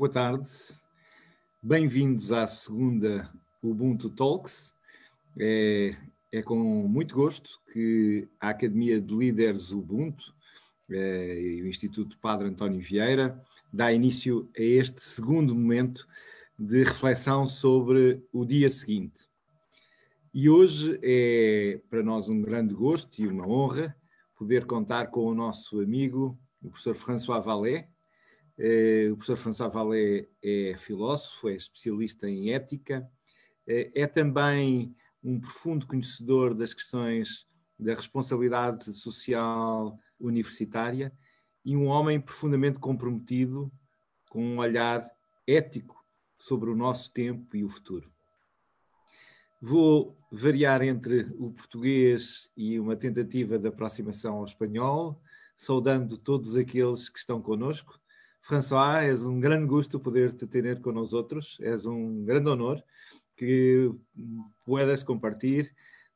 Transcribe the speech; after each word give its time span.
Boa 0.00 0.10
tarde, 0.10 0.48
bem-vindos 1.62 2.32
à 2.32 2.46
segunda 2.46 3.30
Ubuntu 3.62 4.08
Talks. 4.08 4.72
É, 5.38 5.94
é, 6.32 6.40
com 6.40 6.56
muito 6.56 7.14
gosto 7.14 7.60
que 7.70 8.26
a 8.40 8.48
Academia 8.48 8.98
de 8.98 9.14
Líderes 9.14 9.72
Ubuntu 9.72 10.34
é, 10.90 11.38
e 11.38 11.60
o 11.60 11.66
Instituto 11.66 12.16
Padre 12.18 12.48
António 12.48 12.80
Vieira 12.80 13.44
dá 13.70 13.92
início 13.92 14.48
a 14.56 14.62
este 14.62 15.02
segundo 15.02 15.54
momento 15.54 16.08
de 16.58 16.82
reflexão 16.82 17.46
sobre 17.46 18.26
o 18.32 18.46
dia 18.46 18.70
seguinte. 18.70 19.28
E 20.32 20.48
hoje 20.48 20.98
é 21.02 21.78
para 21.90 22.02
nós 22.02 22.30
um 22.30 22.40
grande 22.40 22.72
gosto 22.72 23.20
e 23.20 23.26
uma 23.26 23.46
honra 23.46 23.94
poder 24.34 24.64
contar 24.64 25.08
com 25.08 25.26
o 25.26 25.34
nosso 25.34 25.78
amigo, 25.78 26.38
o 26.62 26.70
professor 26.70 26.94
François 26.94 27.44
Vallée. 27.44 27.86
Eh, 28.62 29.08
o 29.10 29.16
professor 29.16 29.38
François 29.38 29.72
Vallée 29.72 30.28
é 30.42 30.74
filósofo, 30.76 31.48
é 31.48 31.54
especialista 31.54 32.28
em 32.28 32.52
ética, 32.52 33.10
eh, 33.66 33.90
é 33.94 34.06
também 34.06 34.94
um 35.24 35.40
profundo 35.40 35.86
conhecedor 35.86 36.54
das 36.54 36.74
questões 36.74 37.46
da 37.78 37.94
responsabilidade 37.94 38.92
social 38.92 39.98
universitária 40.18 41.10
e 41.64 41.74
um 41.74 41.86
homem 41.86 42.20
profundamente 42.20 42.78
comprometido 42.78 43.72
com 44.28 44.44
um 44.44 44.58
olhar 44.58 45.10
ético 45.46 46.04
sobre 46.36 46.68
o 46.68 46.76
nosso 46.76 47.10
tempo 47.12 47.56
e 47.56 47.64
o 47.64 47.68
futuro. 47.68 48.12
Vou 49.58 50.18
variar 50.30 50.82
entre 50.82 51.22
o 51.38 51.50
português 51.50 52.50
e 52.54 52.78
uma 52.78 52.94
tentativa 52.94 53.58
de 53.58 53.68
aproximação 53.68 54.36
ao 54.36 54.44
espanhol, 54.44 55.22
saudando 55.56 56.18
todos 56.18 56.56
aqueles 56.56 57.08
que 57.08 57.18
estão 57.18 57.40
conosco. 57.40 57.99
François, 58.40 59.02
és 59.04 59.22
um 59.22 59.38
grande 59.38 59.66
gosto 59.66 60.00
poder 60.00 60.32
te 60.34 60.46
ter 60.46 60.80
com 60.80 60.92
nós 60.92 61.12
outros, 61.12 61.58
és 61.60 61.86
um 61.86 62.24
grande 62.24 62.48
honor 62.48 62.82
que 63.36 63.90
puedas 64.64 65.02
compartilhar 65.02 65.70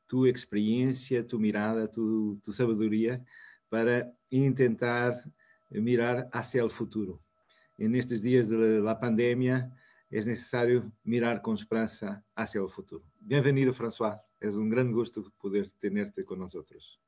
tua 0.07 0.29
experiência, 0.29 1.23
tua 1.23 1.39
mirada, 1.39 1.87
tua, 1.87 2.53
sabedoria 2.53 3.23
para 3.69 4.11
intentar 4.31 5.13
mirar 5.71 6.27
hacia 6.31 6.63
o 6.63 6.69
futuro. 6.69 7.19
E 7.77 7.87
nestes 7.87 8.21
dias 8.21 8.47
da 8.47 8.95
pandemia, 8.95 9.69
es 10.09 10.25
necesario 10.25 10.91
mirar 11.03 11.41
con 11.41 11.55
esperanza 11.55 12.23
hacia 12.35 12.61
el 12.61 12.69
futuro. 12.69 13.03
Bienvenido, 13.19 13.73
François. 13.73 14.19
Es 14.39 14.55
un 14.55 14.69
gran 14.69 14.91
gusto 14.91 15.23
poder 15.41 15.69
tenerte 15.71 16.23
con 16.23 16.39
nosotros. 16.39 16.99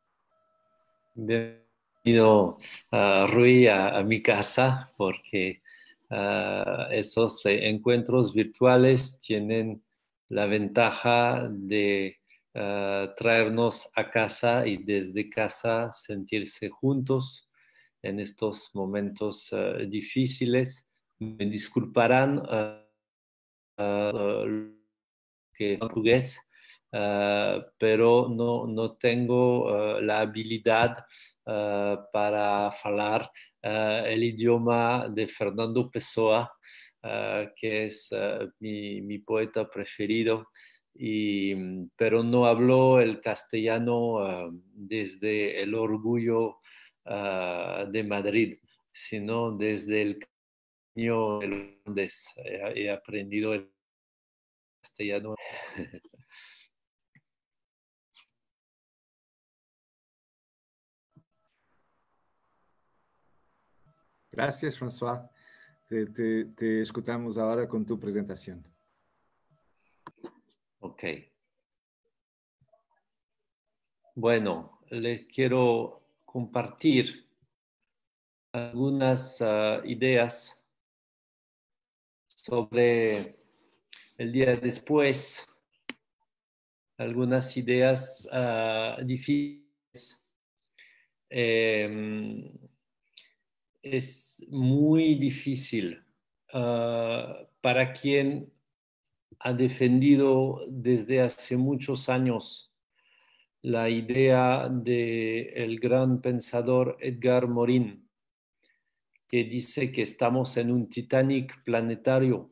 Bienvenido, 2.04 2.58
uh, 2.92 3.28
Rui, 3.28 3.68
a, 3.68 4.02
mi 4.04 4.22
casa, 4.22 4.88
porque 4.98 5.62
uh, 6.10 6.90
esos 6.92 7.46
encuentros 7.46 8.34
virtuales 8.34 9.20
tienen 9.20 9.84
la 10.30 10.46
ventaja 10.46 11.50
de 11.50 12.18
uh, 12.54 13.14
traernos 13.18 13.90
a 13.96 14.10
casa 14.10 14.66
y 14.66 14.78
desde 14.78 15.30
casa 15.30 15.92
sentirse 15.92 16.70
juntos 16.70 17.50
en 18.02 18.20
estos 18.20 18.72
momentos 18.74 19.54
difíciles. 19.90 20.88
Me 21.20 21.46
disculparán 21.46 22.44
que 25.54 25.78
portugués, 25.78 26.40
uh, 26.92 27.62
pero 27.78 28.30
no, 28.30 28.68
no 28.68 28.96
tengo 28.98 29.66
uh, 29.66 30.02
la 30.02 30.22
habilidad 30.22 30.98
para 32.12 32.68
hablar 32.68 33.32
el 33.62 34.22
idioma 34.22 35.08
de 35.08 35.30
Fernando 35.30 35.90
Pessoa, 35.90 36.52
que 37.56 37.86
es 37.86 38.10
mi, 38.60 39.02
mi, 39.02 39.20
poeta 39.20 39.66
preferido. 39.70 40.50
Y, 40.94 41.56
pero 41.96 42.22
no 42.22 42.48
hablo 42.48 43.00
el 43.00 43.22
castellano 43.22 44.52
desde 44.74 45.62
el 45.62 45.74
orgullo 45.74 46.58
de 47.06 48.04
Madrid, 48.06 48.58
sino 48.92 49.56
desde 49.56 50.02
el 50.02 50.20
donde 50.98 52.10
he 52.76 52.90
aprendido 52.90 53.54
el 53.54 53.72
castellano. 54.82 55.36
Gracias, 64.38 64.78
François. 64.78 65.28
Te, 65.88 66.06
te, 66.06 66.46
te, 66.46 66.82
escuchamos 66.82 67.40
ahora 67.40 67.68
con 67.68 67.84
tu 67.84 68.00
presentación. 68.00 68.64
Ok. 70.80 71.04
Bueno, 74.14 74.80
les 74.92 75.26
quiero 75.26 76.04
compartir 76.24 77.28
algunas 78.52 79.42
uh, 79.42 79.84
ideas 79.86 80.56
sobre 82.28 83.40
el 84.20 84.32
día 84.32 84.56
después, 84.56 85.48
algunas 86.96 87.58
ideas 87.58 88.30
uh, 88.32 89.04
difíciles. 89.04 90.24
Eh, 91.28 92.52
es 93.92 94.46
muy 94.50 95.16
difícil 95.16 96.04
uh, 96.54 97.46
para 97.62 97.94
quien 97.94 98.52
ha 99.40 99.54
defendido 99.54 100.62
desde 100.68 101.22
hace 101.22 101.58
muchos 101.58 102.10
años 102.10 102.68
la 103.62 103.90
idea 103.90 104.70
del 104.70 105.52
el 105.54 105.80
gran 105.80 106.22
pensador 106.22 106.98
Edgar 107.02 107.48
Morin, 107.48 108.08
que 109.28 109.44
dice 109.44 109.92
que 109.92 110.04
estamos 110.04 110.56
en 110.58 110.72
un 110.72 110.90
Titanic 110.90 111.64
planetario. 111.64 112.52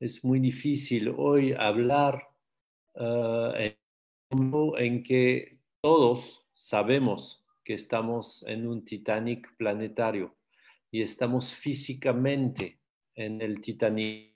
Es 0.00 0.24
muy 0.24 0.40
difícil 0.40 1.14
hoy 1.16 1.52
hablar 1.52 2.28
uh, 2.94 3.52
en, 3.54 5.02
que 5.04 5.60
todos 5.80 6.44
sabemos 6.54 7.41
que 7.64 7.74
estamos 7.74 8.44
en 8.46 8.66
un 8.66 8.84
Titanic 8.84 9.56
planetario 9.56 10.36
y 10.90 11.02
estamos 11.02 11.54
físicamente 11.54 12.80
en 13.14 13.40
el 13.40 13.60
Titanic. 13.60 14.32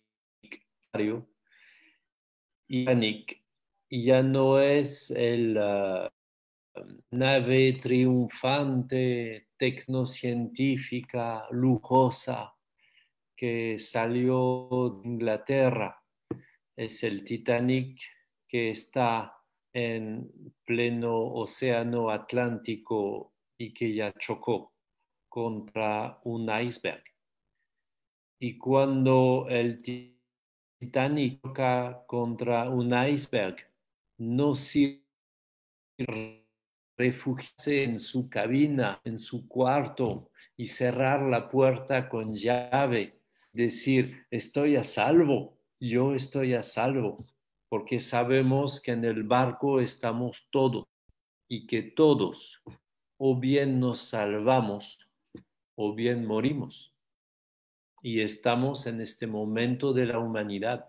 Titanic 2.67 3.43
ya 3.91 4.23
no 4.23 4.61
es 4.61 5.11
el 5.11 5.57
uh, 5.59 6.09
nave 7.11 7.75
triunfante 7.75 9.49
tecnocientífica, 9.57 11.47
lujosa, 11.51 12.55
que 13.37 13.79
salió 13.79 15.01
de 15.03 15.09
Inglaterra. 15.09 16.03
Es 16.75 17.03
el 17.05 17.25
Titanic 17.25 18.01
que 18.49 18.71
está 18.71 19.37
en 19.77 20.33
pleno 20.65 21.35
océano 21.35 22.09
Atlántico 22.09 23.35
y 23.59 23.75
que 23.75 23.95
ya 23.95 24.11
chocó 24.15 24.73
contra 25.29 26.19
un 26.25 26.49
iceberg. 26.49 27.05
Y 28.41 28.57
cuando 28.57 29.47
el 29.51 29.83
Titanic 30.81 31.43
choca 31.43 32.05
contra 32.07 32.71
un 32.71 32.91
iceberg, 32.95 33.57
no 34.17 34.55
sirve 34.55 35.03
refugiarse 36.97 37.85
en 37.85 38.01
su 38.01 38.31
cabina, 38.31 38.99
en 39.05 39.19
su 39.19 39.47
cuarto 39.47 40.31
y 40.57 40.65
cerrar 40.65 41.21
la 41.21 41.51
puerta 41.51 42.09
con 42.09 42.33
llave, 42.33 43.21
decir, 43.53 44.25
estoy 44.31 44.77
a 44.77 44.85
salvo, 44.85 45.59
yo 45.79 46.15
estoy 46.15 46.55
a 46.55 46.63
salvo, 46.63 47.27
porque 47.69 48.01
sabemos 48.01 48.81
que 48.81 48.93
en 48.93 49.05
el 49.05 49.23
barco 49.25 49.81
estamos 49.81 50.49
todos 50.51 50.87
y 51.49 51.67
que 51.67 51.83
todos 51.83 52.63
o 53.19 53.39
bien 53.39 53.81
nos 53.81 54.01
salvamos 54.01 55.09
o 55.77 55.95
bien 55.95 56.27
morimos. 56.27 56.93
Y 58.03 58.21
estamos 58.21 58.87
en 58.87 59.01
este 59.01 59.27
momento 59.27 59.93
de 59.93 60.07
la 60.07 60.19
humanidad. 60.19 60.89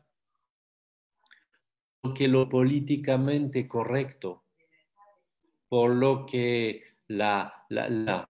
Porque 2.02 2.28
lo 2.28 2.48
políticamente 2.48 3.68
correcto 3.68 4.44
por 5.70 5.92
lo 5.92 6.26
que 6.26 6.84
la, 7.08 7.66
la, 7.70 8.30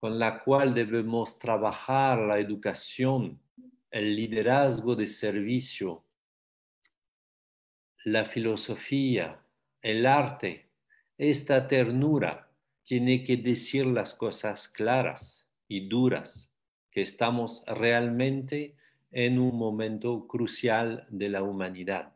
con 0.00 0.18
la 0.18 0.42
cual 0.42 0.74
debemos 0.74 1.38
trabajar 1.38 2.18
la 2.18 2.38
educación, 2.38 3.40
el 3.90 4.16
liderazgo 4.16 4.94
de 4.94 5.06
servicio, 5.06 6.04
la 8.04 8.24
filosofía, 8.24 9.40
el 9.82 10.06
arte, 10.06 10.70
esta 11.16 11.66
ternura 11.66 12.50
tiene 12.82 13.24
que 13.24 13.36
decir 13.36 13.86
las 13.86 14.14
cosas 14.14 14.68
claras 14.68 15.48
y 15.66 15.88
duras 15.88 16.50
que 16.90 17.02
estamos 17.02 17.64
realmente 17.66 18.76
en 19.10 19.38
un 19.38 19.56
momento 19.56 20.26
crucial 20.26 21.06
de 21.10 21.28
la 21.28 21.42
humanidad. 21.42 22.14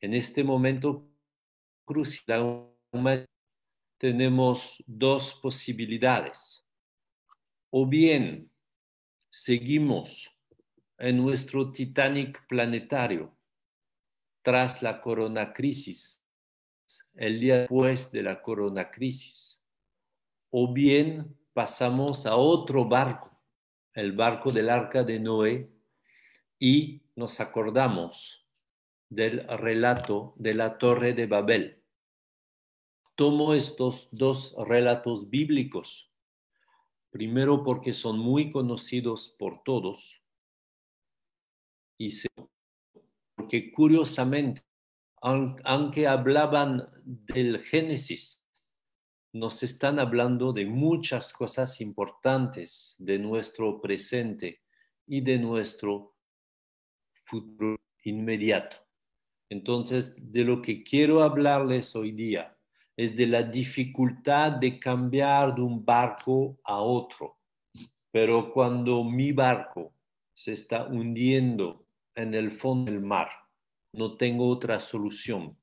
En 0.00 0.14
este 0.14 0.44
momento 0.44 1.08
crucial 1.84 2.70
tenemos 3.98 4.82
dos 4.86 5.34
posibilidades. 5.34 6.64
O 7.70 7.86
bien 7.86 8.50
seguimos 9.30 10.30
en 10.98 11.16
nuestro 11.16 11.70
Titanic 11.70 12.46
planetario 12.46 13.34
tras 14.42 14.82
la 14.82 15.00
corona 15.00 15.52
crisis, 15.52 16.24
el 17.14 17.40
día 17.40 17.58
después 17.60 18.10
de 18.10 18.22
la 18.22 18.42
corona 18.42 18.90
crisis, 18.90 19.60
o 20.50 20.72
bien 20.72 21.36
pasamos 21.52 22.26
a 22.26 22.36
otro 22.36 22.84
barco, 22.84 23.40
el 23.94 24.12
barco 24.12 24.50
del 24.50 24.68
arca 24.68 25.04
de 25.04 25.18
Noé, 25.20 25.70
y 26.58 27.02
nos 27.16 27.40
acordamos 27.40 28.46
del 29.08 29.46
relato 29.58 30.34
de 30.36 30.54
la 30.54 30.78
torre 30.78 31.12
de 31.12 31.26
Babel. 31.26 31.82
Tomo 33.14 33.54
estos 33.54 34.08
dos 34.10 34.54
relatos 34.66 35.28
bíblicos, 35.28 36.10
primero 37.10 37.62
porque 37.62 37.94
son 37.94 38.18
muy 38.18 38.50
conocidos 38.50 39.34
por 39.38 39.62
todos, 39.62 40.22
y 41.98 42.10
porque 43.42 43.72
curiosamente, 43.72 44.62
aunque 45.20 46.06
hablaban 46.06 46.88
del 47.02 47.60
Génesis, 47.64 48.40
nos 49.32 49.64
están 49.64 49.98
hablando 49.98 50.52
de 50.52 50.64
muchas 50.64 51.32
cosas 51.32 51.80
importantes 51.80 52.94
de 53.00 53.18
nuestro 53.18 53.80
presente 53.80 54.60
y 55.08 55.22
de 55.22 55.38
nuestro 55.38 56.14
futuro 57.24 57.80
inmediato. 58.04 58.76
Entonces, 59.50 60.14
de 60.16 60.44
lo 60.44 60.62
que 60.62 60.84
quiero 60.84 61.24
hablarles 61.24 61.96
hoy 61.96 62.12
día 62.12 62.56
es 62.96 63.16
de 63.16 63.26
la 63.26 63.42
dificultad 63.42 64.52
de 64.52 64.78
cambiar 64.78 65.56
de 65.56 65.62
un 65.62 65.84
barco 65.84 66.60
a 66.62 66.78
otro. 66.80 67.38
Pero 68.12 68.52
cuando 68.52 69.02
mi 69.02 69.32
barco 69.32 69.92
se 70.32 70.52
está 70.52 70.86
hundiendo 70.86 71.81
en 72.14 72.34
el 72.34 72.52
fondo 72.52 72.90
del 72.90 73.00
mar, 73.00 73.30
no 73.92 74.16
tengo 74.16 74.48
otra 74.48 74.80
solución 74.80 75.56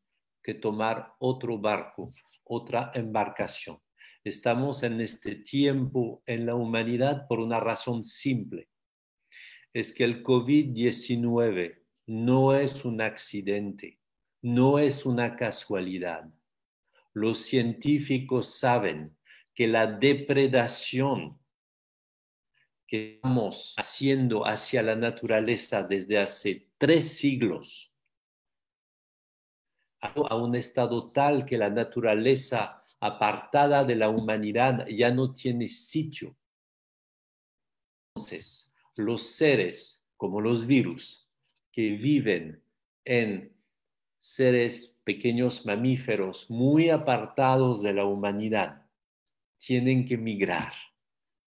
que 0.43 0.53
tomar 0.53 1.13
otro 1.19 1.57
barco 1.57 2.11
otra 2.49 2.91
embarcación. 2.93 3.79
Estamos 4.23 4.83
en 4.83 4.99
este 4.99 5.35
tiempo 5.35 6.21
en 6.25 6.45
la 6.45 6.55
humanidad 6.55 7.27
por 7.27 7.39
una 7.39 7.59
razón 7.59 8.03
simple. 8.03 8.67
Es 9.71 9.93
que 9.93 10.03
el 10.03 10.23
COVID-19 10.23 11.79
no 12.07 12.55
es 12.55 12.83
un 12.85 13.01
accidente, 13.01 13.99
no 14.41 14.79
es 14.79 15.05
una 15.05 15.35
casualidad. 15.35 16.27
Los 17.13 17.39
científicos 17.39 18.59
saben 18.59 19.15
que 19.53 19.67
la 19.67 19.85
depredación 19.85 21.38
que 22.89 23.15
estamos 23.15 23.75
haciendo 23.77 24.47
hacia 24.47 24.81
la 24.81 24.95
naturaleza 24.95 25.83
desde 25.83 26.17
hace 26.17 26.71
tres 26.79 27.13
siglos 27.19 27.93
a 30.01 30.35
un 30.35 30.55
estado 30.55 31.11
tal 31.11 31.45
que 31.45 31.57
la 31.57 31.69
naturaleza 31.69 32.83
apartada 32.99 33.83
de 33.83 33.95
la 33.95 34.09
humanidad 34.09 34.87
ya 34.87 35.11
no 35.11 35.33
tiene 35.33 35.69
sitio. 35.69 36.35
Entonces, 38.15 38.73
los 38.95 39.23
seres 39.23 39.99
como 40.17 40.41
los 40.41 40.65
virus 40.65 41.29
que 41.71 41.91
viven 41.91 42.61
en 43.05 43.55
seres 44.17 44.99
pequeños 45.03 45.65
mamíferos 45.65 46.49
muy 46.49 46.89
apartados 46.89 47.81
de 47.81 47.93
la 47.93 48.05
humanidad, 48.05 48.85
tienen 49.57 50.05
que 50.05 50.17
migrar, 50.17 50.73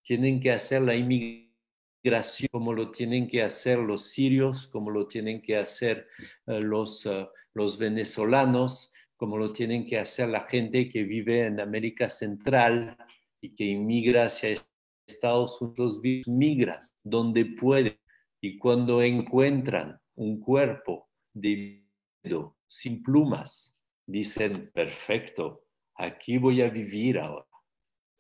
tienen 0.03 0.41
que 0.41 0.53
hacer 0.53 0.83
la 0.83 0.95
inmigración 0.95 2.49
como 2.51 2.73
lo 2.73 2.91
tienen 2.91 3.29
que 3.29 3.43
hacer 3.43 3.79
los 3.79 4.11
sirios, 4.11 4.67
como 4.69 4.91
lo 4.91 5.07
tienen 5.07 5.41
que 5.43 5.57
hacer 5.57 6.09
eh, 6.47 6.61
los... 6.61 7.07
Eh, 7.07 7.27
los 7.55 7.79
venezolanos, 7.79 8.93
como 9.17 9.37
lo 9.39 9.53
tienen 9.53 9.87
que 9.87 9.99
hacer 9.99 10.29
la 10.29 10.43
gente 10.43 10.89
que 10.89 11.05
vive 11.05 11.47
en 11.47 11.61
América 11.61 12.09
Central 12.09 12.97
y 13.41 13.55
que 13.55 13.65
inmigra 13.65 14.27
hacia 14.27 14.61
Estados 15.07 15.61
Unidos, 15.61 16.01
migran 16.27 16.81
donde 17.03 17.45
pueden 17.45 17.99
y 18.41 18.59
cuando 18.59 19.03
encuentran 19.03 20.01
un 20.15 20.41
cuerpo 20.41 21.09
de 21.33 21.85
sin 22.69 23.03
plumas, 23.03 23.77
dicen, 24.07 24.71
perfecto, 24.73 25.65
aquí 25.95 26.39
voy 26.39 26.63
a 26.63 26.71
vivir 26.71 27.19
ahora. 27.19 27.47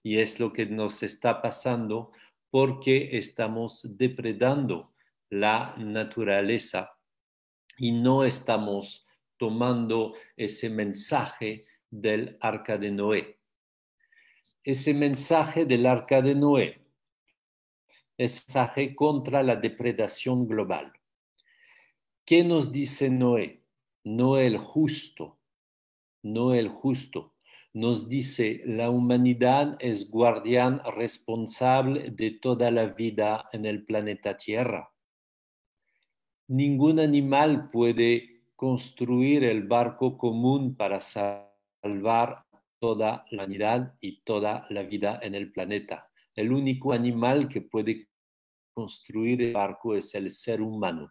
Y 0.02 0.18
es 0.18 0.40
lo 0.40 0.52
que 0.52 0.66
nos 0.66 1.02
está 1.02 1.40
pasando 1.40 2.12
porque 2.50 3.16
estamos 3.16 3.96
depredando 3.96 4.92
la 5.30 5.74
naturaleza 5.78 6.98
y 7.78 7.92
no 7.92 8.24
estamos 8.24 9.06
tomando 9.38 10.14
ese 10.36 10.68
mensaje 10.68 11.66
del 11.90 12.36
arca 12.40 12.76
de 12.78 12.90
Noé. 12.90 13.38
Ese 14.62 14.94
mensaje 14.94 15.64
del 15.64 15.86
arca 15.86 16.22
de 16.22 16.34
Noé 16.34 16.82
es 18.16 18.44
mensaje 18.46 18.94
contra 18.94 19.42
la 19.42 19.56
depredación 19.56 20.46
global. 20.46 20.92
¿Qué 22.24 22.44
nos 22.44 22.70
dice 22.70 23.10
Noé? 23.10 23.64
Noé 24.04 24.46
el 24.46 24.58
justo, 24.58 25.40
no 26.22 26.54
el 26.54 26.68
justo. 26.68 27.31
Nos 27.74 28.10
dice, 28.10 28.60
la 28.66 28.90
humanidad 28.90 29.76
es 29.80 30.10
guardián 30.10 30.82
responsable 30.94 32.10
de 32.10 32.32
toda 32.32 32.70
la 32.70 32.86
vida 32.86 33.48
en 33.50 33.64
el 33.64 33.86
planeta 33.86 34.36
Tierra. 34.36 34.92
Ningún 36.48 37.00
animal 37.00 37.70
puede 37.70 38.42
construir 38.56 39.44
el 39.44 39.62
barco 39.62 40.18
común 40.18 40.76
para 40.76 41.00
salvar 41.00 42.44
toda 42.78 43.24
la 43.30 43.44
humanidad 43.44 43.94
y 44.02 44.20
toda 44.20 44.66
la 44.68 44.82
vida 44.82 45.18
en 45.22 45.34
el 45.34 45.50
planeta. 45.50 46.10
El 46.34 46.52
único 46.52 46.92
animal 46.92 47.48
que 47.48 47.62
puede 47.62 48.08
construir 48.74 49.40
el 49.40 49.54
barco 49.54 49.94
es 49.94 50.14
el 50.14 50.30
ser 50.30 50.60
humano. 50.60 51.10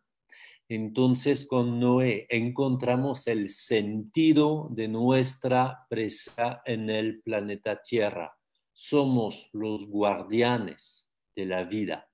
Entonces 0.73 1.43
con 1.43 1.81
Noé 1.81 2.27
encontramos 2.29 3.27
el 3.27 3.49
sentido 3.49 4.69
de 4.71 4.87
nuestra 4.87 5.85
presa 5.89 6.61
en 6.63 6.89
el 6.89 7.21
planeta 7.23 7.81
Tierra. 7.81 8.37
Somos 8.71 9.49
los 9.51 9.85
guardianes 9.85 11.11
de 11.35 11.45
la 11.45 11.65
vida. 11.65 12.09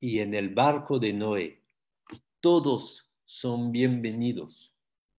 Y 0.00 0.20
en 0.20 0.32
el 0.32 0.54
barco 0.54 0.98
de 0.98 1.12
Noé, 1.12 1.64
todos 2.40 3.12
son 3.26 3.72
bienvenidos. 3.72 4.74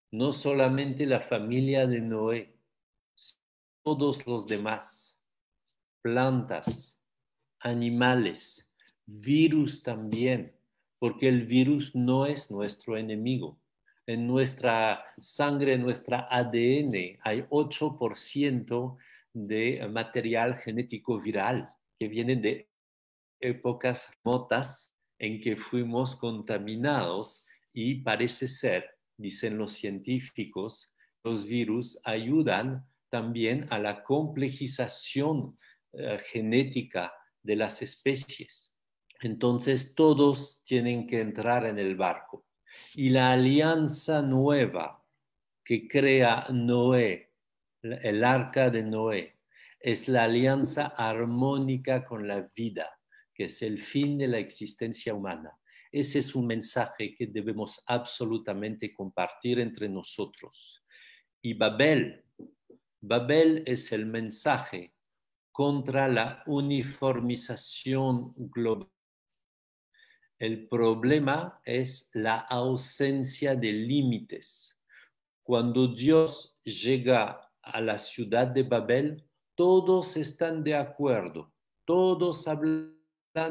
No 0.09 0.31
solamente 0.31 1.05
la 1.05 1.21
familia 1.21 1.85
de 1.85 2.01
Noé, 2.01 2.57
todos 3.83 4.25
los 4.25 4.47
demás, 4.47 5.21
plantas, 6.01 6.99
animales, 7.59 8.67
virus 9.05 9.83
también, 9.83 10.56
porque 10.99 11.27
el 11.27 11.45
virus 11.45 11.95
no 11.95 12.25
es 12.25 12.49
nuestro 12.51 12.97
enemigo. 12.97 13.59
En 14.05 14.25
nuestra 14.25 15.03
sangre, 15.19 15.73
en 15.73 15.81
nuestra 15.81 16.27
ADN, 16.29 17.19
hay 17.21 17.41
8% 17.49 18.97
de 19.33 19.87
material 19.91 20.57
genético 20.57 21.19
viral 21.19 21.69
que 21.99 22.07
viene 22.07 22.35
de 22.37 22.69
épocas 23.39 24.09
remotas 24.23 24.93
en 25.19 25.41
que 25.41 25.55
fuimos 25.57 26.15
contaminados 26.15 27.45
y 27.73 28.01
parece 28.01 28.47
ser, 28.47 28.85
dicen 29.17 29.57
los 29.57 29.73
científicos, 29.73 30.95
los 31.23 31.45
virus 31.45 31.99
ayudan 32.03 32.87
también 33.09 33.67
a 33.69 33.79
la 33.79 34.03
complejización 34.03 35.57
eh, 35.93 36.19
genética 36.31 37.13
de 37.43 37.55
las 37.55 37.81
especies. 37.81 38.71
Entonces 39.21 39.95
todos 39.95 40.61
tienen 40.63 41.07
que 41.07 41.21
entrar 41.21 41.65
en 41.65 41.79
el 41.79 41.95
barco. 41.95 42.45
Y 42.93 43.09
la 43.09 43.31
alianza 43.31 44.21
nueva 44.21 45.03
que 45.63 45.87
crea 45.87 46.45
Noé, 46.49 47.33
el 47.81 48.23
arca 48.23 48.69
de 48.69 48.83
Noé, 48.83 49.39
es 49.79 50.07
la 50.07 50.23
alianza 50.23 50.87
armónica 50.87 52.05
con 52.05 52.27
la 52.27 52.49
vida, 52.55 52.99
que 53.33 53.45
es 53.45 53.61
el 53.61 53.79
fin 53.79 54.17
de 54.17 54.27
la 54.27 54.37
existencia 54.37 55.13
humana. 55.13 55.51
Ese 55.91 56.19
es 56.19 56.35
un 56.35 56.47
mensaje 56.47 57.15
que 57.15 57.27
debemos 57.27 57.83
absolutamente 57.87 58.93
compartir 58.93 59.59
entre 59.59 59.87
nosotros. 59.87 60.83
Y 61.41 61.53
Babel, 61.53 62.23
Babel 63.01 63.63
es 63.65 63.91
el 63.91 64.05
mensaje 64.05 64.93
contra 65.51 66.07
la 66.07 66.43
uniformización 66.45 68.31
global. 68.37 68.89
El 70.39 70.67
problema 70.67 71.59
es 71.65 72.11
la 72.13 72.37
ausencia 72.37 73.55
de 73.55 73.71
límites. 73.71 74.79
Cuando 75.41 75.87
Dios 75.87 76.55
llega 76.63 77.49
a 77.63 77.81
la 77.81 77.97
ciudad 77.97 78.45
de 78.45 78.61
Babel, 78.61 79.23
todos 79.55 80.15
están 80.15 80.63
de 80.63 80.75
acuerdo, 80.75 81.51
todos 81.85 82.47
hablan 82.47 82.93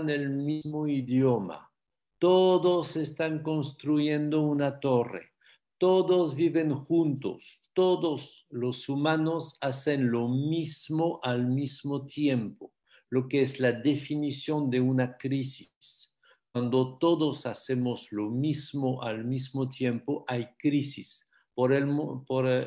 el 0.09 0.31
mismo 0.31 0.87
idioma, 0.87 1.73
todos 2.21 2.95
están 2.95 3.43
construyendo 3.43 4.43
una 4.43 4.79
torre, 4.79 5.33
todos 5.79 6.37
viven 6.37 6.73
juntos, 6.73 7.63
todos 7.73 8.47
los 8.49 8.89
humanos 8.89 9.59
hacen 9.61 10.13
lo 10.13 10.29
mismo 10.29 11.19
al 11.25 11.49
mismo 11.49 12.07
tiempo, 12.07 12.73
lo 13.11 13.27
que 13.27 13.43
es 13.43 13.59
la 13.59 13.73
definición 13.73 14.71
de 14.71 14.81
una 14.81 15.17
crisis. 15.17 16.16
Cuando 16.57 16.97
todos 16.97 17.45
hacemos 17.45 18.11
lo 18.13 18.31
mismo 18.31 19.03
al 19.03 19.27
mismo 19.27 19.69
tiempo, 19.69 20.25
hay 20.27 20.49
crisis. 20.59 21.29
Por, 21.55 21.71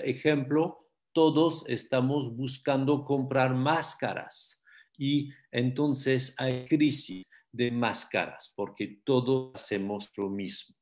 ejemplo, 0.05 0.91
todos 1.11 1.63
estamos 1.67 2.35
buscando 2.35 3.03
comprar 3.03 3.55
máscaras 3.55 4.63
y 4.95 5.31
entonces 5.51 6.35
hay 6.37 6.67
crisis 6.67 7.25
de 7.51 7.71
máscaras 7.71 8.53
porque 8.55 9.01
todos 9.03 9.55
hacemos 9.55 10.11
lo 10.15 10.29
mismo. 10.29 10.75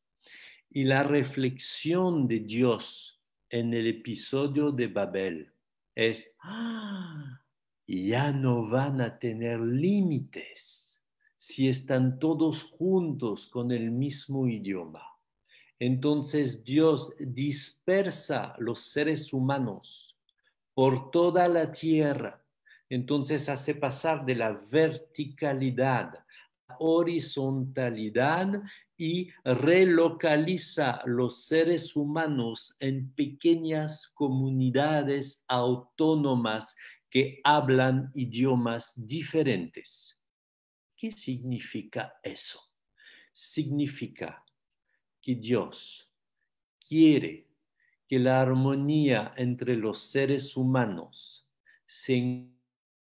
Y 0.70 0.84
la 0.84 1.04
reflexión 1.04 2.28
de 2.28 2.42
Dios 2.42 3.22
en 3.50 3.74
el 3.74 3.88
episodio 3.88 4.70
de 4.74 4.88
Babel 4.88 5.54
es, 5.96 6.36
¡Ah! 6.42 7.42
ya 7.88 8.34
no 8.34 8.68
van 8.68 9.00
a 9.00 9.18
tener 9.18 9.62
límites 9.62 10.87
si 11.38 11.70
están 11.70 12.20
todos 12.20 12.64
juntos 12.64 13.48
con 13.48 13.72
el 13.72 13.92
mismo 13.92 14.48
idioma. 14.48 15.04
Entonces 15.80 16.64
Dios 16.64 17.14
dispersa 17.20 18.56
los 18.58 18.82
seres 18.82 19.32
humanos 19.32 20.16
por 20.74 21.12
toda 21.12 21.48
la 21.48 21.72
tierra. 21.72 22.44
Entonces 22.90 23.50
hace 23.50 23.76
pasar 23.76 24.26
de 24.26 24.36
la 24.36 24.52
verticalidad 24.52 26.14
a 26.68 26.76
horizontalidad 26.80 28.62
y 28.98 29.30
relocaliza 29.44 31.02
los 31.06 31.44
seres 31.44 31.96
humanos 31.96 32.76
en 32.80 33.12
pequeñas 33.12 34.08
comunidades 34.08 35.44
autónomas 35.48 36.76
que 37.10 37.40
hablan 37.44 38.12
idiomas 38.16 38.94
diferentes. 38.96 40.17
¿Qué 40.98 41.12
significa 41.12 42.20
eso? 42.24 42.60
Significa 43.32 44.44
que 45.22 45.36
Dios 45.36 46.12
quiere 46.80 47.46
que 48.08 48.18
la 48.18 48.42
armonía 48.42 49.34
entre 49.38 49.76
los 49.76 50.00
seres 50.00 50.58
humanos 50.58 51.48
se 51.86 52.50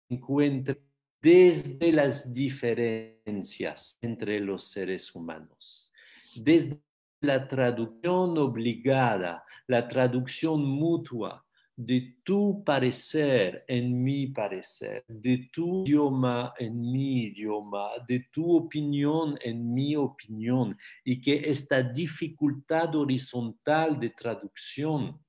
encuentre 0.10 0.82
desde 1.22 1.94
las 1.94 2.34
diferencias 2.34 3.98
entre 4.02 4.42
los 4.42 4.66
seres 4.66 5.16
humanos, 5.16 5.94
desde 6.36 6.82
la 7.22 7.48
traducción 7.48 8.38
obligada, 8.38 9.46
la 9.68 9.88
traducción 9.88 10.66
mutua 10.66 11.45
de 11.77 12.20
tu 12.24 12.63
parecer 12.63 13.65
en 13.67 14.01
mi 14.01 14.27
parecer, 14.27 15.03
de 15.08 15.50
tu 15.51 15.84
idioma 15.86 16.53
en 16.58 16.79
mi 16.79 17.24
idioma, 17.24 17.89
de 18.08 18.27
tu 18.32 18.55
opinión 18.55 19.38
en 19.41 19.74
mi 19.74 19.96
opinión, 19.96 20.77
y 21.03 21.22
que 21.22 21.50
esta 21.50 21.84
dificultad 21.84 22.96
horizontal 22.96 24.00
de 24.00 24.12
traducción 24.12 25.20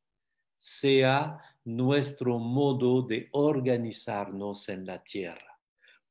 sea 0.58 1.38
nuestro 1.64 2.38
modo 2.38 3.02
de 3.02 3.28
organizarnos 3.32 4.68
en 4.68 4.86
la 4.86 5.02
tierra. 5.02 5.60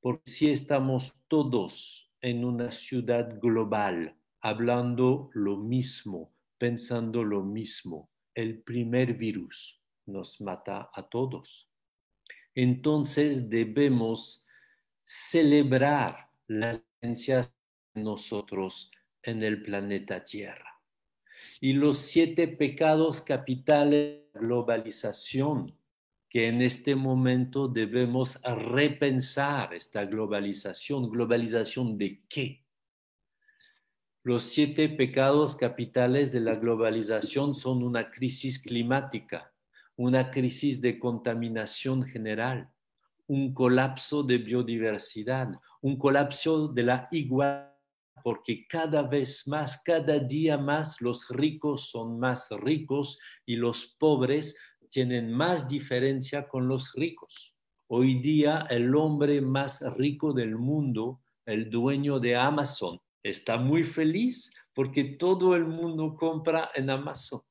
Porque 0.02 0.30
si 0.30 0.50
estamos 0.50 1.14
todos 1.30 2.12
en 2.22 2.44
una 2.44 2.72
ciudad 2.72 3.40
global, 3.40 4.18
hablando 4.42 5.30
lo 5.34 5.58
mismo, 5.58 6.34
pensando 6.58 7.24
lo 7.24 7.42
mismo, 7.44 8.10
el 8.34 8.62
primer 8.62 9.14
virus 9.14 9.85
nos 10.06 10.42
mata 10.42 10.90
a 10.94 11.04
todos. 11.04 11.70
Entonces 12.54 13.50
debemos 13.50 14.46
celebrar 15.04 16.30
las 16.48 16.84
ciencias 17.00 17.54
de 17.94 18.02
nosotros 18.02 18.92
en 19.24 19.44
el 19.44 19.62
planeta 19.62 20.24
Tierra. 20.24 20.82
Y 21.60 21.74
los 21.74 22.00
siete 22.00 22.48
pecados 22.48 23.22
capitales 23.22 24.22
de 24.22 24.30
la 24.34 24.40
globalización 24.40 25.78
que 26.30 26.48
en 26.50 26.62
este 26.62 26.96
momento 26.96 27.70
debemos 27.70 28.42
repensar 28.44 29.74
esta 29.74 30.04
globalización. 30.06 31.10
¿Globalización 31.10 31.98
de 31.98 32.24
qué? 32.28 32.66
Los 34.22 34.44
siete 34.44 34.90
pecados 34.90 35.56
capitales 35.56 36.34
de 36.34 36.42
la 36.42 36.56
globalización 36.56 37.56
son 37.56 37.84
una 37.84 38.12
crisis 38.12 38.60
climática, 38.60 39.55
una 39.98 40.30
crisis 40.30 40.82
de 40.82 41.00
contaminación 41.00 42.04
general, 42.04 42.70
un 43.28 43.54
colapso 43.54 44.24
de 44.24 44.38
biodiversidad, 44.38 45.52
un 45.82 45.98
colapso 45.98 46.68
de 46.68 46.84
la 46.84 47.08
igualdad, 47.12 47.72
porque 48.24 48.66
cada 48.68 49.04
vez 49.04 49.48
más, 49.48 49.82
cada 49.84 50.18
día 50.20 50.58
más, 50.58 51.00
los 51.00 51.30
ricos 51.30 51.90
son 51.90 52.20
más 52.20 52.48
ricos 52.50 53.20
y 53.46 53.56
los 53.56 53.96
pobres 54.00 54.58
tienen 54.90 55.32
más 55.32 55.68
diferencia 55.68 56.48
con 56.48 56.68
los 56.68 56.94
ricos. 56.94 57.56
Hoy 57.88 58.16
día 58.22 58.66
el 58.70 58.96
hombre 58.96 59.42
más 59.42 59.84
rico 59.96 60.34
del 60.34 60.56
mundo, 60.56 61.22
el 61.46 61.70
dueño 61.70 62.20
de 62.20 62.36
Amazon, 62.36 63.00
está 63.22 63.58
muy 63.58 63.84
feliz 63.84 64.52
porque 64.74 65.04
todo 65.04 65.56
el 65.56 65.66
mundo 65.66 66.16
compra 66.16 66.72
en 66.74 66.90
Amazon. 66.90 67.42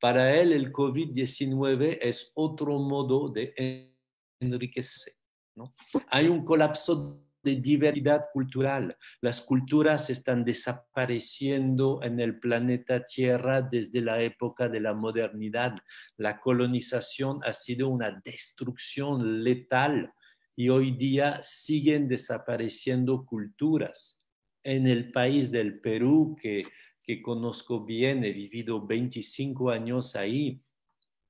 Para 0.00 0.34
él 0.36 0.52
el 0.52 0.72
COVID-19 0.72 1.98
es 2.00 2.30
otro 2.34 2.78
modo 2.78 3.28
de 3.28 3.92
enriquecer. 4.40 5.14
¿no? 5.54 5.74
Hay 6.08 6.28
un 6.28 6.44
colapso 6.44 7.22
de 7.46 7.56
diversidad 7.56 8.26
cultural. 8.32 8.96
Las 9.20 9.40
culturas 9.40 10.10
están 10.10 10.44
desapareciendo 10.44 12.00
en 12.02 12.18
el 12.18 12.40
planeta 12.40 13.04
Tierra 13.04 13.62
desde 13.62 14.00
la 14.00 14.20
época 14.20 14.68
de 14.68 14.80
la 14.80 14.94
modernidad. 14.94 15.76
La 16.16 16.40
colonización 16.40 17.40
ha 17.44 17.52
sido 17.52 17.88
una 17.88 18.20
destrucción 18.24 19.44
letal 19.44 20.12
y 20.56 20.70
hoy 20.70 20.90
día 20.96 21.38
siguen 21.42 22.08
desapareciendo 22.08 23.24
culturas. 23.24 24.20
En 24.64 24.88
el 24.88 25.12
país 25.12 25.52
del 25.52 25.78
Perú, 25.78 26.36
que, 26.40 26.64
que 27.06 27.22
conozco 27.22 27.84
bien, 27.84 28.24
he 28.24 28.32
vivido 28.32 28.84
25 28.84 29.70
años 29.70 30.16
ahí, 30.16 30.60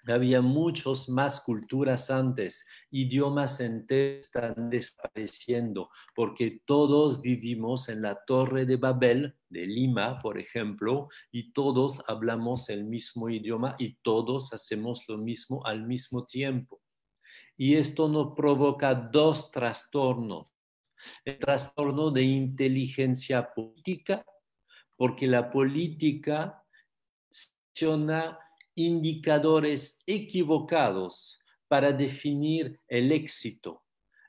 había 0.06 0.40
muchas 0.40 1.09
más 1.09 1.40
culturas 1.40 2.11
antes, 2.11 2.64
idiomas 2.90 3.61
enteros 3.61 4.26
están 4.26 4.71
desapareciendo, 4.71 5.90
porque 6.14 6.62
todos 6.64 7.21
vivimos 7.21 7.88
en 7.88 8.02
la 8.02 8.25
Torre 8.25 8.66
de 8.66 8.76
Babel 8.76 9.35
de 9.49 9.66
Lima, 9.66 10.18
por 10.21 10.38
ejemplo, 10.38 11.09
y 11.33 11.52
todos 11.52 12.02
hablamos 12.06 12.71
el 12.71 12.85
mismo 12.85 13.28
idioma 13.28 13.75
y 13.78 13.97
todos 14.02 14.52
hacemos 14.52 15.04
lo 15.09 15.18
mismo 15.18 15.64
al 15.66 15.87
mismo 15.87 16.25
tiempo. 16.25 16.80
Y 17.56 17.75
esto 17.75 18.09
nos 18.09 18.35
provoca 18.35 18.95
dos 18.95 19.50
trastornos. 19.50 20.47
El 21.25 21.38
trastorno 21.38 22.11
de 22.11 22.23
inteligencia 22.23 23.52
política, 23.52 24.25
porque 24.97 25.26
la 25.26 25.50
política 25.50 26.62
funciona 27.29 28.38
indicadores 28.75 30.00
equivocados 30.07 31.38
para 31.69 31.93
definir 31.93 32.81
el 32.88 33.12
éxito, 33.12 33.83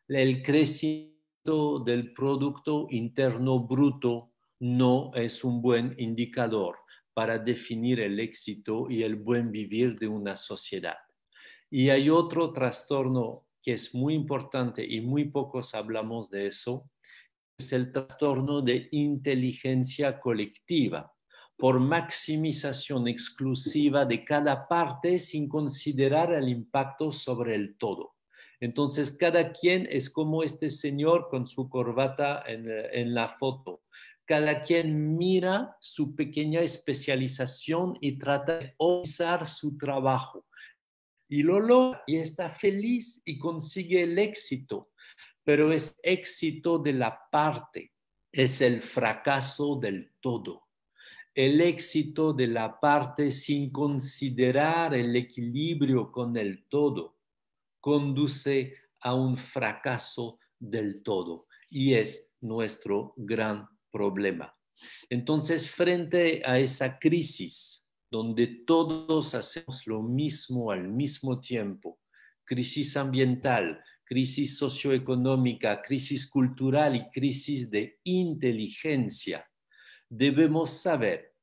el 0.08 0.42
crecimiento 0.42 1.80
del 1.80 2.14
Producto 2.14 2.88
Interno 2.90 3.60
Bruto 3.60 4.32
no 4.60 5.12
es 5.14 5.44
un 5.44 5.62
buen 5.62 5.96
indicador 5.98 6.78
para 7.14 7.40
definir 7.40 8.00
el 8.00 8.20
éxito 8.20 8.90
y 8.90 9.04
el 9.04 9.16
buen 9.16 9.52
vivir 9.52 9.98
de 9.98 10.08
una 10.08 10.36
sociedad. 10.36 10.98
Y 11.70 11.90
hay 11.90 12.10
otro 12.10 12.54
trastorno 12.54 13.46
que 13.62 13.74
es 13.74 13.94
muy 13.94 14.14
importante 14.14 14.86
y 14.86 15.02
muy 15.02 15.26
pocos 15.26 15.76
hablamos 15.76 16.30
de 16.30 16.48
eso, 16.48 16.90
es 17.58 17.74
el 17.74 17.92
trastorno 17.92 18.62
de 18.62 18.88
inteligencia 18.92 20.20
colectiva 20.20 21.12
por 21.58 21.80
maximización 21.80 23.08
exclusiva 23.08 24.06
de 24.06 24.24
cada 24.24 24.68
parte 24.68 25.18
sin 25.18 25.50
considerar 25.50 26.34
el 26.34 26.50
impacto 26.50 27.12
sobre 27.12 27.56
el 27.56 27.76
todo. 27.78 28.14
Entonces, 28.60 29.12
cada 29.12 29.54
quien 29.54 29.88
es 29.90 30.12
como 30.12 30.44
este 30.44 30.70
señor 30.70 31.30
con 31.30 31.48
su 31.48 31.68
corbata 31.68 32.44
en, 32.46 33.16
la 33.16 33.30
foto. 33.40 33.82
Cada 34.26 34.62
quien 34.62 35.18
mira 35.18 35.76
su 35.80 36.16
pequeña 36.16 36.62
especialización 36.62 37.98
y 38.02 38.20
trata 38.20 38.60
de 38.60 38.74
optimizar 38.78 39.48
su 39.48 39.78
trabajo. 39.78 40.46
Y 41.28 41.42
lo 41.42 41.60
logra 41.60 42.04
y 42.06 42.18
está 42.18 42.52
feliz 42.52 43.22
y 43.26 43.40
consigue 43.40 44.04
el 44.04 44.20
éxito, 44.20 44.90
pero 45.48 45.72
es 45.72 45.98
éxito 46.04 46.78
de 46.78 46.92
la 46.92 47.18
parte, 47.32 47.94
es 48.30 48.60
el 48.60 48.82
fracaso 48.82 49.80
del 49.80 50.12
todo 50.20 50.68
el 51.38 51.62
éxito 51.62 52.34
de 52.34 52.48
la 52.48 52.80
parte 52.80 53.32
sin 53.32 53.70
considerar 53.70 54.96
el 54.96 55.16
equilibrio 55.16 56.12
con 56.12 56.36
el 56.36 56.66
todo 56.68 57.20
conduce 57.80 58.74
a 59.02 59.14
un 59.14 59.38
fracaso 59.38 60.40
del 60.58 61.04
todo 61.04 61.46
y 61.70 61.94
es 61.94 62.34
nuestro 62.42 63.14
gran 63.18 63.70
problema. 63.92 64.52
Entonces, 65.12 65.70
frente 65.70 66.42
a 66.44 66.58
esa 66.58 66.98
crisis 66.98 67.88
donde 68.10 68.48
todos 68.66 69.36
hacemos 69.36 69.86
lo 69.86 70.02
mismo 70.02 70.72
al 70.72 70.88
mismo 70.88 71.40
tiempo, 71.40 72.00
crisis 72.46 72.98
ambiental, 72.98 73.80
crisis 74.08 74.58
socioeconómica, 74.58 75.82
crisis 75.82 76.26
cultural 76.30 76.96
y 76.96 77.10
crisis 77.10 77.70
de 77.70 78.00
inteligencia, 78.04 79.46
debemos 80.10 80.72
saber 80.72 81.34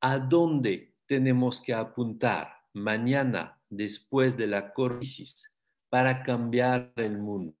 a 0.00 0.18
dónde 0.18 0.94
tenemos 1.06 1.60
que 1.60 1.74
apuntar 1.74 2.48
mañana 2.72 3.60
después 3.68 4.36
de 4.36 4.46
la 4.46 4.72
crisis 4.72 5.52
para 5.90 6.22
cambiar 6.22 6.92
el 6.96 7.18
mundo. 7.18 7.54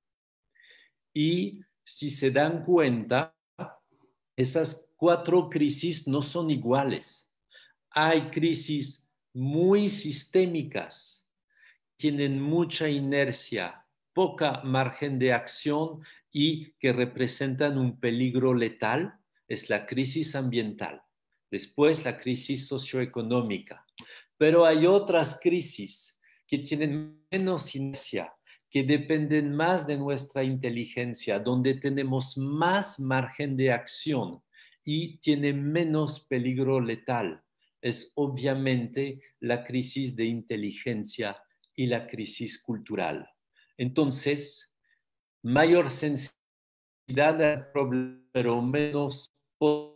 Y 1.12 1.60
si 1.84 2.10
se 2.10 2.30
dan 2.30 2.62
cuenta, 2.62 3.36
esas 4.36 4.84
cuatro 4.96 5.48
crisis 5.48 6.08
no 6.08 6.22
son 6.22 6.50
iguales. 6.50 7.30
Hay 7.90 8.30
crisis 8.30 9.06
muy 9.32 9.88
sistémicas, 9.88 11.28
tienen 11.96 12.40
mucha 12.40 12.88
inercia, 12.88 13.83
poca 14.14 14.62
margen 14.62 15.18
de 15.18 15.32
acción 15.32 16.00
y 16.32 16.72
que 16.78 16.92
representan 16.92 17.76
un 17.76 18.00
peligro 18.00 18.54
letal 18.54 19.14
es 19.48 19.68
la 19.68 19.84
crisis 19.86 20.34
ambiental, 20.34 21.02
después 21.50 22.04
la 22.04 22.16
crisis 22.16 22.66
socioeconómica. 22.66 23.84
Pero 24.38 24.64
hay 24.64 24.86
otras 24.86 25.38
crisis 25.40 26.18
que 26.46 26.58
tienen 26.58 27.24
menos 27.30 27.74
inercia, 27.74 28.32
que 28.70 28.82
dependen 28.82 29.54
más 29.54 29.86
de 29.86 29.96
nuestra 29.96 30.42
inteligencia, 30.42 31.38
donde 31.38 31.74
tenemos 31.74 32.36
más 32.36 32.98
margen 32.98 33.56
de 33.56 33.72
acción 33.72 34.42
y 34.84 35.18
tiene 35.18 35.52
menos 35.52 36.26
peligro 36.26 36.80
letal. 36.80 37.42
Es 37.80 38.12
obviamente 38.16 39.20
la 39.40 39.64
crisis 39.64 40.16
de 40.16 40.24
inteligencia 40.24 41.36
y 41.76 41.86
la 41.86 42.06
crisis 42.06 42.60
cultural. 42.60 43.28
Entonces, 43.76 44.72
mayor 45.42 45.90
sensibilidad 45.90 47.40
al 47.42 47.70
problema, 47.72 48.20
pero 48.32 48.62
menos 48.62 49.34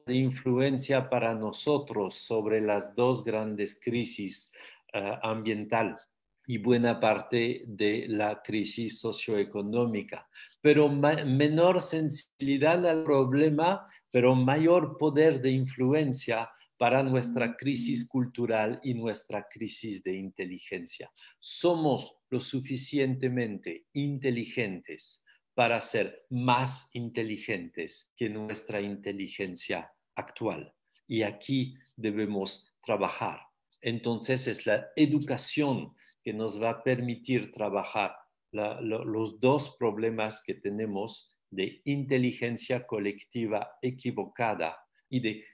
de 0.06 0.14
influencia 0.14 1.10
para 1.10 1.34
nosotros 1.34 2.14
sobre 2.14 2.60
las 2.60 2.94
dos 2.94 3.24
grandes 3.24 3.78
crisis 3.78 4.50
uh, 4.94 5.18
ambiental 5.22 5.98
y 6.46 6.56
buena 6.56 6.98
parte 6.98 7.64
de 7.66 8.06
la 8.08 8.40
crisis 8.42 9.00
socioeconómica, 9.00 10.26
pero 10.62 10.88
menor 10.88 11.82
sensibilidad 11.82 12.86
al 12.86 13.04
problema, 13.04 13.86
pero 14.10 14.34
mayor 14.34 14.96
poder 14.96 15.42
de 15.42 15.50
influencia 15.50 16.50
para 16.78 17.02
nuestra 17.02 17.54
crisis 17.54 18.08
cultural 18.08 18.80
y 18.82 18.94
nuestra 18.94 19.46
crisis 19.46 20.02
de 20.02 20.16
inteligencia. 20.16 21.10
Somos 21.38 22.16
lo 22.30 22.40
suficientemente 22.40 23.86
inteligentes 23.92 25.24
para 25.54 25.80
ser 25.80 26.24
más 26.30 26.88
inteligentes 26.92 28.12
que 28.16 28.28
nuestra 28.28 28.80
inteligencia 28.80 29.90
actual. 30.14 30.72
Y 31.06 31.22
aquí 31.22 31.74
debemos 31.96 32.72
trabajar. 32.84 33.40
Entonces 33.80 34.46
es 34.46 34.66
la 34.66 34.86
educación 34.96 35.94
que 36.22 36.32
nos 36.32 36.62
va 36.62 36.70
a 36.70 36.82
permitir 36.82 37.52
trabajar 37.52 38.14
los 38.52 39.40
dos 39.40 39.76
problemas 39.78 40.42
que 40.44 40.54
tenemos 40.54 41.34
de 41.50 41.80
inteligencia 41.84 42.86
colectiva 42.86 43.70
equivocada 43.82 44.76
y 45.08 45.20
de 45.20 45.44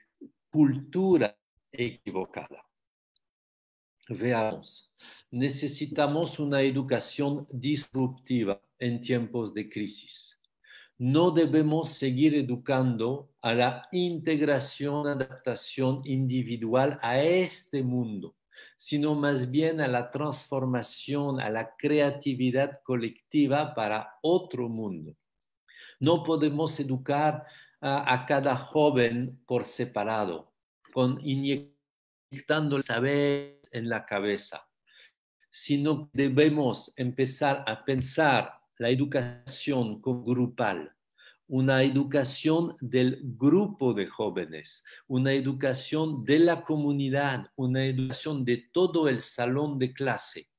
cultura 0.49 1.37
equivocada. 1.71 2.64
Veamos, 4.07 4.91
necesitamos 5.31 6.39
una 6.39 6.61
educación 6.61 7.47
disruptiva 7.51 8.61
en 8.77 9.01
tiempos 9.01 9.53
de 9.53 9.67
crisis. 9.67 10.39
No 10.97 11.31
debemos 11.31 11.89
seguir 11.89 12.35
educando 12.35 13.31
a 13.41 13.53
la 13.53 13.87
integración, 13.91 15.07
adaptación 15.07 16.01
individual 16.05 16.99
a 17.01 17.19
este 17.19 17.81
mundo, 17.81 18.35
sino 18.77 19.15
más 19.15 19.49
bien 19.49 19.81
a 19.81 19.87
la 19.87 20.11
transformación, 20.11 21.39
a 21.41 21.49
la 21.49 21.75
creatividad 21.75 22.81
colectiva 22.83 23.73
para 23.73 24.19
otro 24.21 24.69
mundo. 24.69 25.17
No 25.99 26.23
podemos 26.23 26.79
educar 26.79 27.45
a, 27.81 28.25
cada 28.25 28.55
joven 28.55 29.41
por 29.45 29.65
separado, 29.65 30.53
con 30.93 31.19
inyectando 32.29 32.77
el 32.77 32.83
saber 32.83 33.59
en 33.71 33.89
la 33.89 34.05
cabeza, 34.05 34.67
sino 35.49 36.09
debemos 36.13 36.93
empezar 36.97 37.63
a 37.67 37.83
pensar 37.83 38.53
la 38.77 38.89
educación 38.89 40.01
grupal, 40.01 40.91
una 41.47 41.83
educación 41.83 42.75
del 42.81 43.19
grupo 43.37 43.93
de 43.93 44.07
jóvenes, 44.07 44.83
una 45.07 45.33
educación 45.33 46.25
de 46.25 46.39
la 46.39 46.63
comunidad, 46.63 47.51
una 47.55 47.85
educación 47.85 48.43
de 48.43 48.65
todo 48.71 49.07
el 49.07 49.21
salón 49.21 49.77
de 49.77 49.93
clase. 49.93 50.49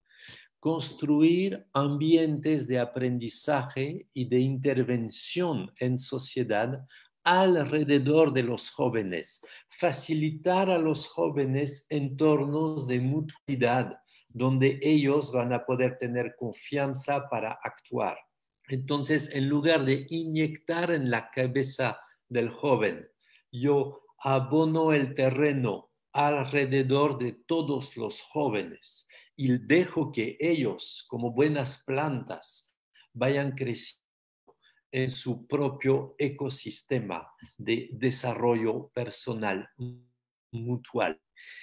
Construir 0.60 1.66
ambientes 1.74 2.66
de 2.66 2.78
aprendizaje 2.78 4.08
y 4.12 4.28
de 4.28 4.40
intervención 4.40 5.72
en 5.78 5.98
sociedad 5.98 6.86
alrededor 7.26 8.32
de 8.32 8.44
los 8.44 8.70
jóvenes, 8.70 9.42
facilitar 9.68 10.70
a 10.70 10.78
los 10.78 11.08
jóvenes 11.08 11.84
entornos 11.90 12.86
de 12.86 13.00
mutualidad, 13.00 13.98
donde 14.28 14.78
ellos 14.80 15.32
van 15.32 15.52
a 15.52 15.66
poder 15.66 15.98
tener 15.98 16.36
confianza 16.38 17.28
para 17.28 17.58
actuar. 17.64 18.16
Entonces, 18.68 19.28
en 19.34 19.48
lugar 19.48 19.84
de 19.84 20.06
inyectar 20.08 20.92
en 20.92 21.10
la 21.10 21.30
cabeza 21.30 21.98
del 22.28 22.48
joven, 22.50 23.08
yo 23.50 24.02
abono 24.20 24.92
el 24.92 25.14
terreno 25.14 25.90
alrededor 26.12 27.18
de 27.18 27.32
todos 27.32 27.96
los 27.96 28.22
jóvenes 28.22 29.08
y 29.36 29.58
dejo 29.58 30.12
que 30.12 30.36
ellos, 30.38 31.04
como 31.08 31.32
buenas 31.32 31.82
plantas, 31.84 32.72
vayan 33.12 33.52
creciendo 33.52 34.05
en 34.96 35.10
su 35.10 35.46
propio 35.46 36.14
ecosistema 36.16 37.30
de 37.58 37.90
desarrollo 37.92 38.88
personal 38.94 39.68
mutual. 40.50 41.20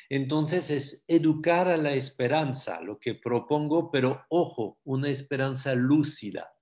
Entonces 0.08 0.70
es 0.70 1.04
educar 1.08 1.68
a 1.68 1.78
la 1.78 1.94
esperanza, 1.94 2.80
lo 2.80 3.00
que 3.00 3.16
propongo, 3.16 3.90
pero 3.90 4.24
ojo, 4.30 4.78
una 4.84 5.10
esperanza 5.10 5.74
lúcida, 5.74 6.54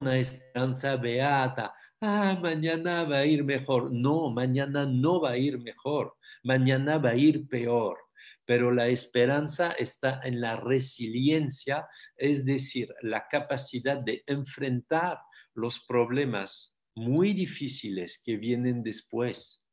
una 0.00 0.18
esperanza 0.18 0.94
beata. 0.94 1.74
Ah, 2.00 2.38
mañana 2.40 3.02
va 3.02 3.18
a 3.18 3.26
ir 3.26 3.42
mejor. 3.42 3.92
No, 3.92 4.30
mañana 4.30 4.86
no 4.86 5.20
va 5.20 5.30
a 5.30 5.36
ir 5.36 5.58
mejor. 5.58 6.14
Mañana 6.44 6.98
va 6.98 7.10
a 7.10 7.16
ir 7.16 7.48
peor. 7.48 7.98
Pero 8.44 8.70
la 8.70 8.86
esperanza 8.86 9.72
está 9.72 10.20
en 10.22 10.40
la 10.40 10.54
resiliencia, 10.54 11.88
es 12.16 12.44
decir, 12.44 12.88
la 13.02 13.26
capacidad 13.28 13.98
de 13.98 14.22
enfrentar 14.26 15.18
los 15.54 15.80
problemas 15.80 16.78
muy 16.94 17.32
difíciles 17.32 18.20
que 18.24 18.36
vienen 18.36 18.82
después. 18.82 19.64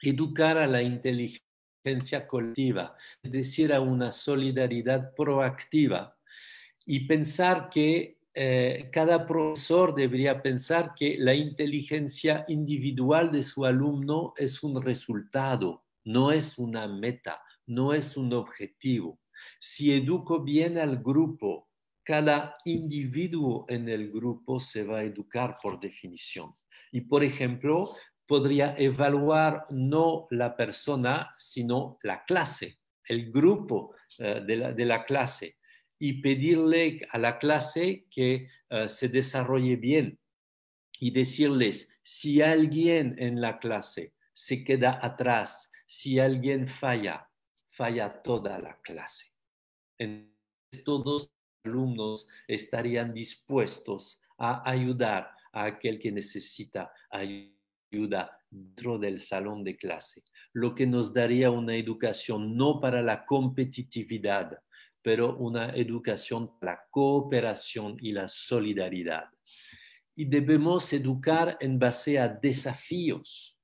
Educar 0.00 0.58
a 0.58 0.66
la 0.66 0.82
inteligencia 0.82 2.26
colectiva, 2.26 2.96
es 3.22 3.32
decir, 3.32 3.72
a 3.72 3.80
una 3.80 4.12
solidaridad 4.12 5.14
proactiva 5.14 6.16
y 6.84 7.06
pensar 7.06 7.68
que 7.70 8.18
eh, 8.34 8.88
cada 8.90 9.26
profesor 9.26 9.94
debería 9.94 10.40
pensar 10.40 10.94
que 10.94 11.16
la 11.18 11.34
inteligencia 11.34 12.44
individual 12.48 13.30
de 13.30 13.42
su 13.42 13.66
alumno 13.66 14.32
es 14.36 14.62
un 14.62 14.80
resultado, 14.80 15.84
no 16.04 16.32
es 16.32 16.58
una 16.58 16.88
meta, 16.88 17.42
no 17.66 17.92
es 17.92 18.16
un 18.16 18.32
objetivo. 18.32 19.20
Si 19.60 19.92
educo 19.92 20.42
bien 20.42 20.78
al 20.78 21.02
grupo, 21.02 21.68
cada 22.04 22.56
individuo 22.64 23.64
en 23.68 23.88
el 23.88 24.10
grupo 24.10 24.60
se 24.60 24.84
va 24.84 24.98
a 24.98 25.04
educar 25.04 25.56
por 25.62 25.78
definición. 25.78 26.54
Y, 26.90 27.02
por 27.02 27.22
ejemplo, 27.22 27.94
podría 28.26 28.74
evaluar 28.76 29.66
no 29.70 30.26
la 30.30 30.56
persona, 30.56 31.34
sino 31.36 31.98
la 32.02 32.24
clase, 32.24 32.78
el 33.06 33.30
grupo 33.30 33.94
eh, 34.18 34.42
de, 34.46 34.84
la, 34.84 35.04
clase, 35.04 35.58
y 35.98 36.20
pedirle 36.20 37.06
a 37.10 37.18
la 37.18 37.38
clase 37.38 38.06
que 38.10 38.48
eh, 38.70 38.88
se 38.88 39.08
desarrolle 39.08 39.76
bien 39.76 40.18
y 40.98 41.10
decirles, 41.10 41.88
si 42.02 42.42
alguien 42.42 43.16
en 43.18 43.40
la 43.40 43.58
clase 43.58 44.14
se 44.32 44.64
queda 44.64 44.98
atrás, 45.02 45.70
si 45.86 46.18
alguien 46.18 46.68
falla, 46.68 47.28
falla 47.70 48.22
toda 48.22 48.58
la 48.58 48.80
clase. 48.80 49.26
Entonces, 49.98 50.84
todos 50.84 51.30
alumnos 51.64 52.26
estarían 52.48 53.12
dispuestos 53.14 54.20
a 54.38 54.68
ayudar 54.68 55.30
a 55.52 55.64
aquel 55.64 55.98
que 55.98 56.10
necesita 56.10 56.92
ayuda 57.10 58.38
dentro 58.50 58.98
del 58.98 59.20
salón 59.20 59.62
de 59.62 59.76
clase, 59.76 60.22
lo 60.52 60.74
que 60.74 60.86
nos 60.86 61.12
daría 61.12 61.50
una 61.50 61.76
educación 61.76 62.56
no 62.56 62.80
para 62.80 63.02
la 63.02 63.24
competitividad, 63.24 64.58
pero 65.02 65.36
una 65.36 65.70
educación 65.70 66.58
para 66.58 66.72
la 66.72 66.84
cooperación 66.90 67.96
y 68.00 68.12
la 68.12 68.28
solidaridad. 68.28 69.24
Y 70.14 70.26
debemos 70.26 70.92
educar 70.92 71.56
en 71.60 71.78
base 71.78 72.18
a 72.18 72.28
desafíos, 72.28 73.58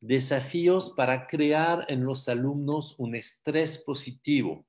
desafíos 0.00 0.92
para 0.96 1.26
crear 1.26 1.84
en 1.88 2.04
los 2.04 2.28
alumnos 2.28 2.94
un 2.98 3.14
estrés 3.14 3.78
positivo. 3.78 4.66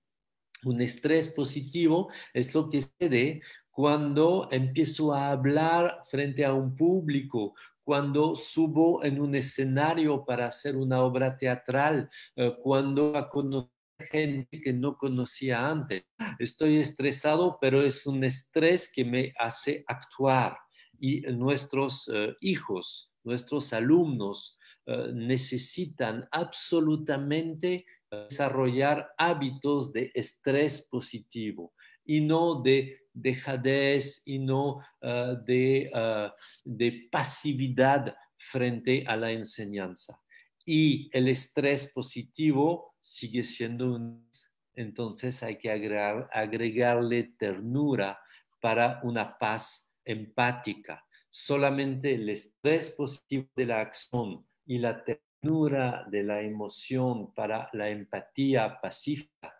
Un 0.66 0.82
estrés 0.82 1.30
positivo 1.30 2.10
es 2.34 2.56
lo 2.56 2.68
que 2.68 2.82
sucede 2.82 3.42
cuando 3.70 4.50
empiezo 4.52 5.14
a 5.14 5.30
hablar 5.30 6.00
frente 6.10 6.44
a 6.44 6.54
un 6.54 6.76
público, 6.76 7.54
cuando 7.84 8.36
subo 8.36 9.04
en 9.04 9.22
un 9.22 9.36
escenario 9.36 10.26
para 10.26 10.48
hacer 10.48 10.76
una 10.76 11.04
obra 11.04 11.38
teatral, 11.38 12.10
eh, 12.36 12.56
cuando 12.64 13.16
a 13.16 13.30
conocer 13.30 13.70
gente 14.10 14.60
que 14.60 14.74
no 14.74 14.98
conocía 14.98 15.68
antes. 15.70 16.04
Estoy 16.40 16.80
estresado, 16.80 17.60
pero 17.62 17.84
es 17.84 18.08
un 18.08 18.24
estrés 18.24 18.92
que 18.92 19.06
me 19.06 19.34
hace 19.38 19.84
actuar. 19.88 20.58
Y 21.00 21.22
nuestros 21.22 22.10
eh, 22.12 22.36
hijos, 22.42 23.12
nuestros 23.24 23.72
alumnos, 23.72 24.58
eh, 24.88 25.12
necesitan 25.14 26.28
absolutamente 26.32 27.86
desarrollar 28.24 29.10
hábitos 29.18 29.92
de 29.92 30.12
estrés 30.14 30.88
positivo 30.90 31.74
y 32.06 32.22
no 32.22 32.62
de 32.62 33.00
dejadez 33.14 34.22
y 34.26 34.40
no 34.40 34.82
eh, 35.02 35.36
de, 35.46 35.92
eh, 35.94 36.30
de 36.64 37.08
pasividad 37.12 38.16
frente 38.38 39.04
a 39.08 39.16
la 39.16 39.32
enseñanza. 39.32 40.20
Y 40.66 41.10
el 41.16 41.28
estrés 41.28 41.92
positivo 41.94 42.96
sigue 43.02 43.44
siendo 43.44 43.94
un... 43.94 44.30
Entonces 44.74 45.42
hay 45.44 45.58
que 45.58 45.72
agregarle 45.72 47.36
ternura 47.38 48.20
para 48.60 49.00
una 49.04 49.38
paz 49.38 49.90
empática. 50.04 51.06
Solamente 51.30 52.16
el 52.16 52.30
estrés 52.30 52.90
positivo 52.90 53.48
de 53.56 53.66
la 53.68 53.80
acción 53.80 54.46
y 54.66 54.80
la 54.80 55.04
ternura 55.04 55.25
de 55.46 56.24
la 56.24 56.42
emoción 56.42 57.32
para 57.36 57.70
la 57.74 57.90
empatía 57.90 58.80
pacífica 58.82 59.54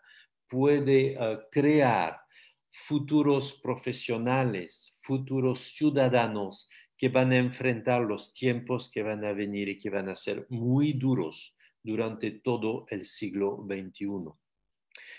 puede 0.48 1.12
eh, 1.12 1.38
crear 1.50 2.20
futuros 2.70 3.60
profesionales, 3.62 4.96
futuros 5.02 5.60
ciudadanos 5.60 6.68
que 6.98 7.08
van 7.08 7.30
a 7.30 7.36
enfrentar 7.36 8.02
los 8.02 8.34
tiempos 8.34 8.90
que 8.90 9.02
van 9.02 9.24
a 9.24 9.32
venir 9.32 9.68
y 9.68 9.78
que 9.78 9.90
van 9.90 10.08
a 10.08 10.16
ser 10.16 10.46
muy 10.50 10.92
duros 10.92 11.54
durante 11.82 12.32
todo 12.32 12.86
el 12.90 13.06
siglo 13.06 13.64
XXI. 13.68 14.32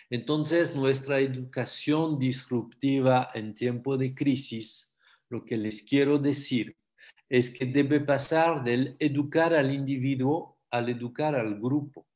Entonces, 0.09 0.75
nuestra 0.75 1.21
educación 1.21 2.19
disruptiva 2.19 3.29
en 3.33 3.53
tiempo 3.53 3.97
de 3.97 4.13
crisis, 4.13 4.93
lo 5.29 5.45
que 5.45 5.55
les 5.55 5.81
quiero 5.81 6.19
decir 6.19 6.75
es 7.29 7.49
que 7.49 7.65
debe 7.65 7.99
pasar 8.01 8.63
del 8.63 8.95
educar 8.99 9.53
al 9.53 9.73
individuo 9.73 10.56
al 10.71 10.89
educar 10.89 11.35
al 11.35 11.59
grupo. 11.59 12.07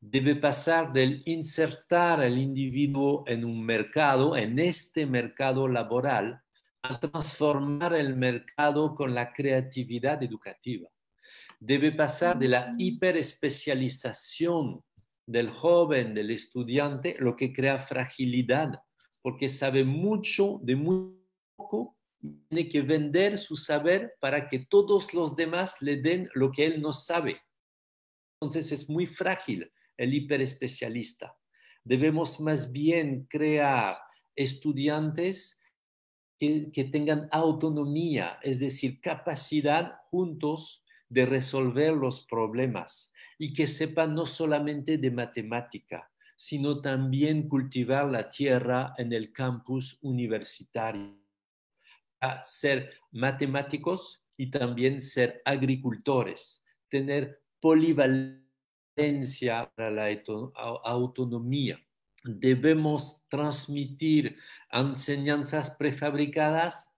Debe 0.00 0.36
pasar 0.36 0.92
del 0.92 1.22
insertar 1.26 2.20
al 2.20 2.38
individuo 2.38 3.24
en 3.26 3.44
un 3.44 3.64
mercado, 3.64 4.36
en 4.36 4.58
este 4.58 5.06
mercado 5.06 5.68
laboral, 5.68 6.42
a 6.82 6.98
transformar 6.98 7.94
el 7.94 8.16
mercado 8.16 8.94
con 8.94 9.14
la 9.14 9.32
creatividad 9.32 10.22
educativa. 10.22 10.88
Debe 11.58 11.92
pasar 11.92 12.38
de 12.38 12.48
la 12.48 12.74
hiperespecialización 12.78 14.82
del 15.26 15.50
joven, 15.50 16.14
del 16.14 16.30
estudiante, 16.30 17.16
lo 17.18 17.36
que 17.36 17.52
crea 17.52 17.80
fragilidad, 17.80 18.82
porque 19.20 19.50
sabe 19.50 19.84
mucho 19.84 20.58
de 20.62 20.76
muy 20.76 21.20
poco 21.56 21.98
tiene 22.48 22.68
que 22.68 22.82
vender 22.82 23.38
su 23.38 23.56
saber 23.56 24.14
para 24.20 24.48
que 24.48 24.66
todos 24.66 25.14
los 25.14 25.36
demás 25.36 25.80
le 25.80 25.96
den 25.96 26.28
lo 26.34 26.52
que 26.52 26.66
él 26.66 26.80
no 26.80 26.92
sabe. 26.92 27.40
Entonces 28.40 28.72
es 28.72 28.88
muy 28.88 29.06
frágil 29.06 29.70
el 29.96 30.14
hiperespecialista. 30.14 31.36
Debemos 31.84 32.40
más 32.40 32.72
bien 32.72 33.26
crear 33.28 33.98
estudiantes 34.34 35.60
que, 36.38 36.88
tengan 36.90 37.28
autonomía, 37.32 38.38
es 38.42 38.58
decir, 38.58 39.00
capacidad 39.00 39.98
juntos 40.10 40.82
de 41.08 41.26
resolver 41.26 41.92
los 41.92 42.24
problemas 42.24 43.12
y 43.38 43.52
que 43.52 43.66
sepan 43.66 44.14
no 44.14 44.24
solamente 44.24 44.96
de 44.96 45.10
matemática, 45.10 46.10
sino 46.36 46.80
también 46.80 47.46
cultivar 47.46 48.10
la 48.10 48.30
tierra 48.30 48.94
en 48.96 49.12
el 49.12 49.32
campus 49.32 49.98
universitario 50.00 51.20
ser 52.42 52.90
matemáticos 53.12 54.22
y 54.36 54.50
también 54.50 55.00
ser 55.00 55.42
agricultores, 55.44 56.62
tener 56.88 57.39
polivalencia 57.60 59.70
para 59.74 59.90
la 59.90 60.08
autonomía. 60.84 61.78
Debemos 62.24 63.22
transmitir 63.28 64.36
enseñanzas 64.70 65.70
prefabricadas. 65.70 66.90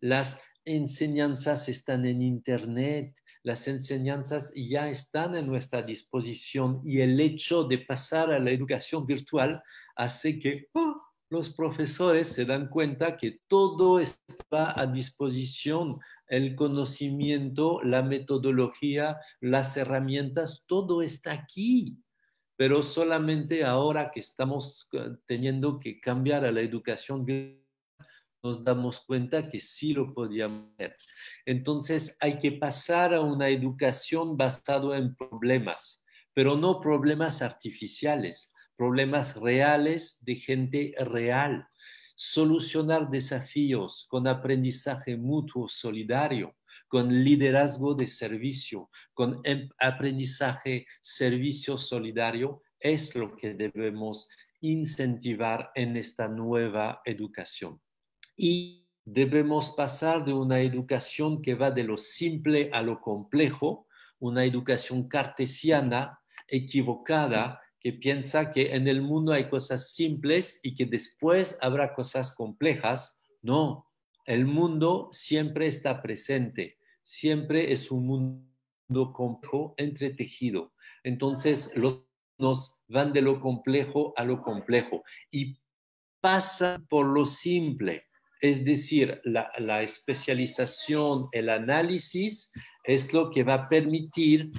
Las 0.00 0.42
enseñanzas 0.64 1.68
están 1.68 2.04
en 2.06 2.22
Internet, 2.22 3.14
las 3.42 3.68
enseñanzas 3.68 4.52
ya 4.54 4.88
están 4.88 5.34
en 5.34 5.46
nuestra 5.46 5.82
disposición 5.82 6.82
y 6.84 7.00
el 7.00 7.18
hecho 7.20 7.64
de 7.64 7.78
pasar 7.78 8.32
a 8.32 8.38
la 8.38 8.50
educación 8.50 9.06
virtual 9.06 9.62
hace 9.96 10.38
que 10.38 10.68
¡oh! 10.72 11.09
Los 11.30 11.50
profesores 11.50 12.28
se 12.28 12.44
dan 12.44 12.68
cuenta 12.68 13.16
que 13.16 13.38
todo 13.46 14.00
está 14.00 14.78
a 14.78 14.86
disposición, 14.86 16.00
el 16.26 16.56
conocimiento, 16.56 17.80
la 17.84 18.02
metodología, 18.02 19.16
las 19.40 19.76
herramientas, 19.76 20.64
todo 20.66 21.02
está 21.02 21.32
aquí. 21.32 21.96
Pero 22.56 22.82
solamente 22.82 23.64
ahora 23.64 24.10
que 24.10 24.20
estamos 24.20 24.88
eh, 24.92 25.16
teniendo 25.24 25.78
que 25.78 26.00
cambiar 26.00 26.44
a 26.44 26.52
la 26.52 26.60
educación, 26.60 27.24
nos 28.42 28.64
damos 28.64 29.00
cuenta 29.00 29.48
que 29.48 29.60
sí 29.60 29.92
lo 29.92 30.12
podíamos 30.12 30.72
hacer. 30.74 30.96
Entonces 31.46 32.16
hay 32.20 32.38
que 32.38 32.52
pasar 32.52 33.14
a 33.14 33.20
una 33.20 33.48
educación 33.48 34.36
basada 34.36 34.98
en 34.98 35.14
problemas, 35.14 36.04
pero 36.34 36.56
no 36.56 36.80
problemas 36.80 37.40
artificiales 37.40 38.52
problemas 38.80 39.36
reales 39.36 40.24
de 40.24 40.36
gente 40.36 40.94
real, 41.00 41.68
solucionar 42.16 43.10
desafíos 43.10 44.06
con 44.08 44.26
aprendizaje 44.26 45.18
mutuo 45.18 45.68
solidario, 45.68 46.56
con 46.88 47.22
liderazgo 47.22 47.94
de 47.94 48.06
servicio, 48.06 48.88
con 49.12 49.42
em, 49.44 49.68
aprendizaje 49.78 50.86
servicio 51.02 51.76
solidario, 51.76 52.62
es 52.80 53.14
lo 53.14 53.36
que 53.36 53.52
debemos 53.52 54.30
incentivar 54.62 55.70
en 55.74 55.98
esta 55.98 56.26
nueva 56.26 57.02
educación. 57.04 57.82
Y 58.34 58.88
debemos 59.04 59.68
pasar 59.76 60.24
de 60.24 60.32
una 60.32 60.58
educación 60.60 61.42
que 61.42 61.54
va 61.54 61.70
de 61.70 61.84
lo 61.84 61.98
simple 61.98 62.70
a 62.72 62.80
lo 62.80 62.98
complejo, 63.02 63.86
una 64.20 64.42
educación 64.42 65.06
cartesiana, 65.06 66.18
equivocada, 66.48 67.60
que 67.80 67.92
piensa 67.92 68.50
que 68.50 68.74
en 68.74 68.86
el 68.86 69.02
mundo 69.02 69.32
hay 69.32 69.48
cosas 69.48 69.92
simples 69.92 70.60
y 70.62 70.74
que 70.74 70.86
después 70.86 71.58
habrá 71.60 71.94
cosas 71.94 72.32
complejas. 72.34 73.18
No, 73.42 73.86
el 74.26 74.46
mundo 74.46 75.08
siempre 75.12 75.66
está 75.66 76.02
presente, 76.02 76.78
siempre 77.02 77.72
es 77.72 77.90
un 77.90 78.06
mundo 78.06 79.12
complejo, 79.12 79.74
entretejido. 79.78 80.72
Entonces, 81.02 81.70
los 81.74 82.04
nos 82.40 82.78
van 82.88 83.12
de 83.12 83.22
lo 83.22 83.38
complejo 83.38 84.12
a 84.16 84.24
lo 84.24 84.42
complejo. 84.42 85.04
Y 85.30 85.58
pasa 86.20 86.82
por 86.88 87.06
lo 87.06 87.26
simple, 87.26 88.06
es 88.40 88.64
decir, 88.64 89.20
la, 89.24 89.82
especialización, 89.82 91.28
el 91.32 91.50
análisis 91.50 92.50
es 92.84 93.12
lo 93.12 93.30
que 93.30 93.44
va 93.44 93.54
a 93.54 93.68
permitir 93.68 94.50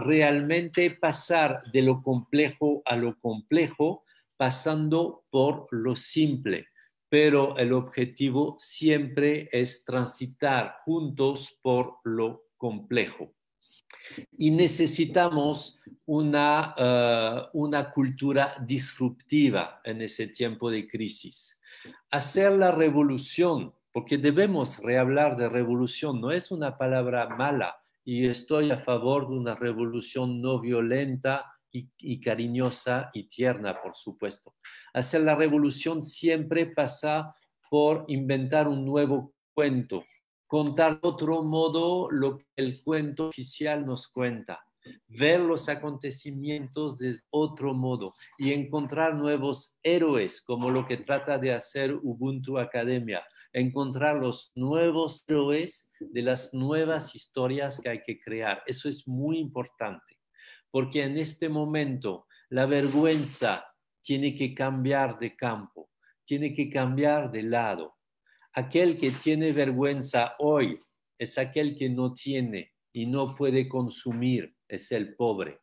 realmente 0.00 0.90
pasar 0.92 1.62
de 1.72 1.82
lo 1.82 2.02
complejo 2.02 2.82
a 2.84 2.96
lo 2.96 3.18
complejo, 3.18 4.04
pasando 4.36 5.24
por 5.30 5.66
lo 5.72 5.96
simple. 5.96 6.68
Pero 7.08 7.56
el 7.56 7.72
objetivo 7.72 8.54
siempre 8.58 9.48
es 9.50 9.84
transitar 9.84 10.76
juntos 10.84 11.58
por 11.62 11.96
lo 12.04 12.44
complejo. 12.56 13.34
Y 14.36 14.50
necesitamos 14.50 15.80
una, 16.06 16.74
ah, 16.76 17.50
una 17.52 17.90
cultura 17.90 18.54
disruptiva 18.60 19.80
en 19.84 20.02
ese 20.02 20.28
tiempo 20.28 20.70
de 20.70 20.86
crisis 20.86 21.58
hacer 22.10 22.52
la 22.52 22.70
revolución, 22.70 23.74
porque 23.92 24.18
debemos 24.18 24.78
rehablar 24.78 25.36
de 25.36 25.48
revolución, 25.48 26.20
no 26.20 26.30
es 26.30 26.50
una 26.50 26.78
palabra 26.78 27.28
mala 27.28 27.82
y 28.08 28.24
estoy 28.24 28.70
a 28.70 28.78
favor 28.78 29.28
de 29.28 29.34
una 29.34 29.54
revolución 29.54 30.40
no 30.40 30.60
violenta 30.60 31.44
y, 31.70 32.18
cariñosa 32.20 33.10
y 33.12 33.24
tierna, 33.24 33.82
por 33.82 33.94
supuesto. 33.94 34.54
Hacer 34.94 35.20
la 35.20 35.34
revolución 35.34 36.02
siempre 36.02 36.64
pasa 36.64 37.34
por 37.68 38.06
inventar 38.08 38.66
un 38.66 38.86
nuevo 38.86 39.34
cuento, 39.52 40.06
contar 40.46 41.02
de 41.02 41.06
otro 41.06 41.42
modo 41.42 42.10
lo 42.10 42.38
que 42.38 42.46
el 42.56 42.82
cuento 42.82 43.28
oficial 43.28 43.84
nos 43.84 44.08
cuenta 44.08 44.58
ver 45.08 45.40
los 45.40 45.68
acontecimientos 45.68 46.96
de 46.96 47.14
otro 47.28 47.74
modo 47.74 48.14
y 48.38 48.54
encontrar 48.54 49.16
nuevos 49.16 49.76
héroes, 49.82 50.40
como 50.40 50.70
lo 50.70 50.86
que 50.86 50.96
trata 50.96 51.36
de 51.36 51.52
hacer 51.52 51.92
Ubuntu 51.92 52.58
Academia, 52.58 53.22
encontrar 53.58 54.16
los 54.16 54.52
nuevos 54.54 55.24
héroes 55.26 55.90
de 56.00 56.22
las 56.22 56.52
nuevas 56.52 57.14
historias 57.14 57.80
que 57.80 57.88
hay 57.88 58.02
que 58.02 58.20
crear. 58.20 58.62
Eso 58.66 58.88
es 58.88 59.06
muy 59.06 59.38
importante, 59.38 60.18
porque 60.70 61.02
en 61.02 61.16
este 61.18 61.48
momento 61.48 62.26
la 62.50 62.66
vergüenza 62.66 63.64
tiene 64.00 64.34
que 64.34 64.54
cambiar 64.54 65.18
de 65.18 65.36
campo, 65.36 65.90
tiene 66.24 66.54
que 66.54 66.68
cambiar 66.70 67.30
de 67.30 67.42
lado. 67.42 67.96
Aquel 68.54 68.98
que 68.98 69.10
tiene 69.12 69.52
vergüenza 69.52 70.34
hoy 70.38 70.78
es 71.18 71.38
aquel 71.38 71.76
que 71.76 71.88
no 71.88 72.14
tiene 72.14 72.72
y 72.92 73.06
no 73.06 73.34
puede 73.34 73.68
consumir 73.68 74.54
es 74.68 74.92
el 74.92 75.14
pobre. 75.14 75.60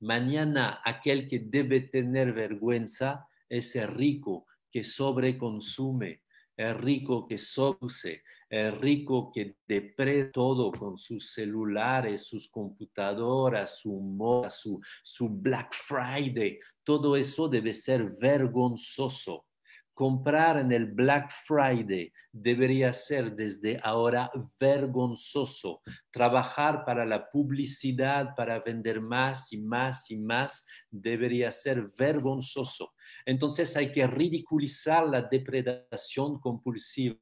Mañana 0.00 0.80
aquel 0.84 1.28
que 1.28 1.40
debe 1.40 1.80
tener 1.80 2.32
vergüenza 2.32 3.26
es 3.48 3.76
el 3.76 3.88
rico 3.88 4.46
que 4.70 4.82
sobreconsume, 4.82 6.22
el 6.56 6.74
rico 6.76 7.26
que 7.26 7.38
sobse, 7.38 8.22
el 8.48 8.80
rico 8.80 9.32
que 9.32 9.56
depreda 9.66 10.30
todo 10.30 10.70
con 10.70 10.96
sus 10.96 11.32
celulares, 11.32 12.26
sus 12.26 12.48
computadoras, 12.48 13.78
su 13.80 13.92
moda, 14.00 14.50
su 14.50 15.28
Black 15.28 15.74
Friday. 15.74 16.58
Todo 16.84 17.16
eso 17.16 17.48
debe 17.48 17.74
ser 17.74 18.12
vergonzoso 18.20 19.46
comprar 19.94 20.58
en 20.58 20.72
el 20.72 20.86
Black 20.86 21.30
Friday 21.46 22.12
debería 22.32 22.92
ser 22.92 23.34
desde 23.34 23.80
ahora 23.82 24.30
vergonzoso. 24.58 25.80
Trabajar 26.10 26.84
para 26.84 27.06
la 27.06 27.30
publicidad, 27.30 28.34
para 28.36 28.58
vender 28.60 29.00
más 29.00 29.52
y 29.52 29.58
más 29.58 30.10
y 30.10 30.18
más, 30.18 30.66
debería 30.90 31.50
ser 31.50 31.90
vergonzoso. 31.96 32.92
Entonces 33.26 33.76
hay 33.76 33.90
que 33.90 34.06
ridiculizar 34.06 35.06
la 35.06 35.22
depredación 35.22 36.38
compulsiva, 36.40 37.18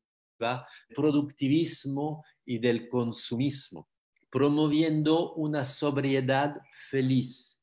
productivismo 0.94 2.24
y 2.44 2.58
del 2.58 2.88
consumismo, 2.88 3.88
promoviendo 4.30 5.34
una 5.34 5.64
sobriedad 5.64 6.56
feliz. 6.90 7.60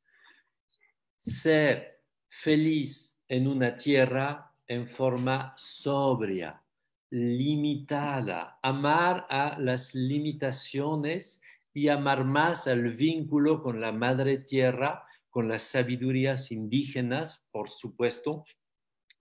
Ser 1.17 2.02
feliz 2.30 3.17
en 3.28 3.47
una 3.47 3.75
tierra 3.75 4.54
en 4.67 4.88
forma 4.88 5.54
sobria, 5.58 6.62
limitada, 7.10 8.60
amar 8.62 9.25
a 9.30 9.58
las 9.60 9.95
limitaciones 9.95 11.41
y 11.73 11.88
amar 11.89 12.23
más 12.23 12.67
al 12.67 12.93
vínculo 12.95 13.62
con 13.62 13.82
la 13.82 13.91
madre 13.91 14.39
tierra, 14.39 15.04
con 15.29 15.47
las 15.47 15.63
sabidurías 15.63 16.51
indígenas, 16.51 17.47
por 17.51 17.69
supuesto, 17.69 18.45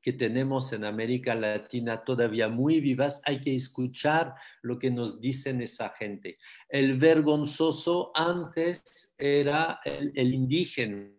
que 0.00 0.12
tenemos 0.12 0.72
en 0.72 0.84
América 0.84 1.34
Latina 1.34 2.04
todavía 2.04 2.48
muy 2.48 2.80
vivas, 2.80 3.20
hay 3.24 3.40
que 3.40 3.54
escuchar 3.54 4.34
lo 4.62 4.78
que 4.78 4.90
nos 4.90 5.20
dicen 5.20 5.60
esa 5.60 5.90
gente. 5.90 6.38
El 6.68 6.98
vergonzoso 6.98 8.12
antes 8.14 9.14
era 9.18 9.80
el, 9.84 10.32
indígena, 10.32 11.10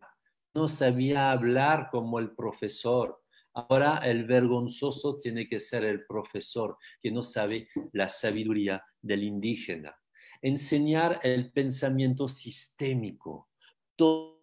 no 0.55 0.67
sabía 0.67 1.31
hablar 1.31 1.89
como 1.91 2.19
el 2.19 2.31
profesor, 2.31 3.19
Ahora 3.51 3.97
el 4.05 4.25
vergonzoso 4.25 5.17
tiene 5.17 5.47
que 5.47 5.59
ser 5.59 5.83
el 5.83 6.05
profesor 6.05 6.77
que 7.01 7.11
no 7.11 7.21
sabe 7.23 7.67
la 7.91 8.07
sabiduría 8.07 8.81
del 9.01 9.23
indígena. 9.23 9.97
Enseñar 10.41 11.19
el 11.23 11.51
pensamiento 11.51 12.27
sistémico. 12.27 13.49
Todo 13.97 14.38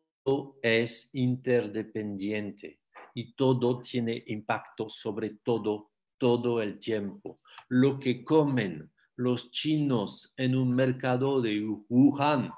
es 0.62 1.10
interdependiente 1.12 2.80
y 3.14 3.34
todo 3.34 3.78
tiene 3.78 4.24
impacto 4.26 4.90
sobre 4.90 5.30
todo, 5.42 5.92
todo 6.18 6.60
el 6.60 6.78
tiempo. 6.78 7.40
Lo 7.68 7.98
que 7.98 8.24
comen 8.24 8.90
los 9.16 9.50
chinos 9.50 10.34
en 10.36 10.56
un 10.56 10.74
mercado 10.74 11.40
de 11.40 11.60
Wuhan, 11.88 12.52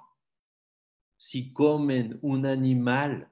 si 1.17 1.53
comen 1.53 2.19
un 2.23 2.47
animal, 2.47 3.31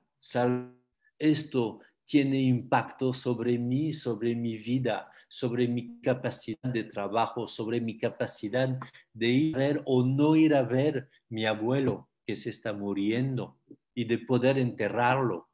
esto 1.18 1.81
tiene 2.05 2.40
impacto 2.40 3.12
sobre 3.12 3.59
mí, 3.59 3.92
sobre 3.92 4.35
mi 4.35 4.57
vida, 4.57 5.11
sobre 5.29 5.66
mi 5.66 6.01
capacidad 6.01 6.72
de 6.72 6.85
trabajo, 6.85 7.49
sobre 7.49 7.81
mi 7.81 7.99
capacidad 7.99 8.79
de 9.12 9.27
ir 9.27 9.57
a 9.57 9.59
ver 9.59 9.83
o 9.87 10.05
no 10.05 10.37
ir 10.37 10.55
a 10.55 10.62
ver 10.62 11.09
mi 11.29 11.46
abuelo 11.46 12.09
que 12.25 12.37
se 12.37 12.51
está 12.51 12.72
muriendo 12.72 13.59
y 13.97 14.05
de 14.05 14.19
poder 14.19 14.59
enterrarlo. 14.59 15.49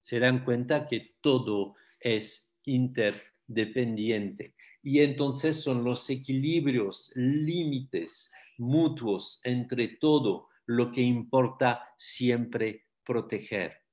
Se 0.00 0.20
dan 0.20 0.44
cuenta 0.44 0.86
que 0.86 1.16
todo 1.20 1.74
es 1.98 2.52
interdependiente. 2.64 4.54
Y 4.82 5.00
entonces 5.00 5.60
son 5.60 5.82
los 5.82 6.08
equilibrios, 6.10 7.10
límites 7.16 8.30
mutuos 8.58 9.40
entre 9.42 9.88
todo 9.88 10.48
lo 10.66 10.92
que 10.92 11.00
importa 11.00 11.88
siempre 11.96 12.84
proteger 13.04 13.85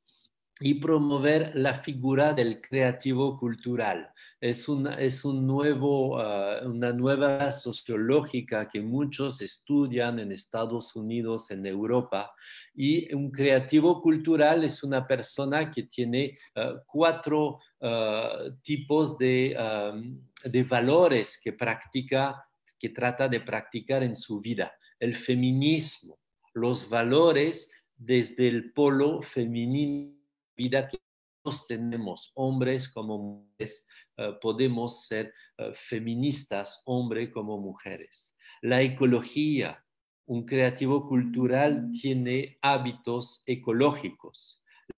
y 0.59 0.75
promover 0.75 1.51
la 1.55 1.73
figura 1.73 2.33
del 2.33 2.61
creativo 2.61 3.37
cultural. 3.39 4.09
Es 4.39 4.69
una, 4.69 4.95
es 4.95 5.25
un 5.25 5.47
nuevo, 5.47 6.19
ah, 6.19 6.61
una 6.65 6.93
nueva 6.93 7.51
sociológica 7.51 8.69
que 8.69 8.81
muchos 8.81 9.41
estudian 9.41 10.19
en 10.19 10.31
Estados 10.31 10.95
Unidos, 10.95 11.49
en 11.49 11.65
Europa, 11.65 12.31
y 12.75 13.13
un 13.13 13.31
creativo 13.31 14.01
cultural 14.01 14.63
es 14.63 14.83
una 14.83 15.07
persona 15.07 15.71
que 15.71 15.83
tiene 15.83 16.37
ah, 16.55 16.75
cuatro 16.85 17.59
ah, 17.81 18.43
tipos 18.61 19.17
de, 19.17 19.57
de 20.43 20.63
valores 20.63 21.39
que 21.41 21.53
practica, 21.53 22.45
que 22.77 22.89
trata 22.89 23.27
de 23.27 23.39
practicar 23.39 24.03
en 24.03 24.15
su 24.15 24.39
vida. 24.39 24.71
El 24.99 25.15
feminismo, 25.15 26.19
los 26.53 26.87
valores 26.87 27.71
desde 27.97 28.47
el 28.47 28.71
polo 28.73 29.21
femenino 29.21 30.22
vida 30.55 30.87
que 30.87 30.99
todos 31.43 31.67
tenemos, 31.67 32.31
hombres 32.35 32.87
como 32.87 33.17
mujeres, 33.17 33.87
eh, 34.17 34.33
podemos 34.41 35.05
ser 35.05 35.33
eh, 35.57 35.71
feministas, 35.73 36.81
hombre 36.85 37.31
como 37.31 37.57
mujeres. 37.57 38.35
La 38.61 38.81
ecología, 38.81 39.83
un 40.25 40.45
creativo 40.45 41.07
cultural 41.07 41.91
tiene 41.91 42.57
hábitos 42.61 43.43
ecológicos. 43.45 44.61
La 44.87 44.95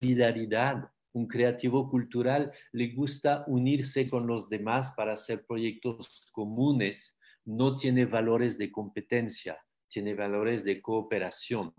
solidaridad, 0.00 0.90
un 1.12 1.26
creativo 1.28 1.88
cultural 1.88 2.52
le 2.72 2.88
gusta 2.88 3.44
unirse 3.46 4.10
con 4.10 4.26
los 4.26 4.48
demás 4.48 4.92
para 4.96 5.12
hacer 5.12 5.46
proyectos 5.46 6.28
comunes, 6.32 7.16
no 7.44 7.76
tiene 7.76 8.06
valores 8.06 8.58
de 8.58 8.72
competencia, 8.72 9.64
tiene 9.88 10.14
valores 10.14 10.64
de 10.64 10.82
cooperación 10.82 11.72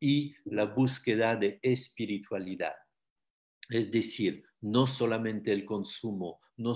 y 0.00 0.34
la 0.44 0.64
búsqueda 0.64 1.36
de 1.36 1.58
espiritualidad. 1.62 2.74
Es 3.68 3.90
decir, 3.90 4.44
no 4.60 4.86
solamente 4.86 5.52
el 5.52 5.64
consumo, 5.64 6.40
no 6.56 6.74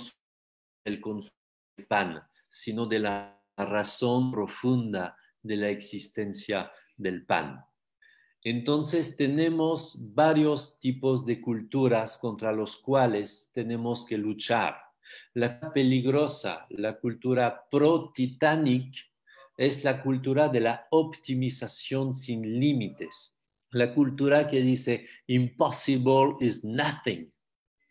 el 0.85 1.01
consumo 1.01 1.37
de 1.77 1.85
pan, 1.85 2.23
sino 2.49 2.87
de 2.87 2.99
la 2.99 3.43
razón 3.57 4.31
profunda 4.31 5.17
de 5.43 5.57
la 5.57 5.69
existencia 5.71 6.71
del 6.97 7.25
pan. 7.25 7.65
Entonces 8.45 9.17
tenemos 9.17 9.97
varios 10.01 10.81
tipos 10.81 11.25
de 11.25 11.41
culturas 11.41 12.19
contra 12.19 12.53
los 12.53 12.77
cuales 12.77 13.51
tenemos 13.55 14.05
que 14.05 14.19
luchar. 14.19 14.77
La 15.35 15.73
peligrosa, 15.73 16.67
la 16.71 16.99
cultura 16.99 17.65
pro-Titanic, 17.71 19.12
es 19.63 19.85
la 19.85 20.03
cultura 20.03 20.49
de 20.49 20.59
la 20.59 20.89
optimización 20.91 22.17
sin 22.17 22.59
límites. 22.59 23.37
La 23.71 23.95
cultura 23.95 24.49
que 24.49 24.61
dice 24.61 25.07
impossible 25.29 26.35
is 26.41 26.65
nothing. 26.65 27.33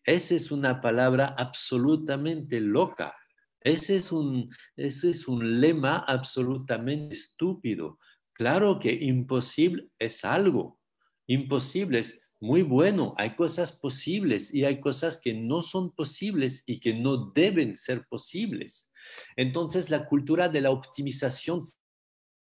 Esa 0.04 0.36
es 0.36 0.52
una 0.52 0.82
palabra 0.82 1.34
absolutamente 1.38 2.60
loca. 2.60 3.16
Ese 3.62 3.96
es 3.96 4.12
un, 4.12 4.50
es 4.76 5.28
un 5.30 5.62
lema 5.62 6.00
absolutamente 6.00 7.14
estúpido. 7.14 8.00
Claro 8.34 8.78
que 8.78 8.92
imposible 8.92 9.88
es 9.98 10.26
algo. 10.26 10.78
Imposible 11.26 12.00
es 12.00 12.22
muy 12.42 12.64
bueno. 12.64 13.14
Hay 13.18 13.36
cosas 13.36 13.72
posibles 13.72 14.54
y 14.54 14.66
hay 14.66 14.82
cosas 14.82 15.18
que 15.18 15.34
no 15.34 15.62
son 15.62 15.92
posibles 15.92 16.64
y 16.66 16.80
que 16.80 16.94
no 16.94 17.32
deben 17.32 17.78
ser 17.78 18.06
posibles. 18.08 18.92
Entonces, 19.38 19.90
la 19.90 20.08
cultura 20.08 20.50
de 20.50 20.62
la 20.62 20.72
optimización 20.72 21.62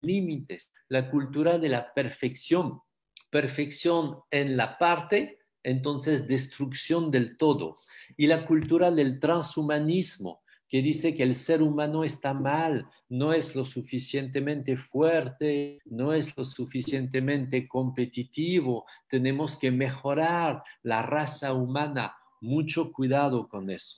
límites, 0.02 0.72
la 0.90 1.10
cultura 1.10 1.58
de 1.58 1.70
la 1.70 1.94
perfección, 1.94 2.82
perfección 3.30 4.20
en 4.32 4.58
la 4.58 4.78
parte, 4.78 5.40
entonces 5.64 6.28
destrucción 6.28 7.12
del 7.12 7.38
todo, 7.38 7.78
y 8.18 8.28
la 8.28 8.46
cultura 8.46 8.92
del 8.92 9.20
transhumanismo, 9.20 10.41
que 10.72 10.82
dice 10.82 11.14
que 11.14 11.24
el 11.24 11.36
ser 11.36 11.62
humano 11.62 12.06
está 12.06 12.34
mal, 12.34 12.88
no 13.10 13.34
es 13.34 13.58
lo 13.58 13.66
suficientemente 13.66 14.78
fuerte, 14.78 15.82
no 15.84 16.14
es 16.14 16.36
lo 16.38 16.46
suficientemente 16.46 17.68
competitivo, 17.68 18.86
tenemos 19.10 19.58
que 19.58 19.70
mejorar 19.70 20.64
la 20.82 21.02
raza 21.02 21.52
humana. 21.54 22.16
Mucho 22.40 22.94
cuidado 22.94 23.50
con 23.50 23.70
eso. 23.70 23.98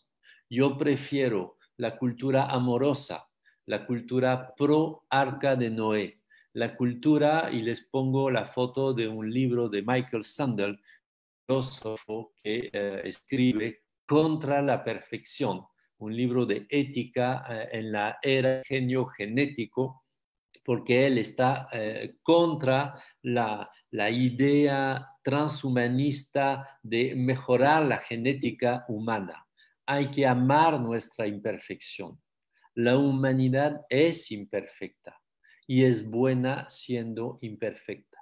Yo 0.49 0.75
prefiero 0.75 1.57
la 1.77 1.95
cultura 1.95 2.47
amorosa, 2.47 3.27
la 3.67 3.85
cultura 3.85 4.55
pro 4.55 5.03
arca 5.11 5.55
de 5.55 5.69
Noé, 5.69 6.21
la 6.53 6.75
cultura, 6.75 7.51
y 7.51 7.61
les 7.61 7.81
pongo 7.81 8.31
la 8.31 8.45
foto 8.45 8.95
de 8.95 9.07
un 9.07 9.31
libro 9.31 9.69
de 9.69 9.83
Michael 9.83 10.23
Sandel, 10.23 10.81
filósofo 11.45 12.33
que 12.43 12.71
eh, 12.73 13.01
escribe 13.05 13.83
contra 14.07 14.59
la 14.63 14.83
perfección 14.83 15.67
un 15.99 16.15
libro 16.15 16.45
de 16.45 16.65
ética 16.69 17.45
eh, 17.49 17.69
en 17.73 17.91
la 17.91 18.17
era 18.21 18.61
genio 18.65 19.05
genético, 19.05 20.03
porque 20.63 21.07
él 21.07 21.17
está 21.17 21.67
eh, 21.71 22.15
contra 22.21 22.95
la, 23.21 23.69
la 23.91 24.09
idea 24.09 25.09
transhumanista 25.23 26.79
de 26.81 27.15
mejorar 27.15 27.85
la 27.85 27.97
genética 27.97 28.85
humana. 28.87 29.45
Hay 29.85 30.09
que 30.11 30.25
amar 30.25 30.79
nuestra 30.79 31.27
imperfección. 31.27 32.19
La 32.75 32.97
humanidad 32.97 33.81
es 33.89 34.31
imperfecta 34.31 35.19
y 35.67 35.83
es 35.83 36.09
buena 36.09 36.67
siendo 36.69 37.37
imperfecta. 37.41 38.19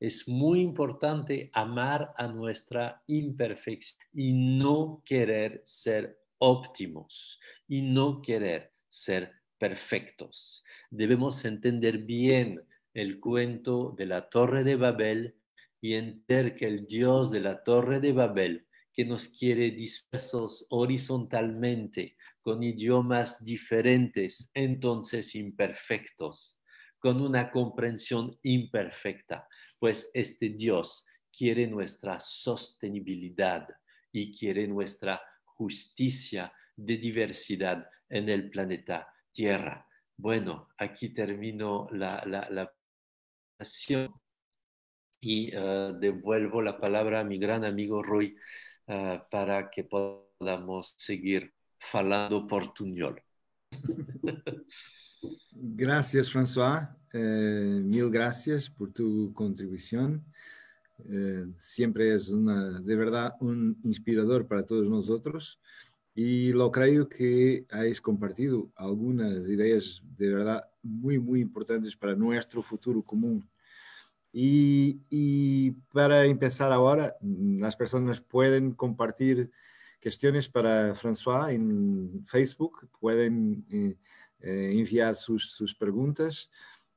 Es 0.00 0.28
muy 0.28 0.60
importante 0.60 1.50
amar 1.52 2.14
a 2.16 2.28
nuestra 2.28 3.02
imperfección 3.08 4.06
y 4.12 4.32
no 4.32 5.02
querer 5.04 5.62
ser 5.64 6.18
óptimos 6.38 7.38
y 7.66 7.82
no 7.82 8.22
querer 8.22 8.72
ser 8.88 9.32
perfectos. 9.58 10.64
Debemos 10.90 11.44
entender 11.44 11.98
bien 11.98 12.62
el 12.94 13.20
cuento 13.20 13.94
de 13.96 14.06
la 14.06 14.28
Torre 14.28 14.64
de 14.64 14.76
Babel 14.76 15.36
y 15.80 15.94
entender 15.94 16.54
que 16.54 16.66
el 16.66 16.86
Dios 16.86 17.30
de 17.30 17.40
la 17.40 17.62
Torre 17.62 18.00
de 18.00 18.12
Babel, 18.12 18.66
que 18.92 19.04
nos 19.04 19.28
quiere 19.28 19.70
dispersos 19.70 20.66
horizontalmente, 20.70 22.16
con 22.40 22.62
idiomas 22.62 23.44
diferentes, 23.44 24.50
entonces 24.54 25.34
imperfectos, 25.34 26.60
con 26.98 27.20
una 27.20 27.50
comprensión 27.50 28.36
imperfecta, 28.42 29.46
pues 29.78 30.10
este 30.14 30.48
Dios 30.48 31.06
quiere 31.30 31.66
nuestra 31.68 32.18
sostenibilidad 32.18 33.68
y 34.10 34.36
quiere 34.36 34.66
nuestra 34.66 35.20
justicia 35.58 36.52
de 36.76 36.96
diversidad 36.96 37.90
en 38.08 38.28
el 38.28 38.48
planeta 38.48 39.12
Tierra. 39.32 39.86
Bueno, 40.16 40.68
aquí 40.78 41.10
termino 41.10 41.88
la, 41.92 42.22
la, 42.24 42.72
y 45.20 45.56
uh, 45.56 45.98
devuelvo 45.98 46.62
la 46.62 46.78
palabra 46.78 47.20
a 47.20 47.24
mi 47.24 47.38
gran 47.38 47.64
amigo 47.64 48.02
Roy 48.02 48.36
uh, 48.86 49.18
para 49.30 49.68
que 49.68 49.84
podamos 49.84 50.94
seguir 50.96 51.52
falando 51.78 52.46
portuñol. 52.46 53.20
Gracias, 55.52 56.30
François. 56.30 56.88
Eh, 57.12 57.80
mil 57.82 58.10
gracias 58.10 58.70
por 58.70 58.92
tu 58.92 59.32
contribución. 59.34 60.24
Eh, 61.04 61.46
siempre 61.56 62.14
es 62.14 62.30
una, 62.30 62.80
de 62.80 62.96
verdad 62.96 63.34
un 63.40 63.78
inspirador 63.84 64.46
para 64.46 64.64
todos 64.64 64.88
nosotros 64.88 65.60
y 66.14 66.52
lo 66.52 66.72
creo 66.72 67.08
que 67.08 67.64
habéis 67.70 68.00
compartido 68.00 68.70
algunas 68.74 69.48
ideas 69.48 70.02
de 70.16 70.34
verdad 70.34 70.68
muy, 70.82 71.18
muy 71.18 71.40
importantes 71.40 71.96
para 71.96 72.16
nuestro 72.16 72.62
futuro 72.62 73.02
común. 73.02 73.48
Y, 74.32 75.00
y 75.08 75.70
para 75.92 76.24
empezar 76.24 76.72
ahora, 76.72 77.16
las 77.20 77.76
personas 77.76 78.20
pueden 78.20 78.72
compartir 78.72 79.50
cuestiones 80.02 80.48
para 80.48 80.94
François 80.94 81.52
en 81.52 82.24
Facebook, 82.26 82.88
pueden 83.00 83.64
eh, 83.70 83.96
eh, 84.40 84.72
enviar 84.74 85.14
sus, 85.14 85.52
sus 85.52 85.74
preguntas. 85.74 86.50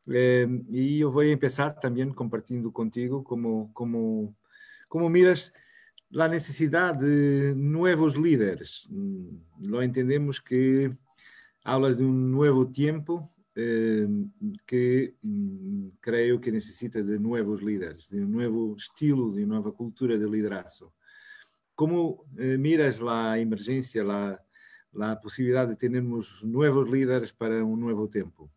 Eh, 0.08 0.48
y 0.70 1.00
yo 1.00 1.12
voy 1.12 1.30
a 1.30 1.34
empezar 1.34 1.80
también 1.80 2.14
compartiendo 2.14 2.72
contigo 2.72 3.24
cómo, 3.24 3.72
cómo, 3.74 4.36
cómo 4.88 5.10
miras 5.10 5.54
la 6.10 6.28
necesidad 6.28 6.96
de 6.96 7.54
nuevos 7.56 8.18
líderes. 8.18 8.90
Lo 9.60 9.82
entendemos 9.82 10.42
que 10.42 10.96
hablas 11.64 11.98
de 11.98 12.06
un 12.06 12.32
nuevo 12.32 12.68
tiempo 12.68 13.30
eh, 13.56 14.08
que 14.66 15.16
mm, 15.22 15.88
creo 16.00 16.42
que 16.42 16.52
necesita 16.52 17.02
de 17.02 17.20
nuevos 17.20 17.62
líderes, 17.62 18.10
de 18.10 18.24
un 18.24 18.32
nuevo 18.32 18.76
estilo, 18.76 19.30
de 19.30 19.44
una 19.44 19.56
nueva 19.56 19.72
cultura 19.72 20.18
de 20.18 20.28
liderazgo. 20.28 20.94
¿Cómo 21.76 22.26
eh, 22.38 22.58
miras 22.58 23.00
la 23.02 23.38
emergencia, 23.38 24.04
la, 24.04 24.42
la 24.94 25.20
posibilidad 25.20 25.68
de 25.68 25.76
tener 25.76 26.04
nuevos 26.04 26.90
líderes 26.90 27.32
para 27.32 27.64
un 27.64 27.80
nuevo 27.80 28.10
tiempo? 28.10 28.50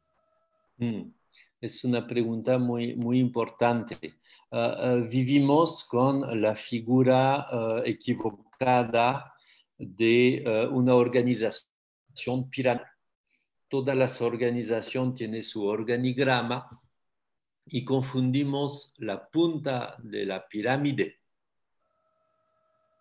Mm 0.79 1.11
es 1.61 1.85
una 1.85 2.07
pregunta 2.07 2.59
muy, 2.59 2.95
muy 2.95 3.19
importante. 3.19 4.15
Ah, 4.51 4.75
ah, 4.79 4.95
vivimos 4.97 5.85
con 5.85 6.41
la 6.41 6.55
figura 6.57 7.47
ah, 7.49 7.83
equivocada 7.85 9.35
de 9.79 10.69
una 10.71 10.95
organización 10.95 12.49
piramidal. 12.51 12.87
Todas 13.69 13.97
las 13.97 14.21
organizaciones 14.21 15.15
tienen 15.15 15.43
su 15.43 15.65
organigrama 15.65 16.81
y 17.67 17.85
confundimos 17.85 18.93
la 18.99 19.27
punta 19.27 19.97
de 19.99 20.27
la 20.27 20.47
pirámide, 20.47 21.19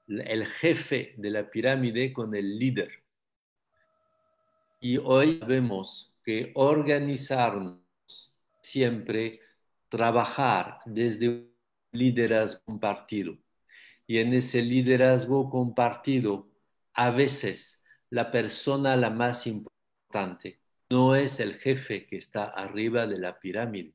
el 0.08 0.46
jefe 0.48 1.14
de 1.18 1.30
la 1.30 1.50
pirámide 1.50 2.12
con 2.12 2.34
el 2.34 2.58
líder. 2.58 2.90
Y 4.80 4.98
hoy 4.98 5.40
vemos 5.46 6.12
que 6.24 6.52
organizarnos 6.56 7.83
siempre 8.64 9.42
trabajar 9.90 10.80
desde 10.86 11.30
un 11.30 11.54
liderazgo 11.92 12.64
compartido. 12.66 13.38
Y 14.08 14.18
en 14.18 14.34
ese 14.34 14.62
liderazgo 14.62 15.50
compartido, 15.50 16.50
a 16.94 17.12
veces 17.12 17.84
la 18.10 18.32
persona 18.32 18.96
la 18.96 19.10
más 19.10 19.46
importante 19.46 20.60
no 20.90 21.16
es 21.16 21.40
el 21.40 21.56
jefe 21.56 22.06
que 22.06 22.18
está 22.18 22.46
arriba 22.46 23.08
de 23.08 23.18
la 23.18 23.40
pirámide, 23.40 23.94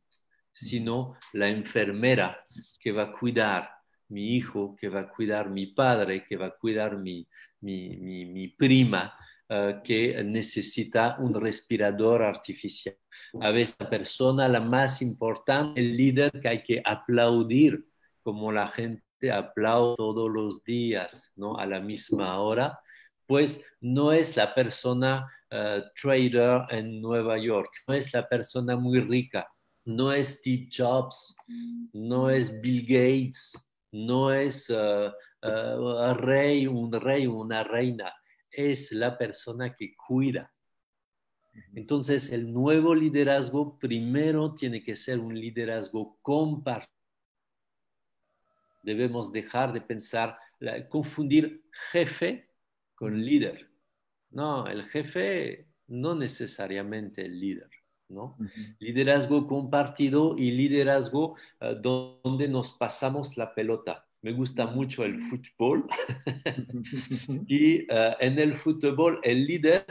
sino 0.52 1.16
la 1.32 1.48
enfermera 1.48 2.44
que 2.80 2.92
va 2.92 3.04
a 3.04 3.12
cuidar 3.12 3.70
mi 4.08 4.36
hijo, 4.36 4.74
que 4.76 4.88
va 4.88 5.00
a 5.00 5.08
cuidar 5.08 5.50
mi 5.50 5.66
padre, 5.66 6.24
que 6.24 6.36
va 6.36 6.46
a 6.46 6.56
cuidar 6.56 6.96
mi, 6.96 7.26
mi 7.60 8.48
prima, 8.48 9.14
eh, 9.48 9.80
que 9.82 10.22
necesita 10.24 11.16
un 11.18 11.32
respirador 11.34 12.22
artificial. 12.22 12.96
A 13.40 13.50
veces 13.50 13.76
la 13.80 13.90
persona 13.90 14.48
la 14.48 14.60
más 14.60 15.02
importante, 15.02 15.80
el 15.80 15.96
líder 15.96 16.30
que 16.40 16.48
hay 16.48 16.62
que 16.62 16.82
aplaudir, 16.84 17.86
como 18.22 18.52
la 18.52 18.68
gente 18.68 19.02
aplaude 19.32 19.96
todos 19.96 20.30
los 20.30 20.62
días, 20.64 21.32
¿no? 21.36 21.56
A 21.56 21.66
la 21.66 21.80
misma 21.80 22.40
hora, 22.40 22.78
pues 23.26 23.64
no 23.80 24.12
es 24.12 24.36
la 24.36 24.54
persona 24.54 25.26
eh, 25.50 25.82
trader 26.00 26.62
en 26.70 27.00
Nueva 27.00 27.38
York, 27.38 27.70
no 27.86 27.94
es 27.94 28.12
la 28.12 28.28
persona 28.28 28.76
muy 28.76 29.00
rica, 29.00 29.48
no 29.86 30.12
es 30.12 30.40
Steve 30.40 30.68
Jobs, 30.70 31.34
no 31.94 32.28
es 32.28 32.60
Bill 32.60 32.82
Gates, 32.82 33.54
no 33.92 34.32
es 34.32 34.68
uh, 34.68 35.10
uh, 35.42 36.14
rey, 36.14 36.66
un 36.66 36.92
rey, 36.92 37.26
una 37.26 37.64
reina, 37.64 38.12
es 38.58 38.90
la 38.90 39.16
persona 39.16 39.76
que 39.76 39.94
cuida. 39.94 40.52
Entonces, 41.74 42.32
el 42.32 42.52
nuevo 42.52 42.92
liderazgo 42.92 43.78
primero 43.78 44.52
tiene 44.54 44.82
que 44.82 44.96
ser 44.96 45.20
un 45.20 45.38
liderazgo 45.38 46.18
compartido. 46.22 46.92
Debemos 48.82 49.30
dejar 49.30 49.72
de 49.72 49.80
pensar, 49.80 50.36
confundir 50.88 51.62
jefe 51.92 52.50
con 52.96 53.24
líder. 53.24 53.70
No, 54.30 54.66
el 54.66 54.84
jefe 54.86 55.68
no 55.86 56.16
necesariamente 56.16 57.24
el 57.26 57.38
líder. 57.38 57.70
¿no? 58.08 58.36
Liderazgo 58.80 59.46
compartido 59.46 60.36
y 60.36 60.50
liderazgo 60.50 61.36
eh, 61.60 61.76
donde 61.80 62.48
nos 62.48 62.72
pasamos 62.72 63.36
la 63.36 63.54
pelota. 63.54 64.07
Me 64.28 64.34
gusta 64.34 64.66
mucho 64.66 65.06
el 65.06 65.22
fútbol 65.22 65.88
y 67.46 67.76
eh, 67.90 68.16
en 68.20 68.38
el 68.38 68.56
fútbol 68.56 69.20
el 69.22 69.46
líder 69.46 69.86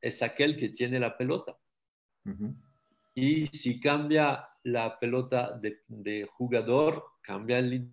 es 0.00 0.22
aquel 0.22 0.56
que 0.56 0.68
tiene 0.68 1.00
la 1.00 1.18
pelota. 1.18 1.58
Y 3.16 3.48
si 3.48 3.80
cambia 3.80 4.48
la 4.62 4.96
pelota 4.96 5.58
de, 5.58 6.24
jugador, 6.34 7.04
cambia 7.20 7.58
el 7.58 7.90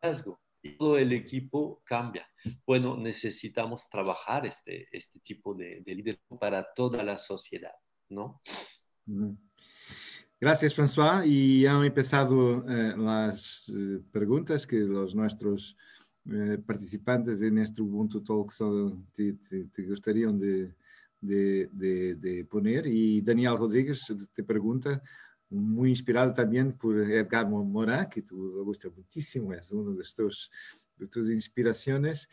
liderazgo. 0.00 0.40
Y 0.62 0.78
todo 0.78 0.96
el 0.96 1.12
equipo 1.12 1.82
cambia. 1.84 2.26
Bueno, 2.66 2.96
necesitamos 2.96 3.90
trabajar 3.90 4.46
este, 4.46 4.88
este 4.90 5.20
tipo 5.20 5.52
de, 5.52 5.82
de 5.82 5.94
liderazgo 5.96 6.38
para 6.38 6.66
toda 6.72 7.02
la 7.02 7.18
sociedad, 7.18 7.74
¿no? 8.08 8.40
Gracias, 10.42 10.74
François. 10.74 11.22
Y 11.26 11.66
han 11.66 11.84
empezado 11.84 12.64
eh, 12.66 12.94
las 12.96 13.68
eh, 13.68 14.00
preguntas 14.10 14.66
que 14.66 14.78
los 14.78 15.14
nuestros 15.14 15.76
eh, 16.30 16.56
participantes 16.66 17.42
en 17.42 17.58
este 17.58 17.82
Ubuntu 17.82 18.22
Talk 18.22 18.50
te, 19.12 19.34
te, 19.70 19.82
gustarían 19.82 20.38
de, 20.38 20.74
de, 21.20 22.46
poner. 22.48 22.86
Y 22.86 23.20
Daniel 23.20 23.58
Rodríguez 23.58 24.00
te 24.32 24.42
pregunta, 24.42 25.02
muy 25.50 25.90
inspirado 25.90 26.32
también 26.32 26.72
por 26.72 26.98
Edgar 26.98 27.46
Morin, 27.46 28.06
que 28.10 28.22
tú 28.22 28.64
gusta 28.64 28.88
muchísimo, 28.88 29.52
es 29.52 29.70
una 29.72 29.90
de 29.94 30.04
de 30.96 31.06
tus 31.06 31.28
inspiraciones. 31.28 32.30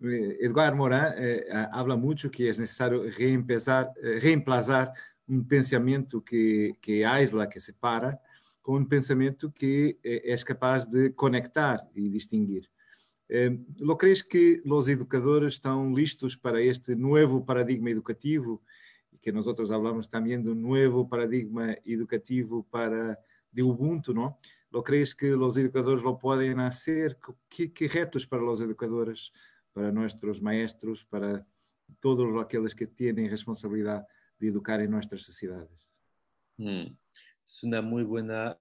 Edgar 0.00 0.74
Morin 0.74 1.44
habla 1.70 1.96
mucho 1.96 2.30
que 2.30 2.48
es 2.48 2.58
necesario 2.58 3.04
reemplazar 3.10 4.92
um 5.28 5.42
pensamento 5.42 6.20
que, 6.20 6.74
que 6.80 7.04
aísla, 7.04 7.46
que 7.46 7.60
separa, 7.60 8.18
com 8.62 8.76
um 8.76 8.84
pensamento 8.84 9.50
que 9.50 9.98
é, 10.04 10.34
capaz 10.44 10.86
de 10.86 11.10
conectar 11.10 11.86
e 11.94 12.08
distinguir. 12.08 12.68
Eh, 13.28 13.58
¿Lo 13.78 13.96
crees 13.96 14.22
que 14.22 14.62
os 14.64 14.88
educadores 14.88 15.54
estão 15.54 15.92
listos 15.94 16.36
para 16.36 16.62
este 16.62 16.94
novo 16.94 17.44
paradigma 17.44 17.90
educativo? 17.90 18.62
E 19.10 19.18
que 19.18 19.32
nós 19.32 19.46
falamos 19.46 20.06
também 20.06 20.38
um 20.38 20.54
novo 20.54 21.08
paradigma 21.08 21.76
educativo 21.84 22.64
para 22.70 23.18
de 23.50 23.62
Ubuntu, 23.62 24.12
não? 24.12 24.36
¿Lo 24.70 24.82
crees 24.82 25.14
que 25.14 25.32
os 25.32 25.56
educadores 25.56 26.02
lo 26.02 26.18
podem 26.18 26.58
hacer? 26.60 27.18
Que, 27.48 27.68
que 27.68 27.86
retos 27.86 28.24
para 28.26 28.42
os 28.44 28.60
educadores, 28.60 29.30
para 29.74 29.92
nossos 29.92 30.40
maestros, 30.40 31.02
para 31.04 31.44
todos 32.00 32.38
aqueles 32.40 32.74
que 32.74 32.86
têm 32.86 33.28
responsabilidade 33.28 34.06
educar 34.48 34.80
en 34.80 34.90
nuestras 34.90 35.22
sociedades? 35.22 35.88
Mm, 36.56 36.86
es 37.46 37.62
una 37.62 37.82
muy 37.82 38.02
buena 38.02 38.58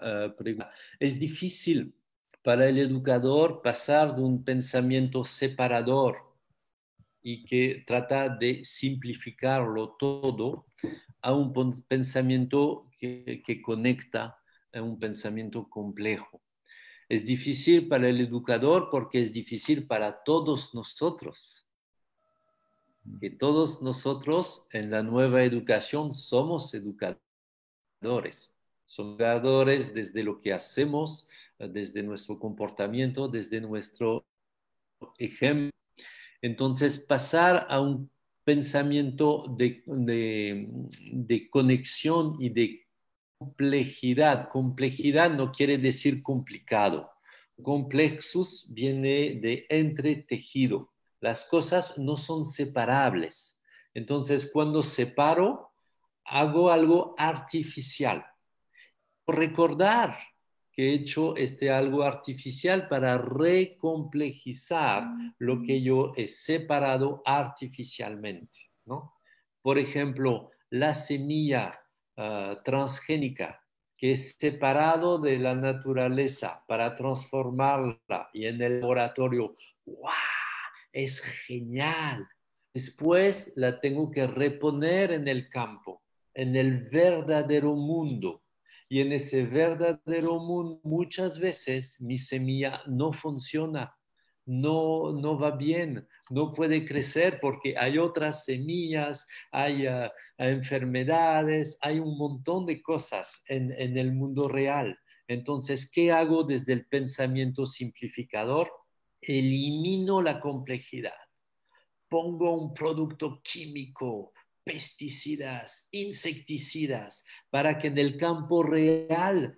uh, 0.00 0.34
pregunta. 0.36 0.70
Es 0.98 1.18
difícil 1.18 1.94
para 2.42 2.68
el 2.68 2.78
educador 2.78 3.62
pasar 3.62 4.16
de 4.16 4.22
un 4.22 4.44
pensamiento 4.44 5.24
separador 5.24 6.18
y 7.22 7.44
que 7.44 7.84
trata 7.86 8.28
de 8.28 8.64
simplificarlo 8.64 9.90
todo 9.98 10.66
a 11.20 11.32
un 11.32 11.52
pensamiento 11.86 12.90
que, 12.98 13.42
que 13.46 13.62
conecta, 13.62 14.38
a 14.72 14.82
un 14.82 14.98
pensamiento 14.98 15.68
complejo. 15.68 16.42
Es 17.08 17.24
difícil 17.24 17.86
para 17.88 18.08
el 18.08 18.20
educador 18.20 18.88
porque 18.90 19.20
es 19.20 19.32
difícil 19.32 19.86
para 19.86 20.22
todos 20.24 20.74
nosotros 20.74 21.61
que 23.20 23.30
todos 23.30 23.82
nosotros 23.82 24.66
en 24.72 24.90
la 24.90 25.02
nueva 25.02 25.44
educación 25.44 26.14
somos 26.14 26.72
educadores. 26.74 28.54
Somos 28.84 29.14
educadores 29.14 29.94
desde 29.94 30.22
lo 30.22 30.40
que 30.40 30.52
hacemos, 30.52 31.28
desde 31.58 32.02
nuestro 32.02 32.38
comportamiento, 32.38 33.28
desde 33.28 33.60
nuestro 33.60 34.24
ejemplo. 35.18 35.70
Entonces, 36.40 36.98
pasar 36.98 37.66
a 37.68 37.80
un 37.80 38.10
pensamiento 38.44 39.46
de, 39.56 39.82
de, 39.86 41.50
conexión 41.50 42.36
y 42.40 42.48
de 42.50 42.86
complejidad. 43.38 44.48
Complejidad 44.48 45.30
no 45.30 45.52
quiere 45.52 45.78
decir 45.78 46.22
complicado. 46.22 47.10
Complexus 47.62 48.66
viene 48.68 49.38
de 49.40 49.66
entretejido 49.68 50.91
las 51.22 51.44
cosas 51.44 51.96
no 51.98 52.16
son 52.16 52.44
separables. 52.44 53.58
Entonces, 53.94 54.50
cuando 54.52 54.82
separo, 54.82 55.70
hago 56.24 56.70
algo 56.70 57.14
artificial. 57.16 58.26
Recordar 59.26 60.18
que 60.72 60.90
he 60.90 60.94
hecho 60.94 61.36
este 61.36 61.70
algo 61.70 62.02
artificial 62.02 62.88
para 62.88 63.18
recomplejizar 63.18 65.04
lo 65.38 65.62
que 65.62 65.80
yo 65.80 66.12
he 66.16 66.26
separado 66.26 67.22
artificialmente. 67.24 68.70
¿no? 68.84 69.14
Por 69.60 69.78
ejemplo, 69.78 70.50
la 70.70 70.92
semilla 70.92 71.80
ah, 72.16 72.60
transgénica 72.64 73.62
que 73.96 74.12
es 74.12 74.34
separado 74.36 75.20
de 75.20 75.38
la 75.38 75.54
naturaleza 75.54 76.64
para 76.66 76.96
transformarla 76.96 78.30
y 78.32 78.46
en 78.46 78.60
el 78.60 78.80
laboratorio, 78.80 79.54
¡wow! 79.86 80.10
Es 80.92 81.20
genial. 81.20 82.28
Después 82.74 83.52
la 83.56 83.80
tengo 83.80 84.10
que 84.10 84.26
reponer 84.26 85.12
en 85.12 85.28
el 85.28 85.48
campo, 85.48 86.02
en 86.34 86.56
el 86.56 86.88
verdadero 86.88 87.74
mundo. 87.74 88.42
Y 88.88 89.00
en 89.00 89.12
ese 89.12 89.44
verdadero 89.44 90.38
mundo 90.38 90.80
muchas 90.84 91.38
veces 91.38 92.00
mi 92.00 92.18
semilla 92.18 92.82
no 92.86 93.12
funciona, 93.12 93.96
no, 94.44 95.12
no 95.12 95.38
va 95.38 95.52
bien, 95.52 96.06
no 96.30 96.52
puede 96.52 96.84
crecer 96.84 97.38
porque 97.40 97.76
hay 97.78 97.96
otras 97.96 98.44
semillas, 98.44 99.26
hay 99.50 99.86
ah, 99.86 100.12
enfermedades, 100.36 101.78
hay 101.80 102.00
un 102.00 102.18
montón 102.18 102.66
de 102.66 102.82
cosas 102.82 103.42
en, 103.48 103.72
en 103.72 103.96
el 103.96 104.12
mundo 104.12 104.48
real. 104.48 104.98
Entonces, 105.28 105.90
¿qué 105.90 106.12
hago 106.12 106.44
desde 106.44 106.74
el 106.74 106.86
pensamiento 106.86 107.64
simplificador? 107.66 108.70
Elimino 109.22 110.20
la 110.20 110.40
complejidad, 110.40 111.12
pongo 112.08 112.54
un 112.54 112.74
producto 112.74 113.40
químico, 113.42 114.32
pesticidas, 114.64 115.88
insecticidas, 115.90 117.24
para 117.50 117.78
que 117.78 117.88
en 117.88 117.98
el 117.98 118.16
campo 118.16 118.62
real, 118.62 119.56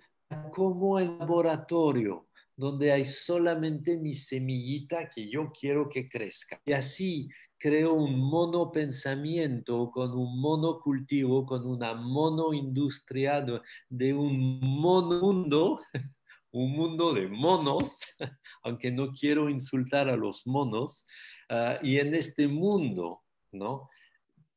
como 0.53 0.99
en 0.99 1.17
laboratorio, 1.19 2.27
donde 2.55 2.91
hay 2.91 3.05
solamente 3.05 3.97
mi 3.97 4.13
semillita 4.13 5.09
que 5.09 5.29
yo 5.29 5.51
quiero 5.51 5.89
que 5.89 6.07
crezca. 6.07 6.61
Y 6.65 6.71
así 6.71 7.29
creo 7.57 7.93
un 7.93 8.19
monopensamiento 8.19 9.91
con 9.91 10.11
un 10.11 10.39
monocultivo, 10.39 11.45
con 11.45 11.65
una 11.65 11.93
monoindustria 11.93 13.45
de 13.89 14.13
un 14.13 14.59
monomundo 14.61 15.81
un 16.55 16.71
mundo 16.71 17.13
de 17.13 17.27
monos, 17.27 17.99
aunque 18.63 18.89
no 18.89 19.11
quiero 19.11 19.49
insultar 19.49 20.07
a 20.07 20.15
los 20.15 20.47
monos, 20.47 21.05
ah, 21.49 21.79
y 21.83 21.97
en 21.99 22.15
este 22.15 22.47
mundo, 22.47 23.23
¿no? 23.51 23.89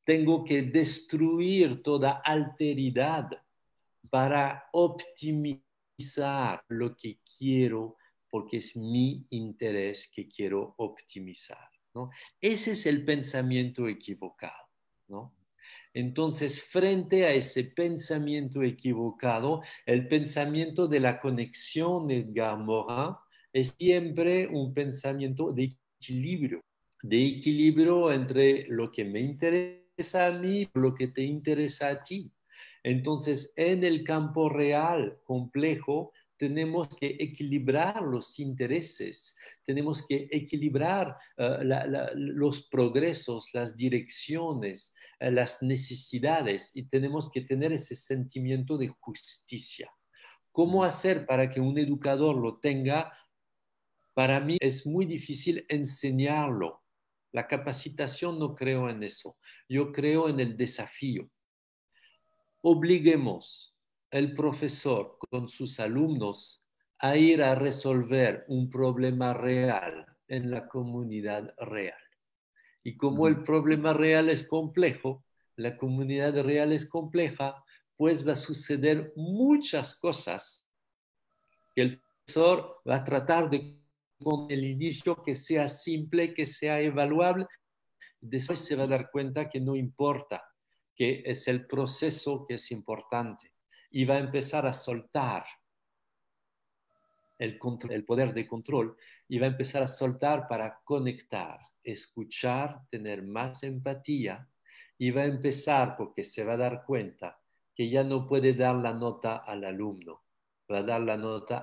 Tengo 0.04 0.44
que 0.44 0.62
destruir 0.62 1.82
toda 1.82 2.22
alteridad 2.24 3.28
para 4.08 4.68
optimizar 4.72 6.64
lo 6.68 6.96
que 6.96 7.18
quiero, 7.36 7.96
porque 8.30 8.58
es 8.58 8.76
mi 8.76 9.26
interés 9.30 10.08
que 10.08 10.28
quiero 10.28 10.74
optimizar, 10.78 11.68
¿no? 11.94 12.10
Ese 12.40 12.72
es 12.72 12.86
el 12.86 13.04
pensamiento 13.04 13.88
equivocado, 13.88 14.68
¿no? 15.08 15.34
Entonces, 15.94 16.62
frente 16.62 17.24
a 17.24 17.32
ese 17.32 17.64
pensamiento 17.64 18.62
equivocado, 18.62 19.62
el 19.86 20.06
pensamiento 20.08 20.86
de 20.86 21.00
la 21.00 21.20
conexión 21.20 22.06
de 22.06 22.24
Morin 22.58 23.14
es 23.52 23.74
siempre 23.78 24.46
un 24.46 24.74
pensamiento 24.74 25.52
de 25.52 25.74
equilibrio, 26.00 26.60
de 27.02 27.26
equilibrio 27.26 28.12
entre 28.12 28.66
lo 28.68 28.90
que 28.90 29.04
me 29.04 29.20
interesa 29.20 29.78
a 30.14 30.30
mí 30.30 30.68
lo 30.74 30.94
que 30.94 31.08
te 31.08 31.22
interesa 31.22 31.88
a 31.88 32.02
ti. 32.02 32.30
Entonces, 32.82 33.52
en 33.56 33.84
el 33.84 34.04
campo 34.04 34.48
real 34.48 35.18
complejo, 35.24 36.12
tenemos 36.36 36.88
que 36.96 37.16
equilibrar 37.18 38.00
los 38.02 38.38
intereses, 38.38 39.36
tenemos 39.64 40.06
que 40.06 40.28
equilibrar 40.30 41.16
eh, 41.36 41.58
los 42.14 42.68
progresos, 42.68 43.50
las 43.52 43.76
direcciones, 43.76 44.94
las 45.20 45.62
necesidades 45.62 46.74
y 46.74 46.84
tenemos 46.84 47.30
que 47.30 47.40
tener 47.40 47.72
ese 47.72 47.94
sentimiento 47.96 48.78
de 48.78 48.88
justicia. 48.88 49.90
¿Cómo 50.52 50.84
hacer 50.84 51.26
para 51.26 51.50
que 51.50 51.60
un 51.60 51.78
educador 51.78 52.36
lo 52.36 52.58
tenga? 52.58 53.12
Para 54.14 54.40
mí 54.40 54.56
es 54.60 54.86
muy 54.86 55.06
difícil 55.06 55.64
enseñarlo. 55.68 56.82
La 57.32 57.46
capacitación 57.46 58.38
no 58.38 58.54
creo 58.54 58.88
en 58.88 59.02
eso. 59.02 59.36
Yo 59.68 59.92
creo 59.92 60.28
en 60.28 60.40
el 60.40 60.56
desafío. 60.56 61.28
Obliguemos 62.62 63.76
el 64.10 64.34
profesor 64.34 65.18
con 65.30 65.48
sus 65.48 65.78
alumnos 65.78 66.62
a 66.98 67.16
ir 67.16 67.42
a 67.42 67.54
resolver 67.54 68.44
un 68.48 68.70
problema 68.70 69.34
real 69.34 70.06
en 70.26 70.50
la 70.50 70.66
comunidad 70.66 71.54
real. 71.58 72.07
Y 72.82 72.96
como 72.96 73.28
el 73.28 73.42
problema 73.42 73.92
real 73.92 74.28
es 74.28 74.46
complejo, 74.46 75.24
la 75.56 75.76
comunidad 75.76 76.40
real 76.42 76.72
es 76.72 76.88
compleja, 76.88 77.64
pues 77.96 78.26
va 78.26 78.32
a 78.32 78.36
suceder 78.36 79.12
muchas 79.16 79.94
cosas 79.96 80.64
que 81.74 81.82
el 81.82 82.00
profesor 82.00 82.80
va 82.88 82.96
a 82.96 83.04
tratar 83.04 83.50
de 83.50 83.78
con 84.22 84.50
el 84.50 84.64
inicio 84.64 85.22
que 85.22 85.36
sea 85.36 85.68
simple, 85.68 86.34
que 86.34 86.46
sea 86.46 86.80
evaluable. 86.80 87.46
Después 88.20 88.60
se 88.60 88.76
va 88.76 88.84
a 88.84 88.88
dar 88.88 89.10
cuenta 89.10 89.48
que 89.48 89.60
no 89.60 89.76
importa, 89.76 90.42
que 90.94 91.22
es 91.24 91.46
el 91.48 91.66
proceso 91.66 92.44
que 92.46 92.54
es 92.54 92.70
importante 92.72 93.52
y 93.90 94.04
va 94.04 94.16
a 94.16 94.20
empezar 94.20 94.66
a 94.66 94.72
soltar 94.72 95.44
el, 97.38 97.58
el 97.90 98.04
poder 98.04 98.34
de 98.34 98.46
control 98.46 98.96
y 99.28 99.38
va 99.38 99.46
a 99.46 99.50
empezar 99.50 99.82
a 99.82 99.88
soltar 99.88 100.48
para 100.48 100.80
conectar, 100.84 101.60
escuchar, 101.92 102.82
tener 102.90 103.22
más 103.22 103.62
empatía 103.62 104.48
y 104.98 105.10
va 105.10 105.22
a 105.22 105.26
empezar 105.26 105.96
porque 105.96 106.24
se 106.24 106.44
va 106.44 106.54
a 106.54 106.58
dar 106.58 106.84
cuenta 106.84 107.40
que 107.74 107.88
ya 107.88 108.02
no 108.02 108.26
puede 108.26 108.54
dar 108.54 108.76
la 108.76 108.92
nota 108.92 109.36
al 109.36 109.64
alumno, 109.64 110.24
va 110.70 110.78
a 110.78 110.82
dar 110.82 111.00
la 111.00 111.16
nota 111.16 111.58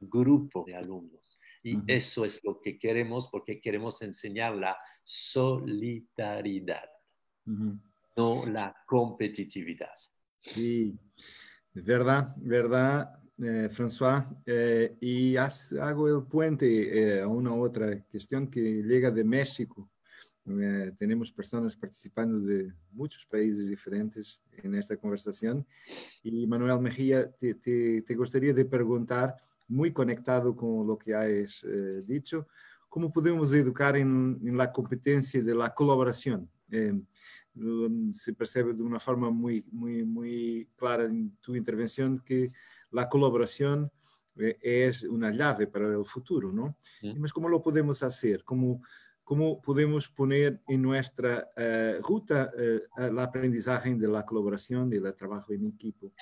al 0.00 0.08
grupo 0.08 0.64
de 0.66 0.74
alumnos. 0.74 1.40
Y 1.64 1.78
eso 1.86 2.24
es 2.24 2.42
lo 2.44 2.60
que 2.60 2.78
queremos 2.78 3.28
porque 3.28 3.60
queremos 3.60 4.02
enseñar 4.02 4.54
la 4.56 4.76
solidaridad, 5.04 6.90
no 8.16 8.46
la 8.46 8.76
competitividad. 8.86 9.96
Sí, 10.40 10.98
verdad, 11.72 12.34
verdad, 12.36 13.21
eh, 13.42 13.68
François. 13.70 14.24
Eh, 14.46 14.96
y 15.00 15.36
hago 15.36 16.08
el 16.08 16.22
puente 16.26 16.66
eh, 17.16 17.22
a 17.22 17.26
una 17.26 17.52
otra 17.54 18.00
cuestión 18.10 18.48
que 18.48 18.60
llega 18.82 19.10
de 19.10 19.24
México. 19.24 19.88
tenemos 20.96 21.30
personas 21.30 21.76
participando 21.76 22.40
de 22.40 22.72
muchos 22.90 23.24
países 23.26 23.68
diferentes 23.68 24.42
en 24.62 24.74
esta 24.74 24.96
conversación. 24.96 25.66
Y 26.22 26.46
Manuel 26.46 26.80
Mejía, 26.80 27.30
te, 27.30 27.54
te, 27.54 28.14
gustaría 28.14 28.52
de 28.52 28.64
preguntar, 28.64 29.36
muy 29.68 29.92
conectado 29.92 30.54
con 30.56 30.86
lo 30.86 30.98
que 30.98 31.14
has 31.14 31.64
dicho, 32.04 32.48
¿cómo 32.88 33.12
podemos 33.12 33.52
educar 33.54 33.96
en, 33.96 34.38
en, 34.44 34.56
la 34.56 34.70
competencia 34.72 35.40
de 35.42 35.54
la 35.54 35.72
colaboración? 35.72 36.50
Um, 37.54 38.12
se 38.12 38.32
percebe 38.32 38.72
de 38.72 38.82
una 38.82 38.98
forma 38.98 39.30
muy, 39.30 39.64
muy, 39.70 40.04
muy 40.04 40.68
clara 40.74 41.04
en 41.04 41.36
tu 41.40 41.54
intervención 41.54 42.18
que 42.24 42.50
la 42.92 43.08
colaboración 43.08 43.90
eh, 44.36 44.58
es 44.62 45.04
una 45.04 45.30
llave 45.30 45.66
para 45.66 45.88
el 45.88 46.04
futuro, 46.04 46.52
¿no? 46.52 46.76
Sí. 47.00 47.14
¿Cómo 47.34 47.48
lo 47.48 47.60
podemos 47.60 48.02
hacer? 48.02 48.44
¿Cómo, 48.44 48.82
cómo 49.24 49.60
podemos 49.60 50.08
poner 50.08 50.60
en 50.68 50.82
nuestra 50.82 51.48
uh, 51.56 52.02
ruta 52.02 52.50
uh, 52.54 53.02
el 53.02 53.18
aprendizaje 53.18 53.94
de 53.94 54.08
la 54.08 54.24
colaboración, 54.24 54.88
del 54.88 55.14
trabajo 55.14 55.52
en 55.52 55.66
equipo? 55.66 56.12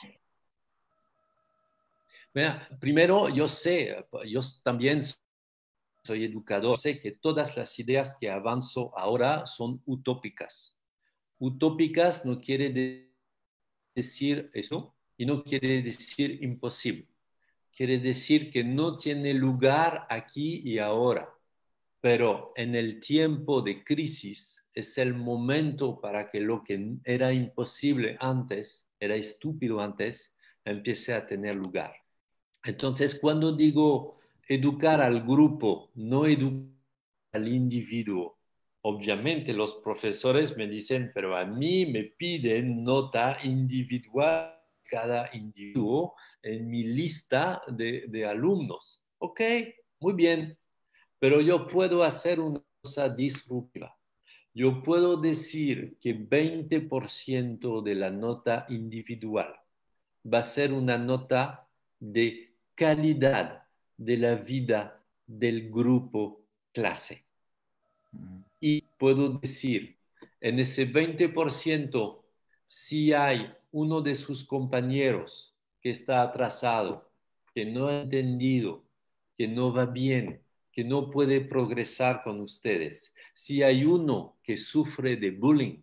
Mira, 2.32 2.68
primero, 2.80 3.28
yo 3.28 3.48
sé, 3.48 4.06
yo 4.26 4.40
también 4.62 5.00
soy 6.04 6.24
educador, 6.24 6.78
sé 6.78 6.98
que 6.98 7.12
todas 7.12 7.56
las 7.56 7.78
ideas 7.78 8.16
que 8.18 8.30
avanzo 8.30 8.96
ahora 8.96 9.46
son 9.46 9.82
utópicas 9.84 10.76
utópicas 11.40 12.24
no 12.24 12.38
quiere 12.38 13.10
decir 13.94 14.50
eso 14.52 14.94
y 15.20 15.26
no 15.26 15.44
quiere 15.44 15.82
decir 15.82 16.42
imposible. 16.42 17.06
Quiere 17.76 17.98
decir 17.98 18.50
que 18.50 18.64
no 18.64 18.96
tiene 18.96 19.34
lugar 19.34 20.06
aquí 20.08 20.62
y 20.64 20.78
ahora, 20.78 21.28
pero 22.00 22.54
en 22.56 22.74
el 22.74 23.00
tiempo 23.00 23.60
de 23.60 23.84
crisis 23.84 24.64
es 24.72 24.96
el 24.96 25.12
momento 25.12 26.00
para 26.00 26.26
que 26.26 26.40
lo 26.40 26.64
que 26.64 26.94
era 27.04 27.34
imposible 27.34 28.16
antes, 28.18 28.90
era 28.98 29.14
estúpido 29.14 29.82
antes, 29.82 30.34
empiece 30.64 31.12
a 31.12 31.26
tener 31.26 31.54
lugar. 31.54 31.92
Entonces, 32.64 33.14
cuando 33.14 33.54
digo 33.54 34.20
educar 34.48 35.02
al 35.02 35.20
grupo, 35.26 35.90
no 35.96 36.24
educar 36.24 36.72
al 37.32 37.46
individuo, 37.46 38.38
obviamente 38.80 39.52
los 39.52 39.74
profesores 39.84 40.56
me 40.56 40.66
dicen, 40.66 41.10
pero 41.12 41.36
a 41.36 41.44
mí 41.44 41.84
me 41.84 42.04
piden 42.04 42.82
nota 42.82 43.36
individual 43.44 44.59
cada 44.90 45.30
individuo 45.32 46.14
en 46.42 46.68
mi 46.68 46.82
lista 46.82 47.62
de, 47.68 48.26
alumnos. 48.26 49.00
Ok, 49.18 49.40
muy 50.00 50.14
bien, 50.14 50.58
pero 51.18 51.40
yo 51.40 51.66
puedo 51.66 52.02
hacer 52.02 52.40
una 52.40 52.60
cosa 52.82 53.08
disruptiva. 53.08 53.96
Yo 54.52 54.82
puedo 54.82 55.16
decir 55.16 55.96
que 56.00 56.18
20% 56.18 57.82
de 57.82 57.94
la 57.94 58.10
nota 58.10 58.66
individual 58.68 59.54
va 60.26 60.38
a 60.38 60.42
ser 60.42 60.72
una 60.72 60.98
nota 60.98 61.68
de 62.00 62.52
calidad 62.74 63.62
de 63.96 64.16
la 64.16 64.34
vida 64.34 65.00
del 65.26 65.70
grupo 65.70 66.42
clase. 66.72 67.24
Mm. 68.12 68.40
Y 68.60 68.82
puedo 68.98 69.28
decir, 69.28 69.96
en 70.40 70.58
ese 70.58 70.90
20%, 70.90 72.22
si 72.66 73.12
hay 73.12 73.52
uno 73.72 74.00
de 74.00 74.14
sus 74.14 74.44
compañeros 74.44 75.54
que 75.80 75.90
está 75.90 76.22
atrasado, 76.22 77.10
que 77.54 77.64
no 77.64 77.88
ha 77.88 78.02
entendido, 78.02 78.84
que 79.36 79.48
no 79.48 79.72
va 79.72 79.86
bien, 79.86 80.42
que 80.72 80.84
no 80.84 81.10
puede 81.10 81.40
progresar 81.40 82.22
con 82.22 82.40
ustedes, 82.40 83.14
si 83.34 83.62
hay 83.62 83.84
uno 83.84 84.36
que 84.42 84.56
sufre 84.56 85.16
de 85.16 85.30
bullying, 85.30 85.82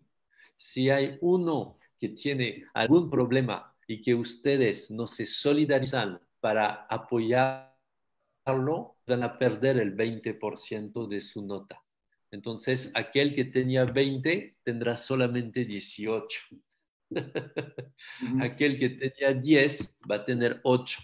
si 0.56 0.90
hay 0.90 1.18
uno 1.20 1.78
que 1.98 2.08
tiene 2.10 2.64
algún 2.74 3.10
problema 3.10 3.74
y 3.86 4.00
que 4.00 4.14
ustedes 4.14 4.90
no 4.90 5.06
se 5.06 5.26
solidarizan 5.26 6.20
para 6.40 6.86
apoyarlo, 6.88 7.68
van 9.06 9.22
a 9.22 9.38
perder 9.38 9.78
el 9.78 9.96
20% 9.96 11.06
de 11.06 11.20
su 11.20 11.42
nota. 11.42 11.82
Entonces, 12.30 12.90
aquel 12.94 13.34
que 13.34 13.44
tenía 13.44 13.84
20 13.84 14.56
tendrá 14.62 14.96
solamente 14.96 15.64
18. 15.64 16.40
Aquel 18.40 18.78
que 18.78 18.90
tenía 18.90 19.32
10 19.32 19.98
va 20.10 20.16
a 20.16 20.24
tener 20.24 20.60
8. 20.62 21.00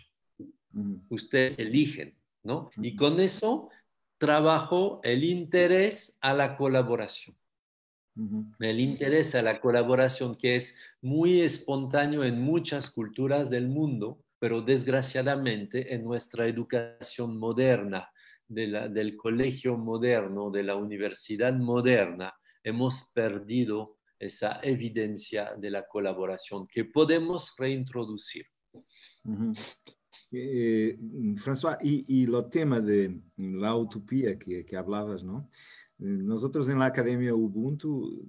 Ustedes 1.09 1.59
eligen, 1.59 2.17
¿no? 2.43 2.71
Y 2.77 2.97
con 2.97 3.21
eso 3.21 3.71
trabajo 4.19 5.01
el 5.03 5.25
interés 5.25 6.19
a 6.21 6.35
la 6.35 6.57
colaboración. 6.57 7.37
El 8.61 8.79
interés 8.79 9.35
a 9.35 9.43
la 9.43 9.61
colaboración 9.61 10.37
que 10.37 10.55
es 10.55 10.77
muy 11.01 11.41
espontáneo 11.41 12.23
en 12.23 12.41
muchas 12.41 12.89
culturas 12.91 13.51
del 13.51 13.69
mundo, 13.69 14.21
pero 14.39 14.63
desgraciadamente 14.63 15.95
en 15.95 16.05
nuestra 16.05 16.47
educación 16.47 17.37
moderna 17.39 18.11
del 18.47 19.17
colegio 19.17 19.77
moderno, 19.77 20.51
de 20.51 20.63
la 20.63 20.77
universidad 20.77 21.55
moderna, 21.55 22.35
hemos 22.63 23.11
perdido 23.13 23.94
esa 24.19 24.61
evidencia 24.63 25.55
de 25.57 25.71
la 25.71 25.87
colaboración 25.87 26.67
que 26.67 26.85
podemos 26.85 27.55
reintroducir. 27.59 28.47
Eh, 30.33 30.99
François, 31.37 31.79
y, 31.83 32.27
lo 32.27 32.47
tema 32.47 32.81
de 32.81 33.21
la 33.37 33.77
utopía 33.77 34.39
que, 34.39 34.65
que, 34.65 34.77
hablabas, 34.77 35.23
¿no? 35.23 35.49
Eh, 35.99 36.05
nosotros 36.05 36.69
en 36.69 36.79
la 36.79 36.87
Academia 36.87 37.35
Ubuntu 37.35 38.29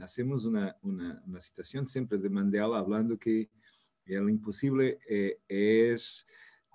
hacemos 0.00 0.44
una, 0.44 0.76
una, 0.82 1.22
una 1.26 1.40
citación 1.40 1.88
siempre 1.88 2.18
de 2.18 2.30
Mandela 2.30 2.78
hablando 2.78 3.18
que 3.18 3.50
el 4.06 4.30
imposible 4.30 4.98
eh, 5.08 5.40
es 5.48 6.26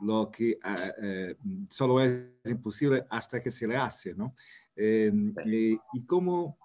lo 0.02 0.30
que 0.30 0.58
ah, 0.62 0.92
eh, 1.02 1.36
solo 1.70 2.02
es 2.02 2.28
imposible 2.46 3.06
hasta 3.10 3.40
que 3.40 3.50
se 3.50 3.68
le 3.68 3.78
hace, 3.78 4.14
¿no? 4.14 4.36
Em, 4.76 5.34
y, 5.46 6.06
cómo, 6.06 6.60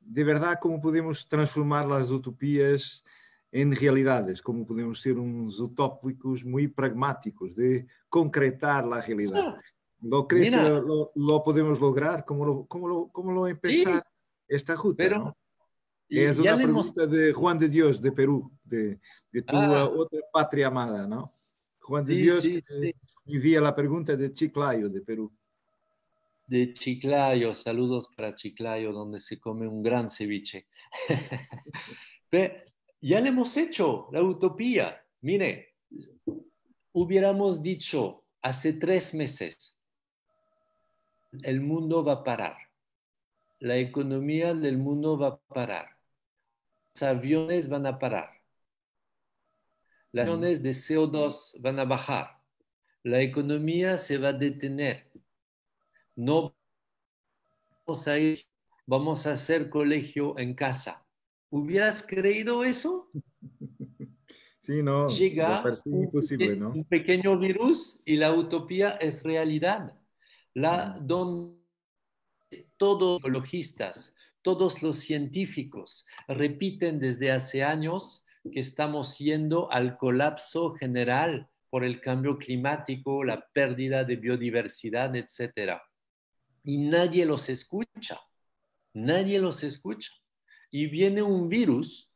de 0.00 0.24
verdad, 0.24 0.58
cómo 0.60 0.80
podemos 0.80 1.28
transformar 1.28 1.86
las 1.86 2.10
utopías 2.10 3.04
em 3.52 3.72
realidades, 3.74 4.40
como 4.40 4.64
podemos 4.64 5.02
ser 5.02 5.18
uns 5.18 5.58
utópicos 5.58 6.44
muito 6.44 6.74
pragmáticos, 6.74 7.56
de 7.56 7.86
concretar 8.08 8.84
a 8.84 9.00
realidade. 9.00 9.40
Ah, 9.40 9.60
¿Lo 10.02 10.26
crees 10.26 10.50
Mira, 10.50 10.62
que 10.62 10.70
lo, 10.70 11.12
lo, 11.14 11.42
podemos 11.42 11.80
lograr? 11.80 12.24
¿Cómo 12.24 12.44
lo, 12.46 12.66
cómo 12.66 12.88
lo, 12.88 13.08
cómo 13.08 13.32
lo 13.32 13.46
empezar 13.46 13.96
sí, 13.96 14.02
esta 14.48 14.74
ruta? 14.74 14.96
Pero, 14.96 15.18
¿no? 15.18 15.36
Es 16.08 16.38
una 16.38 16.56
pregunta 16.56 17.02
hemos... 17.04 17.10
de 17.10 17.32
Juan 17.32 17.58
de 17.58 17.68
Dios 17.68 18.00
de 18.00 18.12
Perú, 18.12 18.50
de, 18.64 18.98
de 19.30 19.42
tu 19.42 19.56
ah. 19.56 19.88
otra 19.88 20.20
patria 20.32 20.68
amada, 20.68 21.06
¿no? 21.06 21.34
Juan 21.80 22.04
sí, 22.04 22.16
de 22.16 22.22
Dios 22.22 22.44
sí, 22.44 22.62
que 22.62 22.94
envía 23.26 23.60
la 23.60 23.74
pregunta 23.74 24.16
de 24.16 24.32
Chiclayo, 24.32 24.88
de 24.88 25.00
Perú. 25.02 25.30
De 26.50 26.72
Chiclayo, 26.72 27.54
saludos 27.54 28.08
para 28.16 28.34
Chiclayo, 28.34 28.92
donde 28.92 29.20
se 29.20 29.38
come 29.38 29.68
un 29.68 29.84
gran 29.84 30.10
ceviche. 30.10 30.66
ya 33.00 33.20
le 33.20 33.28
hemos 33.28 33.56
hecho 33.56 34.08
la 34.10 34.20
utopía. 34.20 35.00
Mire, 35.20 35.76
hubiéramos 36.90 37.62
dicho 37.62 38.24
hace 38.42 38.72
tres 38.72 39.14
meses, 39.14 39.78
el 41.44 41.60
mundo 41.60 42.02
va 42.02 42.14
a 42.14 42.24
parar, 42.24 42.56
la 43.60 43.76
economía 43.76 44.52
del 44.52 44.76
mundo 44.76 45.16
va 45.16 45.28
a 45.28 45.36
parar, 45.36 45.98
los 46.94 47.02
aviones 47.04 47.68
van 47.68 47.86
a 47.86 47.96
parar, 47.96 48.28
las 50.10 50.26
emisiones 50.26 50.62
de 50.64 50.70
CO2 50.70 51.60
van 51.60 51.78
a 51.78 51.84
bajar, 51.84 52.42
la 53.04 53.20
economía 53.20 53.96
se 53.98 54.18
va 54.18 54.30
a 54.30 54.32
detener, 54.32 55.09
no 56.16 56.54
vamos 57.86 58.08
a 58.08 58.18
ir, 58.18 58.40
vamos 58.86 59.26
a 59.26 59.32
hacer 59.32 59.70
colegio 59.70 60.38
en 60.38 60.54
casa 60.54 61.04
¿Hubieras 61.50 62.04
creído 62.06 62.64
eso? 62.64 63.10
Sí, 64.62 64.82
no, 64.82 65.08
llega 65.08 65.64
imposible, 65.86 66.54
¿no? 66.54 66.68
un 66.68 66.84
pequeño 66.84 67.38
virus 67.38 68.02
y 68.04 68.16
la 68.16 68.32
utopía 68.34 68.90
es 68.90 69.22
realidad. 69.22 69.98
La, 70.52 70.98
donde 71.00 71.56
todos 72.76 73.14
los 73.14 73.20
ecologistas, 73.20 74.14
todos 74.42 74.82
los 74.82 74.98
científicos 74.98 76.06
repiten 76.28 77.00
desde 77.00 77.32
hace 77.32 77.64
años 77.64 78.26
que 78.52 78.60
estamos 78.60 79.18
yendo 79.18 79.72
al 79.72 79.96
colapso 79.96 80.74
general 80.74 81.48
por 81.70 81.82
el 81.82 82.00
cambio 82.00 82.36
climático, 82.36 83.24
la 83.24 83.48
pérdida 83.54 84.04
de 84.04 84.16
biodiversidad, 84.16 85.16
etc. 85.16 85.80
Y 86.64 86.78
nadie 86.78 87.24
los 87.24 87.48
escucha, 87.48 88.20
nadie 88.92 89.38
los 89.38 89.62
escucha 89.62 90.12
y 90.70 90.86
viene 90.86 91.22
un 91.22 91.48
virus 91.48 92.10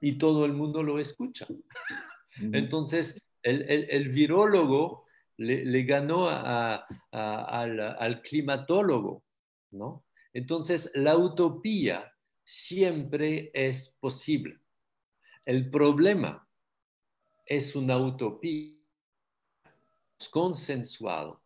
y 0.00 0.18
todo 0.18 0.44
el 0.44 0.52
mundo 0.52 0.82
lo 0.82 0.98
escucha. 0.98 1.46
Entonces, 2.36 3.20
el, 3.42 3.62
el, 3.62 4.08
virólogo 4.10 5.06
le, 5.36 5.82
ganó 5.84 6.28
al, 6.28 7.80
al, 7.80 8.22
climatólogo, 8.22 9.24
¿no? 9.72 10.04
Entonces, 10.32 10.90
la 10.94 11.16
utopía 11.16 12.12
siempre 12.44 13.50
es 13.52 13.96
posible. 14.00 14.58
El 15.44 15.70
problema 15.70 16.48
es 17.46 17.74
una 17.74 17.98
utopía 17.98 18.74
consensuado, 20.30 21.39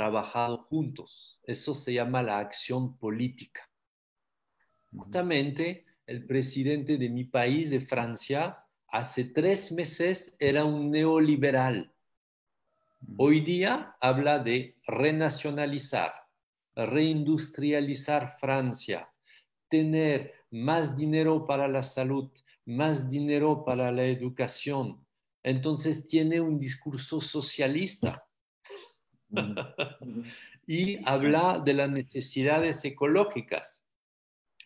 trabajado 0.00 0.56
juntos. 0.56 1.38
Eso 1.44 1.74
se 1.74 1.92
llama 1.92 2.22
la 2.22 2.38
acción 2.38 2.96
política. 2.96 3.68
Justamente 4.96 5.84
el 6.06 6.24
presidente 6.24 6.96
de 6.96 7.10
mi 7.10 7.24
país, 7.24 7.68
de 7.68 7.82
Francia, 7.82 8.64
hace 8.88 9.24
tres 9.24 9.70
meses 9.72 10.34
era 10.38 10.64
un 10.64 10.90
neoliberal. 10.90 11.92
Hoy 13.18 13.42
día 13.42 13.94
habla 14.00 14.38
de 14.38 14.78
renacionalizar, 14.86 16.14
reindustrializar 16.74 18.38
Francia, 18.40 19.06
tener 19.68 20.32
más 20.50 20.96
dinero 20.96 21.46
para 21.46 21.68
la 21.68 21.82
salud, 21.82 22.30
más 22.64 23.06
dinero 23.10 23.66
para 23.66 23.92
la 23.92 24.06
educación. 24.06 25.04
Entonces 25.42 26.06
tiene 26.06 26.40
un 26.40 26.58
discurso 26.58 27.20
socialista 27.20 28.24
y 30.66 30.98
habla 31.08 31.60
de 31.64 31.74
las 31.74 31.90
necesidades 31.90 32.84
ecológicas. 32.84 33.84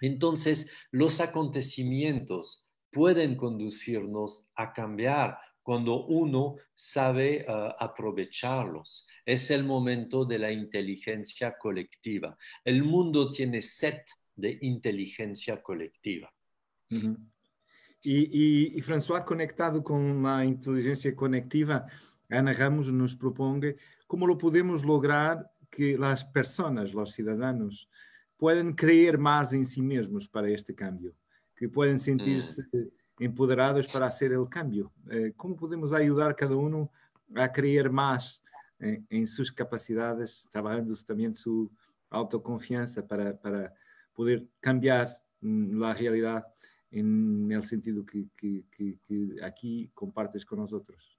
Entonces, 0.00 0.68
los 0.90 1.20
acontecimientos 1.20 2.66
pueden 2.90 3.36
conducirnos 3.36 4.46
a 4.54 4.72
cambiar 4.72 5.38
cuando 5.62 6.04
uno 6.04 6.56
sabe 6.74 7.40
eh, 7.40 7.46
aprovecharlos. 7.78 9.06
Es 9.24 9.50
el 9.50 9.64
momento 9.64 10.24
de 10.24 10.38
la 10.38 10.52
inteligencia 10.52 11.56
colectiva. 11.58 12.36
El 12.64 12.84
mundo 12.84 13.30
tiene 13.30 13.62
set 13.62 14.04
de 14.36 14.58
inteligencia 14.60 15.62
colectiva. 15.62 16.32
y, 18.02 18.80
François, 18.82 19.24
conectado 19.24 19.82
con 19.82 20.22
la 20.22 20.44
inteligencia 20.44 21.16
colectiva, 21.16 21.86
Ana 22.30 22.52
Ramos 22.52 22.92
nos 22.92 23.14
propone 23.14 23.76
cómo 24.06 24.26
lo 24.26 24.38
podemos 24.38 24.84
lograr 24.84 25.50
que 25.70 25.98
las 25.98 26.24
personas, 26.24 26.94
los 26.94 27.12
ciudadanos, 27.12 27.88
pueden 28.36 28.74
creer 28.74 29.18
más 29.18 29.52
en 29.52 29.66
sí 29.66 29.82
mismos 29.82 30.28
para 30.28 30.48
este 30.48 30.74
cambio, 30.74 31.14
que 31.54 31.68
pueden 31.68 31.98
sentirse 31.98 32.62
mm. 32.72 33.24
empoderados 33.24 33.88
para 33.88 34.06
hacer 34.06 34.32
el 34.32 34.48
cambio. 34.48 34.92
Eh, 35.10 35.32
¿Cómo 35.36 35.56
podemos 35.56 35.92
ayudar 35.92 36.34
cada 36.34 36.56
uno 36.56 36.90
a 37.34 37.50
creer 37.50 37.90
más 37.90 38.42
en, 38.78 39.06
en 39.10 39.26
sus 39.26 39.50
capacidades, 39.52 40.48
trabajando 40.50 40.94
también 41.06 41.34
su 41.34 41.70
autoconfianza 42.10 43.06
para, 43.06 43.36
para 43.36 43.72
poder 44.12 44.46
cambiar 44.60 45.08
mm, 45.40 45.78
la 45.78 45.94
realidad 45.94 46.46
en 46.90 47.50
el 47.50 47.62
sentido 47.64 48.04
que, 48.06 48.28
que, 48.36 48.64
que, 48.70 48.98
que 49.06 49.44
aquí 49.44 49.90
compartes 49.94 50.44
con 50.44 50.60
nosotros? 50.60 51.13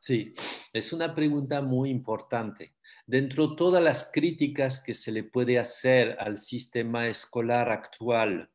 Sí, 0.00 0.32
es 0.72 0.94
una 0.94 1.14
pregunta 1.14 1.60
muy 1.60 1.90
importante. 1.90 2.74
Dentro 3.06 3.48
de 3.48 3.56
todas 3.56 3.82
las 3.82 4.10
críticas 4.10 4.80
que 4.80 4.94
se 4.94 5.12
le 5.12 5.24
puede 5.24 5.58
hacer 5.58 6.16
al 6.18 6.38
sistema 6.38 7.06
escolar 7.06 7.70
actual, 7.70 8.48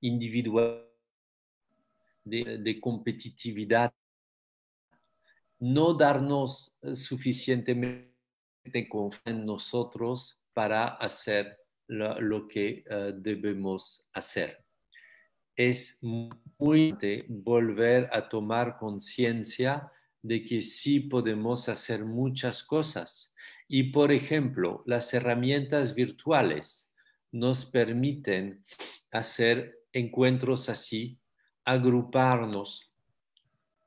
individual, 0.00 0.88
de, 2.24 2.80
competitividad, 2.80 3.92
no 5.58 5.92
darnos 5.92 6.78
suficientemente 6.94 8.88
confianza 8.88 9.30
en 9.30 9.44
nosotros 9.44 10.40
para 10.54 10.86
hacer 10.86 11.58
lo, 11.86 12.48
que 12.48 12.82
eh, 12.88 13.12
debemos 13.14 14.08
hacer. 14.14 14.64
Es 15.54 15.98
muy 16.00 16.80
importante 16.88 17.26
volver 17.28 18.08
a 18.10 18.26
tomar 18.26 18.78
conciencia 18.78 19.92
de 20.22 20.44
que 20.44 20.62
sí 20.62 21.00
podemos 21.00 21.68
hacer 21.68 22.04
muchas 22.04 22.62
cosas. 22.62 23.34
Y, 23.68 23.84
por 23.84 24.12
ejemplo, 24.12 24.82
las 24.86 25.12
herramientas 25.14 25.94
virtuales 25.94 26.90
nos 27.30 27.64
permiten 27.64 28.64
hacer 29.10 29.78
encuentros 29.92 30.68
así, 30.68 31.18
agruparnos, 31.64 32.90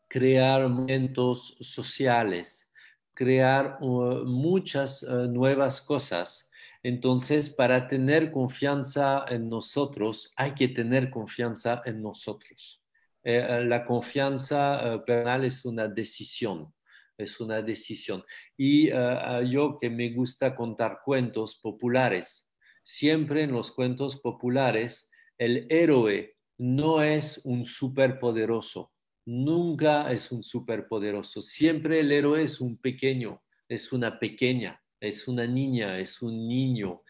crear 0.08 0.68
momentos 0.68 1.56
sociales, 1.62 2.70
crear 3.14 3.78
uh, 3.82 4.26
muchas 4.26 5.04
uh, 5.04 5.28
nuevas 5.28 5.82
cosas. 5.82 6.50
Entonces, 6.84 7.50
para 7.50 7.88
tener 7.88 8.32
confianza 8.32 9.26
en 9.28 9.50
nosotros, 9.50 10.32
hay 10.36 10.54
que 10.54 10.68
tener 10.68 11.10
confianza 11.10 11.82
en 11.86 12.02
nosotros. 12.02 12.81
Eh, 13.24 13.38
eh, 13.38 13.64
la 13.66 13.86
confianza 13.86 14.96
eh, 14.96 15.00
personal 15.06 15.46
es 15.46 15.64
una 15.64 15.88
decisión, 15.88 16.74
es 17.18 17.40
una 17.40 17.62
decisión. 17.62 18.24
Y 18.58 18.90
yo 18.90 19.78
que 19.80 19.90
me 19.90 20.12
gusta 20.12 20.56
contar 20.56 21.00
cuentos 21.06 21.60
populares, 21.62 22.50
siempre 22.84 23.44
en 23.44 23.52
los 23.52 23.72
cuentos 23.72 24.20
populares, 24.20 25.10
el 25.38 25.68
héroe 25.70 26.36
no 26.58 27.02
es 27.02 27.42
un 27.44 27.66
superpoderoso, 27.66 28.92
nunca 29.26 30.12
es 30.12 30.32
un 30.32 30.44
superpoderoso, 30.44 31.42
siempre 31.42 32.00
el 32.00 32.12
héroe 32.12 32.44
es 32.44 32.60
un 32.60 32.78
pequeño, 32.78 33.44
es 33.70 33.92
una 33.92 34.20
pequeña, 34.20 34.82
es 35.00 35.28
una 35.28 35.46
niña, 35.46 36.00
es 36.00 36.22
un 36.22 36.48
niño. 36.48 37.02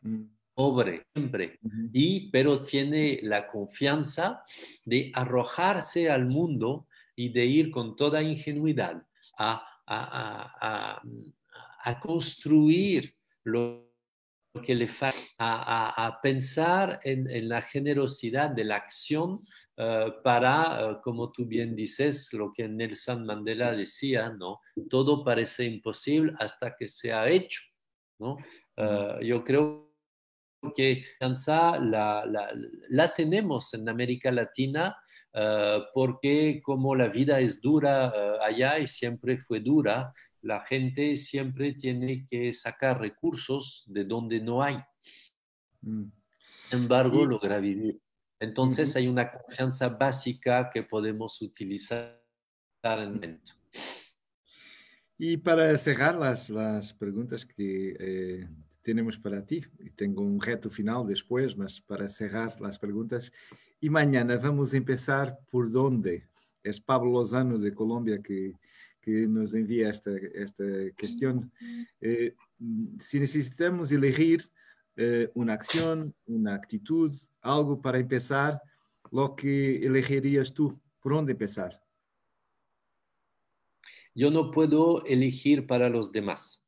Mm 0.00 0.33
pobre 0.54 1.06
siempre, 1.12 1.58
y, 1.92 2.30
pero 2.30 2.62
tiene 2.62 3.20
la 3.22 3.46
confianza 3.46 4.44
de 4.84 5.10
arrojarse 5.14 6.10
al 6.10 6.26
mundo 6.26 6.86
y 7.16 7.30
de 7.30 7.44
ir 7.44 7.70
con 7.70 7.96
toda 7.96 8.22
ingenuidad 8.22 9.02
a, 9.36 9.66
a, 9.86 10.52
a, 10.60 11.02
a 11.84 12.00
construir 12.00 13.14
lo 13.44 13.94
que 14.62 14.74
le 14.74 14.88
falta 14.88 15.20
a, 15.38 16.20
pensar 16.22 17.00
en, 17.02 17.48
la 17.48 17.60
generosidad 17.60 18.50
de 18.50 18.64
la 18.64 18.76
acción 18.76 19.40
eh, 19.76 20.12
para, 20.22 20.90
eh, 20.90 20.96
como 21.02 21.32
tú 21.32 21.44
bien 21.44 21.74
dices, 21.74 22.32
lo 22.32 22.52
que 22.52 22.68
Nelson 22.68 23.26
Mandela 23.26 23.72
decía, 23.72 24.30
¿no? 24.30 24.60
Todo 24.88 25.24
parece 25.24 25.64
imposible 25.64 26.34
hasta 26.38 26.76
que 26.76 26.88
se 26.88 27.12
ha 27.12 27.28
hecho, 27.28 27.62
¿no? 28.18 28.36
Eh, 28.76 29.26
yo 29.26 29.42
creo 29.42 29.93
que 30.72 31.04
la, 31.20 32.24
la, 32.26 32.50
la, 32.88 33.14
tenemos 33.14 33.74
en 33.74 33.88
América 33.88 34.30
Latina 34.30 34.96
porque 35.92 36.60
como 36.62 36.94
la 36.94 37.08
vida 37.08 37.40
es 37.40 37.60
dura 37.60 38.12
allá 38.40 38.78
y 38.78 38.86
siempre 38.86 39.36
fue 39.36 39.58
dura, 39.58 40.12
la 40.44 40.60
gente 40.60 41.16
siempre 41.16 41.72
tiene 41.72 42.26
que 42.26 42.52
sacar 42.52 43.00
recursos 43.00 43.82
de 43.86 44.04
donde 44.04 44.40
no 44.40 44.62
hay. 44.62 44.76
Mm. 45.80 46.04
Sin 46.68 46.78
embargo, 46.80 47.24
logra 47.24 47.58
vivir. 47.58 48.00
Entonces 48.38 48.94
hay 48.96 49.08
una 49.08 49.30
confianza 49.30 49.88
básica 49.88 50.68
que 50.70 50.82
podemos 50.82 51.40
utilizar 51.40 52.22
en 52.82 52.98
el 52.98 53.10
momento. 53.12 53.52
Y 55.16 55.36
para 55.38 55.76
cerrar 55.78 56.16
las, 56.16 56.50
las 56.50 56.92
preguntas 56.92 57.46
que 57.46 57.96
eh, 57.98 58.48
tenemos 58.84 59.18
para 59.18 59.44
ti, 59.44 59.62
y 59.80 59.90
tengo 59.90 60.22
un 60.22 60.40
reto 60.40 60.70
final 60.70 61.06
después, 61.06 61.56
mas 61.56 61.80
para 61.80 62.08
cerrar 62.08 62.60
las 62.60 62.78
preguntas, 62.78 63.32
y 63.80 63.90
mañana 63.90 64.36
vamos 64.36 64.72
a 64.72 64.76
empezar 64.76 65.38
por 65.50 65.70
dónde. 65.70 66.28
Es 66.62 66.80
Pablo 66.80 67.10
Lozano 67.12 67.58
de 67.58 67.74
Colombia 67.74 68.22
que 68.22 68.54
que 69.04 69.26
nos 69.28 69.52
envía 69.52 69.90
esta, 69.90 70.12
esta 70.32 70.64
cuestión. 70.98 71.52
Eh, 72.00 72.34
si 72.98 73.20
necesitamos 73.20 73.92
elegir 73.92 74.42
eh, 74.96 75.30
una 75.34 75.52
acción, 75.52 76.14
una 76.24 76.54
actitud, 76.54 77.14
algo 77.42 77.82
para 77.82 77.98
empezar, 77.98 78.62
lo 79.10 79.36
que 79.36 79.84
elegirías 79.84 80.54
tú, 80.54 80.80
¿por 81.00 81.12
dónde 81.12 81.32
empezar? 81.32 81.82
Yo 84.14 84.30
no 84.30 84.50
puedo 84.50 85.04
elegir 85.04 85.66
para 85.66 85.90
los 85.90 86.10
demás. 86.10 86.63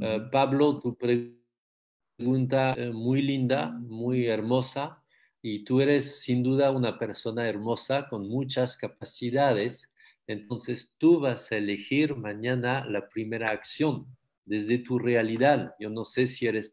Eh, 0.00 0.20
Pablo, 0.32 0.80
tu 0.80 0.96
pregunta 0.96 2.76
muy 2.92 3.22
linda, 3.22 3.70
muy 3.70 4.26
hermosa, 4.26 5.02
y 5.42 5.64
tú 5.64 5.80
eres 5.80 6.20
sin 6.20 6.42
duda 6.42 6.70
una 6.70 6.98
persona 6.98 7.48
hermosa 7.48 8.08
con 8.08 8.28
muchas 8.28 8.76
capacidades 8.76 9.90
entonces 10.30 10.94
tú 10.96 11.18
vas 11.18 11.50
a 11.50 11.56
elegir 11.56 12.14
mañana 12.14 12.86
la 12.86 13.08
primera 13.08 13.50
acción 13.50 14.06
desde 14.44 14.78
tu 14.78 14.96
realidad. 14.96 15.74
Yo 15.80 15.90
no 15.90 16.04
sé 16.04 16.28
si 16.28 16.46
eres 16.46 16.70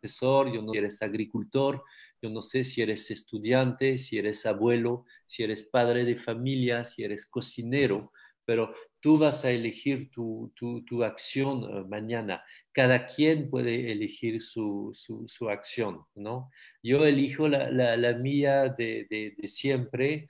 profesor, 0.00 0.52
yo 0.54 0.62
no 0.62 0.68
sé 0.68 0.74
si 0.74 0.78
eres 0.78 1.02
agricultor, 1.02 1.82
yo 2.22 2.30
no 2.30 2.40
sé 2.40 2.62
si 2.62 2.82
eres 2.82 3.10
estudiante, 3.10 3.98
si 3.98 4.16
eres 4.18 4.46
abuelo, 4.46 5.06
si 5.26 5.42
eres 5.42 5.64
padre 5.64 6.04
de 6.04 6.14
familia, 6.14 6.84
si 6.84 7.02
eres 7.02 7.26
cocinero, 7.26 8.12
pero 8.50 8.74
tú 8.98 9.16
vas 9.16 9.44
a 9.44 9.52
elegir 9.52 10.10
tu, 10.10 10.52
acción 11.04 11.62
eh, 11.62 11.84
mañana. 11.88 12.42
Cada 12.72 13.06
quien 13.06 13.48
puede 13.48 13.92
elegir 13.92 14.42
su, 14.42 14.92
acción, 15.48 16.04
¿no? 16.16 16.50
Yo 16.82 17.04
elijo 17.04 17.46
la, 17.46 18.12
mía 18.14 18.68
de 18.68 19.36
siempre, 19.44 20.26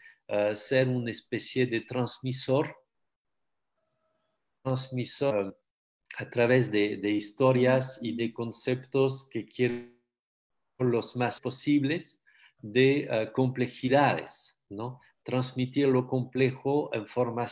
ser 0.53 0.89
una 0.89 1.11
especie 1.11 1.67
de 1.67 1.81
transmisor, 1.81 2.77
transmisor 4.63 5.59
a 6.19 6.29
través 6.29 6.71
de, 6.71 7.11
historias 7.11 8.01
y 8.03 8.15
de 8.17 8.35
conceptos 8.35 9.31
que 9.31 9.47
quiero 9.47 9.87
los 10.79 11.17
más 11.17 11.41
posibles 11.41 12.23
de 12.59 13.09
eh, 13.11 13.33
complejidades, 13.33 14.61
¿no? 14.69 15.01
Transmitir 15.23 15.89
lo 15.89 16.07
complejo 16.07 16.95
en 16.95 17.07
forma 17.07 17.47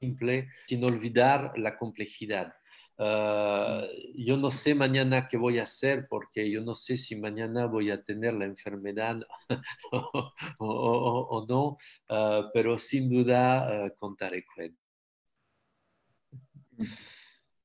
simple 0.00 0.48
sin 0.66 0.82
olvidar 0.84 1.52
la 1.56 1.76
complejidad. 1.76 2.54
Ah, 2.98 3.86
yo 4.14 4.36
no 4.36 4.50
sé 4.50 4.74
mañana 4.74 5.26
qué 5.28 5.36
voy 5.36 5.58
a 5.58 5.62
hacer 5.62 6.06
porque 6.08 6.50
yo 6.50 6.60
no 6.60 6.74
sé 6.74 6.96
si 6.96 7.16
mañana 7.16 7.66
voy 7.66 7.90
a 7.90 8.02
tener 8.02 8.34
la 8.34 8.44
enfermedad 8.44 9.20
o, 10.58 11.46
no, 11.48 11.76
ah, 12.08 12.50
pero 12.52 12.78
sin 12.78 13.08
duda 13.08 13.86
uh, 13.86 13.94
contaré 13.98 14.44
con 14.44 14.76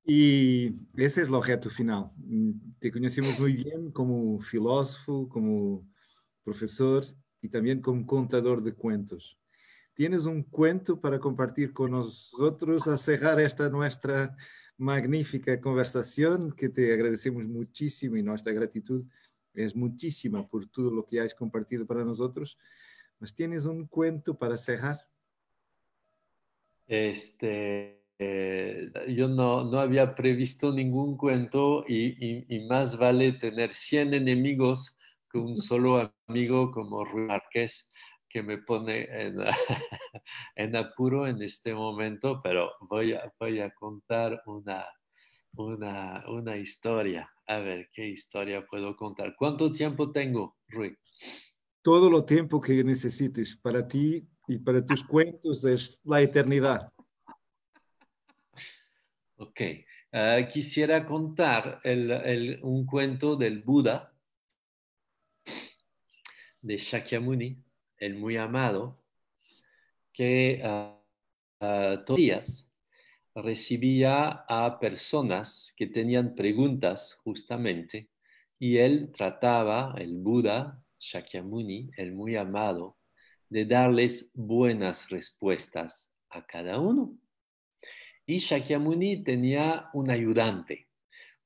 Y 0.06 0.68
ese 0.96 1.22
es 1.22 1.28
el 1.28 1.34
objeto 1.34 1.70
final. 1.70 2.12
Te 2.80 2.92
conocemos 2.92 3.40
muy 3.40 3.54
bien 3.54 3.92
como 3.92 4.40
filósofo, 4.40 5.28
como 5.28 5.86
profesor 6.44 7.04
y 7.42 7.50
también 7.50 7.82
como 7.82 8.06
contador 8.06 8.62
de 8.62 8.74
cuentos. 8.74 9.38
¿Tienes 9.96 10.26
un 10.26 10.44
cuento 10.44 11.00
para 11.00 11.20
compartir 11.20 11.72
con 11.72 11.92
nosotros 11.92 12.86
a 12.90 12.98
cerrar 12.98 13.40
esta 13.40 13.70
nuestra 13.70 14.36
magnífica 14.78 15.62
conversación 15.62 16.52
que 16.52 16.68
te 16.68 16.94
agradecemos 16.94 17.48
muchísimo 17.48 18.18
y 18.18 18.22
nuestra 18.22 18.52
gratitud 18.52 19.06
es 19.54 19.74
muchísima 19.74 20.46
por 20.46 20.68
todo 20.68 20.92
lo 20.92 21.06
que 21.06 21.22
has 21.22 21.34
compartido 21.34 21.86
para 21.86 22.04
nosotros. 22.04 22.58
¿Mas 23.20 23.34
tienes 23.34 23.64
un 23.66 23.88
cuento 23.88 24.38
para 24.38 24.58
cerrar? 24.58 25.00
Este, 26.88 28.04
eh, 28.20 28.92
yo 29.08 29.30
no, 29.30 29.64
no, 29.64 29.80
había 29.80 30.14
previsto 30.14 30.74
ningún 30.74 31.16
cuento 31.16 31.86
y, 31.88 32.54
y, 32.54 32.68
más 32.68 32.98
vale 32.98 33.32
tener 33.32 33.74
100 33.74 34.14
enemigos 34.14 34.98
que 35.32 35.38
un 35.38 35.56
solo 35.56 36.12
amigo 36.28 36.70
como 36.72 37.06
Ruiz 37.06 37.28
Márquez 37.28 37.90
que 38.36 38.44
me 38.44 38.58
pone 38.58 39.08
en, 40.58 40.76
apuro 40.76 41.26
en 41.26 41.42
este 41.42 41.74
momento, 41.74 42.42
pero 42.44 42.70
voy 42.82 43.14
a, 43.14 43.34
voy 43.40 43.62
a 43.62 43.74
contar 43.74 44.44
una, 44.46 44.86
una, 46.28 46.58
historia. 46.58 47.32
A 47.48 47.60
ver, 47.60 47.88
¿qué 47.94 48.10
historia 48.10 48.66
puedo 48.66 48.94
contar? 48.98 49.38
¿Cuánto 49.38 49.72
tiempo 49.72 50.12
tengo, 50.12 50.58
Rui? 50.68 50.98
Todo 51.82 52.10
lo 52.10 52.26
tiempo 52.26 52.60
que 52.60 52.84
necesites. 52.84 53.56
Para 53.56 53.88
ti 53.88 54.28
y 54.50 54.58
para 54.58 54.86
tus 54.86 55.02
cuentos 55.08 55.64
es 55.64 56.02
la 56.04 56.20
eternidad. 56.20 56.92
Ok. 59.38 59.62
Ah, 60.12 60.46
quisiera 60.52 61.06
contar 61.06 61.80
un 62.64 62.86
cuento 62.86 63.38
del 63.38 63.62
Buda, 63.62 64.14
de 66.62 66.78
Shakyamuni, 66.78 67.65
el 68.00 68.16
muy 68.16 68.38
amado, 68.38 69.02
que 70.14 70.62
uh, 70.64 72.04
todos 72.06 72.08
los 72.10 72.18
días 72.18 72.72
recibía 73.36 74.46
a 74.48 74.80
personas 74.80 75.74
que 75.76 75.88
tenían 75.88 76.36
preguntas 76.36 77.18
justamente 77.24 78.10
y 78.58 78.78
él 78.78 79.12
trataba, 79.14 79.94
el 79.98 80.16
Buda 80.16 80.82
Shakyamuni, 81.00 81.92
el 81.98 82.14
muy 82.14 82.36
amado, 82.36 82.98
de 83.50 83.66
darles 83.66 84.32
buenas 84.34 85.10
respuestas 85.10 86.12
a 86.30 86.46
cada 86.46 86.80
uno. 86.80 87.18
Y 88.26 88.40
Shakyamuni 88.40 89.24
tenía 89.24 89.90
un 89.94 90.10
ayudante, 90.10 90.88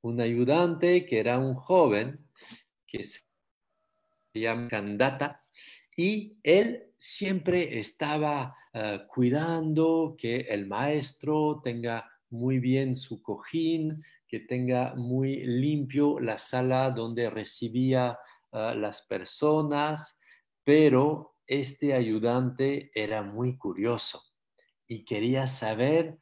un 0.02 0.22
ayudante 0.22 1.06
que 1.06 1.20
era 1.20 1.40
un 1.40 1.56
joven 1.56 2.26
que 2.88 3.04
se 3.04 3.22
llama 4.34 4.68
Kandata 4.70 5.44
y 6.00 6.40
él 6.44 6.94
siempre 6.98 7.78
estaba 7.78 8.56
eh, 8.74 9.02
cuidando 9.10 10.16
que 10.18 10.40
el 10.40 10.66
maestro 10.66 11.60
tenga 11.62 12.10
muy 12.30 12.60
bien 12.60 12.96
su 12.96 13.22
cojín, 13.22 14.02
que 14.26 14.40
tenga 14.40 14.96
muy 14.96 15.46
limpio 15.46 16.22
la 16.22 16.38
sala 16.38 16.92
donde 16.92 17.30
recibía 17.30 18.18
a 18.54 18.74
las 18.76 19.02
personas, 19.08 20.18
pero 20.64 21.36
este 21.46 21.94
ayudante 21.94 22.92
era 22.96 23.22
muy 23.22 23.58
curioso 23.58 24.24
y 24.88 25.04
quería 25.04 25.48
saber 25.48 26.18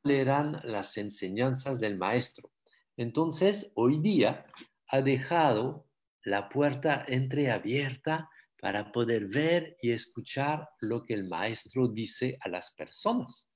cuáles 0.00 0.20
eran 0.22 0.60
las 0.64 0.96
enseñanzas 0.96 1.80
del 1.80 1.98
maestro. 1.98 2.50
Entonces, 2.96 3.70
hoy 3.74 3.98
día 3.98 4.46
ha 4.88 5.02
dejado 5.02 5.86
la 6.22 6.48
puerta 6.48 7.04
entreabierta 7.06 8.30
para 8.60 8.90
poder 8.90 9.26
ver 9.26 9.76
y 9.82 9.90
escuchar 9.90 10.68
lo 10.80 11.04
que 11.04 11.14
el 11.14 11.24
maestro 11.24 11.88
dice 11.88 12.38
a 12.40 12.48
las 12.48 12.72
personas. 12.72 13.50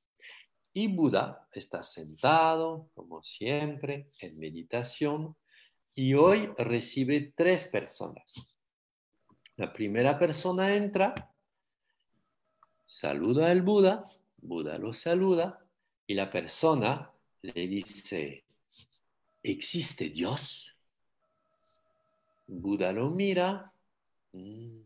Y 0.72 0.86
Buda 0.88 1.48
está 1.52 1.82
sentado, 1.82 2.90
como 2.94 3.22
siempre, 3.22 4.10
en 4.20 4.38
meditación 4.38 5.36
y 5.94 6.14
hoy 6.14 6.48
recibe 6.56 7.32
tres 7.36 7.66
personas. 7.66 8.34
La 9.56 9.72
primera 9.72 10.18
persona 10.18 10.74
entra, 10.74 11.14
saluda 12.86 13.50
al 13.50 13.62
Buda, 13.62 14.08
Buda 14.38 14.78
lo 14.78 14.94
saluda 14.94 15.58
y 16.06 16.14
la 16.14 16.30
persona 16.30 17.12
le 17.42 17.66
dice, 17.66 18.44
¿existe 19.42 20.08
Dios? 20.08 20.74
Buda 22.46 22.92
lo 22.92 23.10
mira, 23.10 23.72
mm. 24.32 24.79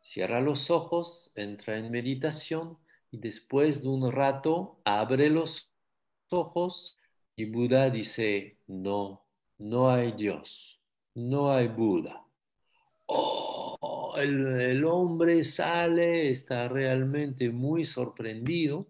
Cierra 0.00 0.40
los 0.40 0.70
ojos, 0.70 1.32
entra 1.34 1.76
en 1.76 1.90
meditación 1.90 2.78
y 3.10 3.18
después 3.18 3.82
de 3.82 3.88
un 3.88 4.10
rato 4.10 4.80
abre 4.84 5.30
los 5.30 5.70
ojos 6.28 6.96
y 7.36 7.46
Buda 7.46 7.90
dice, 7.90 8.58
no, 8.66 9.26
no 9.58 9.90
hay 9.90 10.12
Dios, 10.12 10.80
no 11.14 11.52
hay 11.52 11.68
Buda. 11.68 12.24
Oh, 13.06 14.14
el, 14.16 14.84
hombre 14.84 15.42
sale, 15.44 16.30
está 16.30 16.68
realmente 16.68 17.50
muy 17.50 17.84
sorprendido 17.84 18.86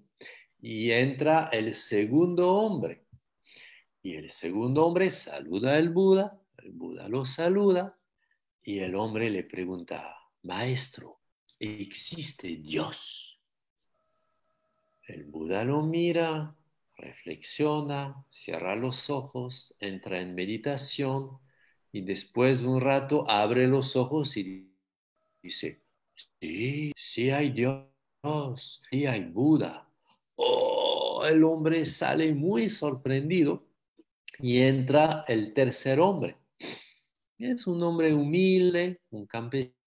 y 0.61 0.91
entra 0.91 1.49
el 1.53 1.73
segundo 1.73 2.53
hombre. 2.53 3.07
Y 4.03 4.17
el 4.17 4.31
segundo 4.31 4.87
hombre 4.87 5.11
saluda 5.11 5.77
al 5.77 5.91
Buda, 5.91 6.41
el 6.59 6.73
Buda 6.73 7.09
lo 7.09 7.25
saluda 7.25 7.99
y 8.63 8.81
el 8.81 8.95
hombre 8.95 9.31
le 9.31 9.45
pregunta, 9.45 10.20
maestro, 10.43 11.21
¿existe 11.59 12.57
Dios? 12.57 13.41
El 15.07 15.25
Buda 15.25 15.65
lo 15.65 15.83
mira, 15.83 16.55
reflexiona, 16.97 18.25
cierra 18.31 18.77
los 18.77 19.11
ojos, 19.11 19.75
entra 19.81 20.21
en 20.21 20.35
meditación 20.35 21.39
y 21.93 22.03
después 22.03 22.61
de 22.61 22.69
un 22.69 22.81
rato 22.81 23.29
abre 23.29 23.67
los 23.67 23.97
ojos 23.97 24.37
y 24.37 24.73
dice, 25.43 25.83
sí, 26.41 26.93
sí 26.97 27.31
hay 27.31 27.51
Dios, 27.51 28.83
sí 28.91 29.07
hay 29.07 29.25
Buda. 29.25 29.89
Oh, 30.37 31.25
el 31.27 31.43
hombre 31.45 31.85
sale 31.87 32.33
muy 32.35 32.69
sorprendido 32.69 33.67
y 34.39 34.61
entra 34.61 35.25
el 35.29 35.53
tercer 35.53 36.01
hombre. 36.01 36.37
Es 37.39 37.67
un 37.67 37.83
hombre 37.83 38.15
humilde, 38.15 39.01
un 39.11 39.27
campesino, 39.27 39.80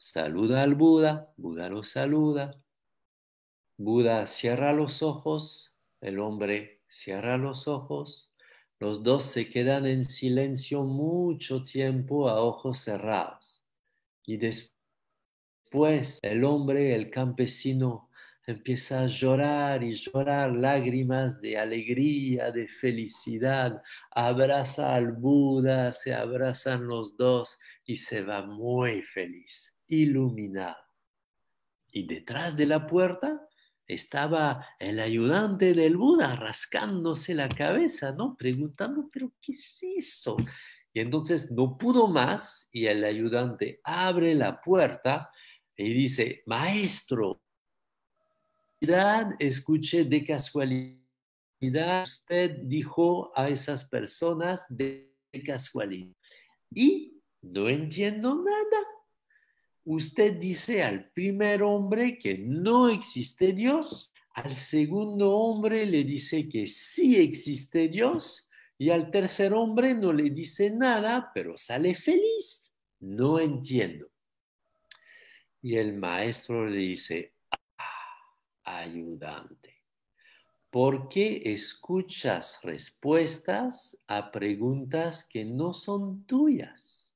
saluda 0.00 0.62
al 0.62 0.74
Buda, 0.74 1.32
Buda 1.36 1.68
lo 1.68 1.84
saluda, 1.84 2.60
Buda 3.76 4.26
cierra 4.26 4.72
los 4.72 5.02
ojos, 5.02 5.72
el 6.00 6.18
hombre 6.18 6.82
cierra 6.88 7.36
los 7.36 7.68
ojos, 7.68 8.34
los 8.78 9.02
dos 9.02 9.24
se 9.24 9.48
quedan 9.48 9.86
en 9.86 10.04
silencio 10.04 10.82
mucho 10.82 11.62
tiempo 11.62 12.28
a 12.28 12.42
ojos 12.42 12.80
cerrados. 12.80 13.64
Y 14.24 14.36
después 14.36 16.18
el 16.22 16.44
hombre, 16.44 16.94
el 16.94 17.10
campesino, 17.10 18.10
empieza 18.46 19.02
a 19.02 19.06
llorar 19.06 19.82
y 19.82 19.94
llorar 19.94 20.52
lágrimas 20.52 21.40
de 21.40 21.58
alegría, 21.58 22.50
de 22.50 22.66
felicidad, 22.66 23.82
abraza 24.10 24.94
al 24.94 25.12
Buda, 25.12 25.92
se 25.92 26.14
abrazan 26.14 26.86
los 26.86 27.16
dos 27.16 27.58
y 27.84 27.96
se 27.96 28.22
va 28.22 28.44
muy 28.44 29.02
feliz, 29.02 29.78
iluminado. 29.86 30.76
Y 31.92 32.06
detrás 32.06 32.56
de 32.56 32.66
la 32.66 32.86
puerta 32.86 33.48
estaba 33.86 34.66
el 34.78 34.98
ayudante 34.98 35.74
del 35.74 35.96
Buda 35.96 36.34
rascándose 36.34 37.34
la 37.34 37.48
cabeza, 37.48 38.12
¿no? 38.12 38.36
Preguntando, 38.36 39.08
pero 39.12 39.32
¿qué 39.40 39.52
es 39.52 39.78
eso? 39.82 40.36
Y 40.94 41.00
entonces 41.00 41.50
no 41.50 41.78
pudo 41.78 42.08
más 42.08 42.68
y 42.72 42.86
el 42.86 43.04
ayudante 43.04 43.80
abre 43.84 44.34
la 44.34 44.60
puerta 44.60 45.30
y 45.76 45.92
dice, 45.94 46.42
maestro, 46.46 47.41
escuché 49.38 50.04
de 50.04 50.24
casualidad, 50.24 52.02
usted 52.02 52.58
dijo 52.64 53.30
a 53.36 53.48
esas 53.48 53.84
personas 53.84 54.66
de 54.68 55.14
casualidad. 55.44 56.14
Y 56.74 57.20
no 57.42 57.68
entiendo 57.68 58.34
nada. 58.34 58.86
Usted 59.84 60.34
dice 60.34 60.82
al 60.82 61.10
primer 61.10 61.62
hombre 61.62 62.18
que 62.18 62.38
no 62.38 62.88
existe 62.88 63.52
Dios, 63.52 64.12
al 64.34 64.54
segundo 64.54 65.32
hombre 65.32 65.84
le 65.86 66.04
dice 66.04 66.48
que 66.48 66.66
sí 66.66 67.16
existe 67.16 67.88
Dios 67.88 68.48
y 68.78 68.90
al 68.90 69.10
tercer 69.10 69.52
hombre 69.52 69.94
no 69.94 70.12
le 70.12 70.30
dice 70.30 70.70
nada, 70.70 71.30
pero 71.34 71.58
sale 71.58 71.94
feliz. 71.94 72.74
No 73.00 73.38
entiendo. 73.38 74.08
Y 75.60 75.76
el 75.76 75.92
maestro 75.94 76.66
le 76.66 76.78
dice, 76.78 77.34
ayudante, 78.64 79.82
¿por 80.70 81.08
qué 81.08 81.42
escuchas 81.52 82.60
respuestas 82.62 84.02
a 84.06 84.30
preguntas 84.30 85.24
que 85.24 85.44
no 85.44 85.72
son 85.72 86.24
tuyas? 86.24 87.14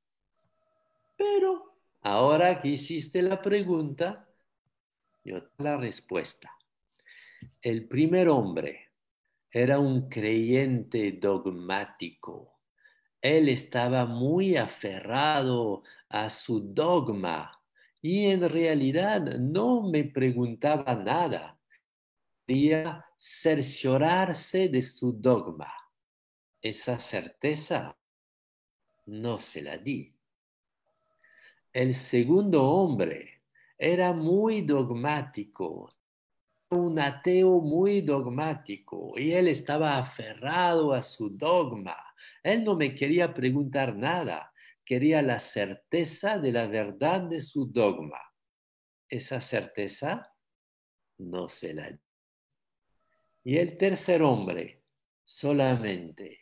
Pero 1.16 1.76
Ahora 2.06 2.60
que 2.60 2.68
hiciste 2.68 3.20
la 3.20 3.42
pregunta, 3.42 4.28
yo 5.24 5.42
la 5.58 5.76
respuesta. 5.76 6.52
El 7.60 7.88
primer 7.88 8.28
hombre 8.28 8.90
era 9.50 9.80
un 9.80 10.08
creyente 10.08 11.10
dogmático. 11.20 12.60
Él 13.20 13.48
estaba 13.48 14.06
muy 14.06 14.56
aferrado 14.56 15.82
a 16.08 16.30
su 16.30 16.60
dogma 16.60 17.60
y 18.02 18.26
en 18.26 18.48
realidad 18.48 19.22
no 19.38 19.82
me 19.82 20.04
preguntaba 20.04 20.94
nada. 20.94 21.58
Quería 22.46 23.04
cerciorarse 23.16 24.68
de 24.68 24.82
su 24.82 25.12
dogma. 25.12 25.72
Esa 26.60 26.98
certeza 26.98 27.96
no 29.06 29.38
se 29.38 29.62
la 29.62 29.78
di. 29.78 30.12
El 31.72 31.94
segundo 31.94 32.64
hombre 32.64 33.42
era 33.78 34.12
muy 34.12 34.62
dogmático, 34.62 35.92
un 36.70 36.98
ateo 36.98 37.60
muy 37.60 38.00
dogmático, 38.00 39.12
y 39.16 39.32
él 39.32 39.48
estaba 39.48 39.98
aferrado 39.98 40.92
a 40.92 41.02
su 41.02 41.30
dogma. 41.30 41.96
Él 42.42 42.64
no 42.64 42.76
me 42.76 42.94
quería 42.94 43.32
preguntar 43.34 43.94
nada, 43.94 44.52
quería 44.86 45.20
la 45.20 45.40
certeza 45.40 46.38
de 46.38 46.52
la 46.52 46.66
verdad 46.66 47.22
de 47.22 47.40
su 47.40 47.66
dogma. 47.66 48.20
Esa 49.08 49.40
certeza 49.40 50.32
no 51.18 51.48
se 51.48 51.74
la. 51.74 51.98
Y 53.44 53.58
el 53.58 53.76
tercer 53.76 54.22
hombre 54.22 54.84
solamente 55.24 56.40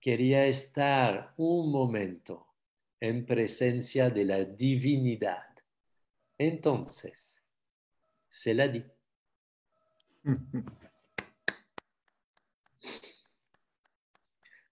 quería 0.00 0.46
estar 0.46 1.34
un 1.36 1.72
momento 1.72 2.46
en 3.00 3.26
presencia 3.26 4.08
de 4.08 4.24
la 4.24 4.44
divinidad. 4.44 5.46
Entonces, 6.38 7.42
se 8.28 8.54
la 8.54 8.68
di. 8.68 8.84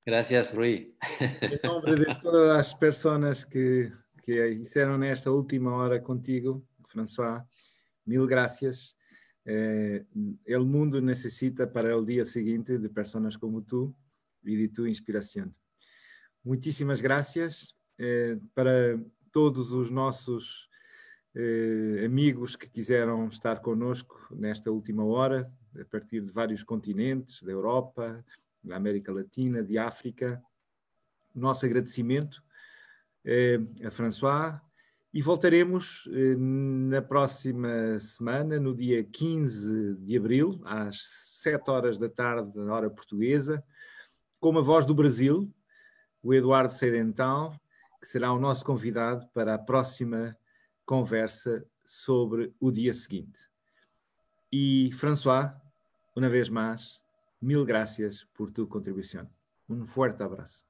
Gracias, 0.07 0.55
Rui. 0.55 0.95
En 1.19 1.59
nombre 1.65 1.97
de 1.97 2.17
todas 2.23 2.57
las 2.57 2.73
personas 2.77 3.45
que, 3.45 3.91
que 4.25 4.53
hicieron 4.53 5.03
esta 5.03 5.33
última 5.33 5.75
hora 5.75 6.01
contigo, 6.01 6.63
François, 6.87 7.43
mil 8.05 8.25
gracias. 8.25 8.97
Eh, 9.45 10.05
mundo 10.61 11.01
necesita 11.01 11.73
para 11.73 11.93
el 11.93 12.07
día 12.07 12.25
siguiente 12.25 12.79
de 12.79 12.89
personas 12.89 13.37
como 13.37 13.65
tú 13.65 13.93
y 14.45 14.55
de 14.55 14.69
tu 14.69 14.87
inspiración. 14.87 15.53
Muchísimas 16.45 17.03
gracias 17.03 17.77
eh, 17.99 18.39
para 18.55 18.97
todos 19.33 19.73
os 19.73 19.91
nossos 19.91 20.71
eh, 21.35 22.05
amigos 22.07 22.57
que 22.57 22.71
quiseram 22.71 23.27
estar 23.27 23.61
conosco 23.61 24.17
nesta 24.31 24.71
última 24.71 25.05
hora, 25.05 25.43
a 25.75 25.85
partir 25.85 26.23
de 26.23 26.31
vários 26.31 26.65
continentes, 26.65 27.43
da 27.43 27.51
Europa, 27.51 28.25
da 28.67 28.77
América 28.77 29.13
Latina, 29.13 29.63
de 29.63 29.79
África. 29.79 30.43
O 31.35 31.41
nosso 31.41 31.65
agradecimento 31.65 32.43
eh, 33.25 33.61
a 33.85 33.91
François 33.91 34.61
e 35.17 35.23
voltaremos 35.23 36.07
na 36.37 37.01
próxima 37.01 37.99
semana, 37.99 38.61
no 38.61 38.75
dia 38.75 39.03
15 39.03 39.95
de 39.95 40.15
abril, 40.15 40.61
às 40.63 41.01
7 41.43 41.71
horas 41.71 41.97
da 41.97 42.07
tarde, 42.07 42.59
na 42.59 42.75
hora 42.75 42.91
portuguesa, 42.91 43.65
com 44.39 44.59
a 44.59 44.61
voz 44.61 44.85
do 44.85 44.95
Brasil, 44.95 45.51
o 46.23 46.35
Eduardo 46.35 46.71
Seidental, 46.71 47.59
que 47.99 48.07
será 48.07 48.31
o 48.31 48.39
nosso 48.39 48.63
convidado 48.63 49.27
para 49.33 49.55
a 49.55 49.59
próxima 49.59 50.37
conversa 50.85 51.65
sobre 51.83 52.55
o 52.61 52.71
dia 52.71 52.93
seguinte. 52.93 53.49
E, 54.53 54.91
François, 54.93 55.51
uma 56.15 56.29
vez 56.29 56.51
mais, 56.51 57.01
mil 57.41 57.65
gracias 57.65 58.25
por 58.35 58.51
tu 58.51 58.67
contribuição. 58.67 59.29
Um 59.69 59.87
forte 59.87 60.23
abraço. 60.23 60.65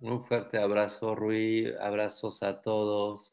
Un 0.00 0.24
fuerte 0.24 0.56
abrazo, 0.56 1.14
Rui. 1.14 1.74
Abrazos 1.80 2.42
a 2.42 2.54
todos. 2.54 3.32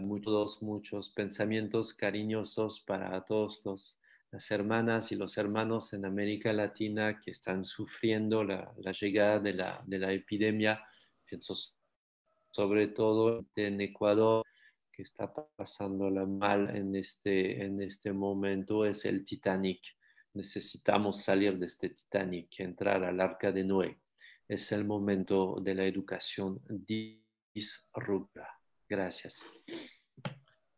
Muchos, 0.00 0.60
muchos 0.62 1.10
pensamientos 1.10 1.94
cariñosos 1.94 2.80
para 2.80 3.24
todos 3.24 3.64
los 3.64 3.98
las 4.32 4.50
hermanas 4.50 5.12
y 5.12 5.16
los 5.16 5.38
hermanos 5.38 5.92
en 5.92 6.04
América 6.04 6.52
Latina 6.52 7.20
que 7.20 7.30
están 7.30 7.64
sufriendo 7.64 8.44
la, 8.44 8.70
llegada 9.00 9.40
de 9.40 9.54
la, 9.54 9.82
de 9.86 9.98
la, 9.98 10.12
epidemia. 10.12 10.84
Pienso 11.24 11.54
sobre 12.50 12.88
todo 12.88 13.46
en 13.56 13.80
Ecuador, 13.80 14.44
que 14.96 15.02
está 15.02 15.30
pasándola 15.32 16.24
mal 16.24 16.74
en 16.74 16.96
este, 16.96 17.62
en 17.62 17.82
este 17.82 18.14
momento, 18.14 18.86
es 18.86 19.04
el 19.04 19.26
Titanic. 19.26 19.82
Necesitamos 20.32 21.22
salir 21.22 21.58
de 21.58 21.66
este 21.66 21.90
Titanic, 21.90 22.60
entrar 22.60 23.04
al 23.04 23.20
arca 23.20 23.52
de 23.52 23.62
Noé. 23.62 24.00
Es 24.48 24.72
el 24.72 24.86
momento 24.86 25.56
de 25.60 25.74
la 25.74 25.84
educación 25.84 26.62
disruptiva. 27.54 28.48
Gracias. 28.88 29.44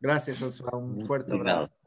Gracias. 0.01 0.41
Un 0.73 1.01
fuerte 1.03 1.35
abrazo. 1.35 1.78